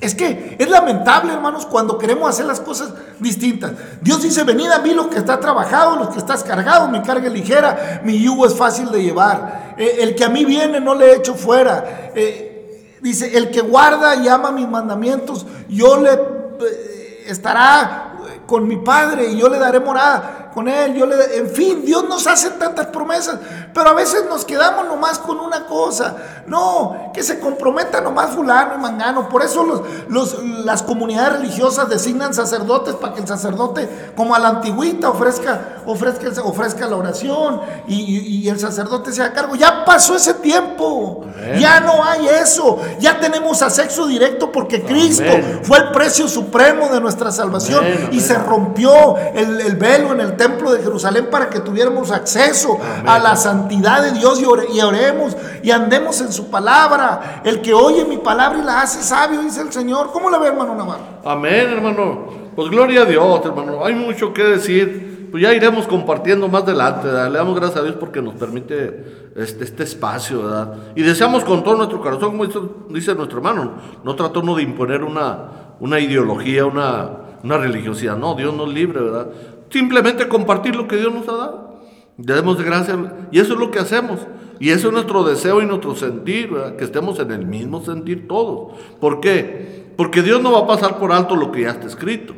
Es 0.00 0.16
que 0.16 0.56
es 0.58 0.68
lamentable, 0.68 1.32
hermanos, 1.32 1.64
cuando 1.66 1.96
queremos 1.96 2.28
hacer 2.28 2.44
las 2.44 2.60
cosas 2.60 2.92
distintas. 3.20 3.72
Dios 4.00 4.20
dice, 4.22 4.42
venid 4.42 4.70
a 4.70 4.80
mí 4.80 4.92
los 4.92 5.06
que 5.06 5.18
está 5.18 5.38
trabajado, 5.38 5.96
los 5.96 6.08
que 6.08 6.18
estás 6.18 6.42
cargado, 6.42 6.88
mi 6.88 7.00
carga 7.02 7.28
ligera, 7.28 8.00
mi 8.04 8.20
yugo 8.20 8.46
es 8.46 8.54
fácil 8.54 8.90
de 8.90 9.02
llevar. 9.02 9.74
Eh, 9.78 9.98
el 10.00 10.16
que 10.16 10.24
a 10.24 10.28
mí 10.28 10.44
viene 10.44 10.80
no 10.80 10.94
le 10.94 11.14
echo 11.14 11.34
fuera. 11.34 12.10
Eh, 12.14 12.90
dice, 13.00 13.36
el 13.36 13.50
que 13.50 13.60
guarda 13.60 14.16
y 14.16 14.26
ama 14.26 14.50
mis 14.50 14.68
mandamientos, 14.68 15.46
yo 15.68 16.00
le 16.00 16.12
eh, 16.12 17.24
estará 17.28 18.12
con 18.46 18.66
mi 18.66 18.76
Padre 18.76 19.30
y 19.30 19.38
yo 19.38 19.48
le 19.48 19.58
daré 19.58 19.78
morada 19.78 20.43
con 20.54 20.68
Él, 20.68 20.94
yo 20.94 21.04
le, 21.04 21.36
en 21.36 21.50
fin, 21.50 21.84
Dios 21.84 22.08
nos 22.08 22.28
hace 22.28 22.50
tantas 22.50 22.86
promesas, 22.86 23.40
pero 23.74 23.90
a 23.90 23.92
veces 23.92 24.24
nos 24.28 24.44
quedamos 24.44 24.86
nomás 24.86 25.18
con 25.18 25.40
una 25.40 25.66
cosa. 25.66 26.16
No, 26.46 27.10
que 27.12 27.22
se 27.22 27.40
comprometa 27.40 28.00
nomás 28.00 28.30
fulano 28.30 28.74
y 28.76 28.78
mangano. 28.78 29.28
Por 29.28 29.42
eso 29.42 29.64
los, 29.64 29.80
los, 30.08 30.44
las 30.64 30.82
comunidades 30.82 31.40
religiosas 31.40 31.88
designan 31.88 32.34
sacerdotes 32.34 32.94
para 32.94 33.14
que 33.14 33.22
el 33.22 33.26
sacerdote, 33.26 34.12
como 34.14 34.34
a 34.34 34.38
la 34.38 34.48
antigüita, 34.48 35.10
ofrezca, 35.10 35.82
ofrezca, 35.86 36.42
ofrezca 36.42 36.86
la 36.86 36.96
oración 36.96 37.60
y, 37.88 38.48
el 38.48 38.60
sacerdote 38.60 39.12
sea 39.12 39.26
a 39.26 39.32
cargo. 39.32 39.56
Ya 39.56 39.84
pasó 39.84 40.14
ese 40.14 40.34
tiempo, 40.34 41.24
ya 41.58 41.80
no 41.80 42.04
hay 42.04 42.28
eso, 42.28 42.78
ya 43.00 43.18
tenemos 43.18 43.62
acceso 43.62 44.06
directo 44.06 44.52
porque 44.52 44.84
Cristo 44.84 45.24
fue 45.62 45.78
el 45.78 45.90
precio 45.90 46.28
supremo 46.28 46.90
de 46.90 47.00
nuestra 47.00 47.32
salvación 47.32 47.84
y 48.12 48.20
se 48.20 48.34
rompió 48.34 49.16
el, 49.16 49.62
el 49.62 49.76
velo 49.76 50.12
en 50.12 50.20
el 50.20 50.36
templo 50.36 50.43
templo 50.44 50.72
de 50.72 50.82
Jerusalén 50.82 51.28
para 51.30 51.48
que 51.48 51.60
tuviéramos 51.60 52.10
acceso 52.10 52.78
a 53.06 53.18
la 53.18 53.34
santidad 53.34 54.02
de 54.02 54.12
Dios 54.12 54.40
y, 54.40 54.80
oremos 54.80 55.36
y 55.62 55.70
andemos 55.70 56.20
en 56.20 56.32
su 56.32 56.50
palabra. 56.50 57.40
El 57.44 57.62
que 57.62 57.72
oye 57.72 58.04
mi 58.04 58.18
palabra 58.18 58.58
y 58.58 58.62
la 58.62 58.82
hace 58.82 59.02
sabio, 59.02 59.40
dice 59.40 59.62
el 59.62 59.72
Señor. 59.72 60.10
¿Cómo 60.12 60.28
la 60.28 60.38
ve, 60.38 60.48
hermano 60.48 60.74
Navarro? 60.74 61.02
Amén, 61.24 61.68
hermano. 61.70 62.26
Pues 62.54 62.70
gloria 62.70 63.02
a 63.02 63.04
Dios, 63.06 63.40
hermano. 63.44 63.84
Hay 63.84 63.94
mucho 63.94 64.32
que 64.32 64.44
decir. 64.44 65.14
Pues 65.30 65.42
ya 65.42 65.52
iremos 65.52 65.88
compartiendo 65.88 66.46
más 66.46 66.62
adelante. 66.62 67.08
Le 67.08 67.38
damos 67.38 67.56
gracias 67.56 67.80
a 67.80 67.82
Dios 67.82 67.96
porque 67.98 68.22
nos 68.22 68.34
permite 68.34 69.32
este, 69.34 69.64
este 69.64 69.82
espacio, 69.82 70.44
¿verdad? 70.44 70.74
Y 70.94 71.02
deseamos 71.02 71.42
con 71.42 71.64
todo 71.64 71.74
nuestro 71.74 72.00
corazón, 72.00 72.38
como 72.38 72.44
dice 72.90 73.16
nuestro 73.16 73.38
hermano, 73.38 73.72
no 74.04 74.14
trató 74.14 74.42
de 74.42 74.62
imponer 74.62 75.02
una, 75.02 75.74
una 75.80 75.98
ideología, 75.98 76.66
una, 76.66 77.10
una 77.42 77.58
religiosidad. 77.58 78.16
No, 78.16 78.36
Dios 78.36 78.54
nos 78.54 78.68
libre, 78.68 79.00
¿verdad? 79.00 79.26
Simplemente 79.74 80.28
compartir 80.28 80.76
lo 80.76 80.86
que 80.86 80.96
Dios 80.96 81.12
nos 81.12 81.26
ha 81.26 81.32
dado. 81.32 81.80
Debemos 82.16 82.56
de 82.58 82.62
gracias. 82.62 82.96
Y 83.32 83.40
eso 83.40 83.54
es 83.54 83.58
lo 83.58 83.72
que 83.72 83.80
hacemos. 83.80 84.20
Y 84.60 84.70
eso 84.70 84.86
es 84.86 84.92
nuestro 84.92 85.24
deseo 85.24 85.60
y 85.60 85.66
nuestro 85.66 85.96
sentir, 85.96 86.50
que 86.78 86.84
estemos 86.84 87.18
en 87.18 87.32
el 87.32 87.44
mismo 87.44 87.84
sentir 87.84 88.28
todos. 88.28 88.78
¿Por 89.00 89.18
qué? 89.18 89.92
Porque 89.96 90.22
Dios 90.22 90.40
no 90.40 90.52
va 90.52 90.60
a 90.60 90.66
pasar 90.68 91.00
por 91.00 91.10
alto 91.10 91.34
lo 91.34 91.50
que 91.50 91.62
ya 91.62 91.70
está 91.70 91.88
escrito. 91.88 92.34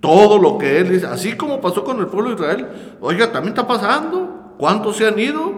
Todo 0.00 0.38
lo 0.38 0.58
que 0.58 0.80
Él 0.80 0.90
dice, 0.90 1.06
así 1.06 1.36
como 1.36 1.60
pasó 1.60 1.84
con 1.84 2.00
el 2.00 2.06
pueblo 2.06 2.30
de 2.30 2.34
Israel, 2.34 2.66
oiga, 3.00 3.30
también 3.30 3.54
está 3.54 3.64
pasando. 3.64 4.54
¿Cuántos 4.58 4.96
se 4.96 5.06
han 5.06 5.20
ido? 5.20 5.52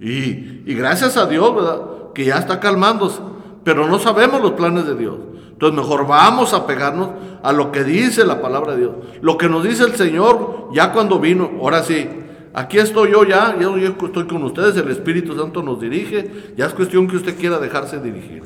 Y, 0.00 0.62
y 0.64 0.74
gracias 0.78 1.18
a 1.18 1.26
Dios, 1.26 1.54
¿verdad? 1.54 1.82
Que 2.14 2.24
ya 2.24 2.38
está 2.38 2.58
calmándose. 2.58 3.20
Pero 3.64 3.86
no 3.86 3.98
sabemos 3.98 4.40
los 4.40 4.52
planes 4.52 4.86
de 4.86 4.94
Dios. 4.94 5.16
Entonces 5.50 5.78
mejor 5.78 6.06
vamos 6.06 6.54
a 6.54 6.66
pegarnos 6.66 7.10
a 7.42 7.52
lo 7.52 7.70
que 7.70 7.84
dice 7.84 8.24
la 8.24 8.40
palabra 8.40 8.72
de 8.72 8.78
Dios. 8.78 8.92
Lo 9.20 9.36
que 9.36 9.48
nos 9.48 9.62
dice 9.62 9.84
el 9.84 9.94
Señor 9.94 10.68
ya 10.72 10.92
cuando 10.92 11.18
vino. 11.18 11.50
Ahora 11.60 11.82
sí, 11.82 12.08
aquí 12.54 12.78
estoy 12.78 13.12
yo 13.12 13.24
ya, 13.24 13.58
yo, 13.58 13.76
estoy 13.76 14.26
con 14.26 14.42
ustedes, 14.44 14.76
el 14.76 14.90
Espíritu 14.90 15.36
Santo 15.36 15.62
nos 15.62 15.80
dirige. 15.80 16.54
Ya 16.56 16.66
es 16.66 16.72
cuestión 16.72 17.06
que 17.06 17.16
usted 17.16 17.38
quiera 17.38 17.58
dejarse 17.58 18.00
dirigir. 18.00 18.42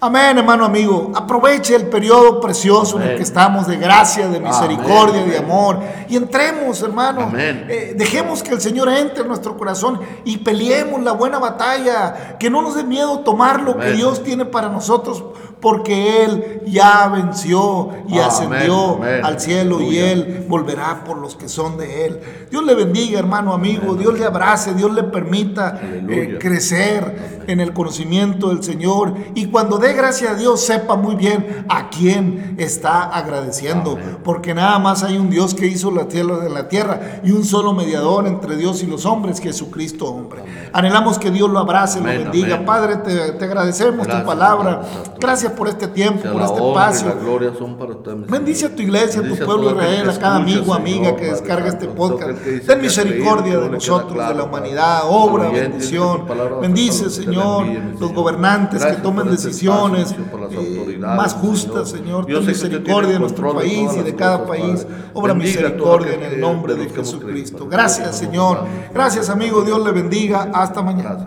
Amén, 0.00 0.38
hermano 0.38 0.64
amigo. 0.64 1.10
Aproveche 1.12 1.74
el 1.74 1.88
periodo 1.88 2.40
precioso 2.40 3.00
en 3.00 3.08
el 3.08 3.16
que 3.16 3.24
estamos 3.24 3.66
de 3.66 3.78
gracia, 3.78 4.28
de 4.28 4.38
misericordia, 4.38 5.24
de 5.24 5.38
amor. 5.38 5.80
Y 6.08 6.14
entremos, 6.14 6.80
hermano. 6.82 7.32
Eh, 7.36 7.94
dejemos 7.96 8.44
que 8.44 8.52
el 8.54 8.60
Señor 8.60 8.88
entre 8.90 9.22
en 9.22 9.28
nuestro 9.28 9.56
corazón 9.56 9.98
y 10.24 10.38
peleemos 10.38 11.02
la 11.02 11.10
buena 11.10 11.40
batalla. 11.40 12.36
Que 12.38 12.48
no 12.48 12.62
nos 12.62 12.76
dé 12.76 12.84
miedo 12.84 13.20
tomar 13.20 13.60
lo 13.60 13.76
que 13.76 13.90
Dios 13.90 14.22
tiene 14.22 14.44
para 14.44 14.68
nosotros, 14.68 15.24
porque 15.60 16.24
Él 16.24 16.62
ya 16.66 17.08
venció 17.08 17.90
y 18.08 18.18
ascendió 18.18 19.00
al 19.02 19.40
cielo 19.40 19.80
y 19.80 19.98
Él 19.98 20.46
volverá 20.48 21.02
por 21.04 21.18
los 21.18 21.34
que 21.34 21.48
son 21.48 21.76
de 21.76 22.06
Él. 22.06 22.20
Dios 22.50 22.64
le 22.64 22.74
bendiga, 22.74 23.18
hermano 23.18 23.52
amigo. 23.52 23.94
Dios 23.94 24.18
le 24.18 24.24
abrace, 24.24 24.74
Dios 24.74 24.92
le 24.92 25.02
permita 25.04 25.80
eh, 25.82 26.38
crecer 26.40 27.44
en 27.46 27.60
el 27.60 27.72
conocimiento 27.72 28.48
del 28.50 28.62
Señor. 28.62 29.14
Y 29.34 29.46
cuando 29.46 29.78
gracias 29.78 30.32
a 30.32 30.34
Dios, 30.34 30.60
sepa 30.60 30.96
muy 30.96 31.16
bien 31.16 31.64
a 31.68 31.88
quién 31.90 32.54
está 32.58 33.04
agradeciendo. 33.04 33.98
Porque 34.22 34.54
nada 34.54 34.78
más 34.78 35.02
hay 35.02 35.16
un 35.16 35.30
Dios 35.30 35.54
que 35.54 35.66
hizo 35.66 35.90
la 35.90 36.06
tierra 36.08 36.38
de 36.38 36.50
la 36.50 36.68
tierra 36.68 37.20
y 37.24 37.32
un 37.32 37.44
solo 37.44 37.72
mediador 37.72 38.26
entre 38.26 38.56
Dios 38.56 38.82
y 38.82 38.86
los 38.86 39.06
hombres, 39.06 39.40
Jesucristo 39.40 40.06
hombre. 40.06 40.42
Anhelamos 40.72 41.18
que 41.18 41.30
Dios 41.30 41.50
lo 41.50 41.58
abrace, 41.58 42.00
lo 42.00 42.06
bendiga. 42.06 42.64
Padre, 42.64 42.96
te, 42.96 43.44
agradecemos 43.44 44.06
tu 44.06 44.24
palabra. 44.24 44.82
Gracias 45.18 45.47
por 45.52 45.68
este 45.68 45.88
tiempo, 45.88 46.22
por 46.30 46.42
este 46.42 46.58
espacio. 46.58 47.16
Bendice 48.28 48.66
a 48.66 48.74
tu 48.74 48.82
iglesia, 48.82 49.20
a 49.20 49.24
tu 49.28 49.36
pueblo 49.36 49.70
Israel, 49.70 50.10
a 50.10 50.18
cada 50.18 50.36
amigo, 50.36 50.74
amiga 50.74 51.16
que 51.16 51.26
descarga 51.26 51.68
este 51.68 51.86
podcast. 51.88 52.38
Ten 52.66 52.80
misericordia 52.80 53.58
de 53.58 53.70
nosotros, 53.70 54.28
de 54.28 54.34
la 54.34 54.44
humanidad, 54.44 55.02
obra, 55.06 55.48
bendición. 55.50 56.26
Bendice, 56.60 57.10
Señor, 57.10 57.66
los 57.98 58.12
gobernantes 58.12 58.84
que 58.84 58.96
tomen 58.96 59.30
decisiones 59.30 60.14
eh, 60.50 60.98
más 60.98 61.34
justas, 61.34 61.90
Señor. 61.90 62.26
Ten 62.26 62.46
misericordia 62.46 63.12
de 63.12 63.18
nuestro 63.18 63.54
país 63.54 63.90
y 63.98 64.02
de 64.02 64.14
cada 64.14 64.46
país. 64.46 64.86
Obra 65.14 65.34
misericordia 65.34 66.14
en 66.14 66.22
el 66.22 66.40
nombre 66.40 66.74
de 66.74 66.88
Jesucristo. 66.88 67.66
Gracias, 67.68 68.18
Señor. 68.18 68.64
Gracias, 68.92 69.28
amigo. 69.30 69.62
Dios 69.62 69.84
le 69.84 69.92
bendiga. 69.92 70.50
Hasta 70.52 70.82
mañana. 70.82 71.26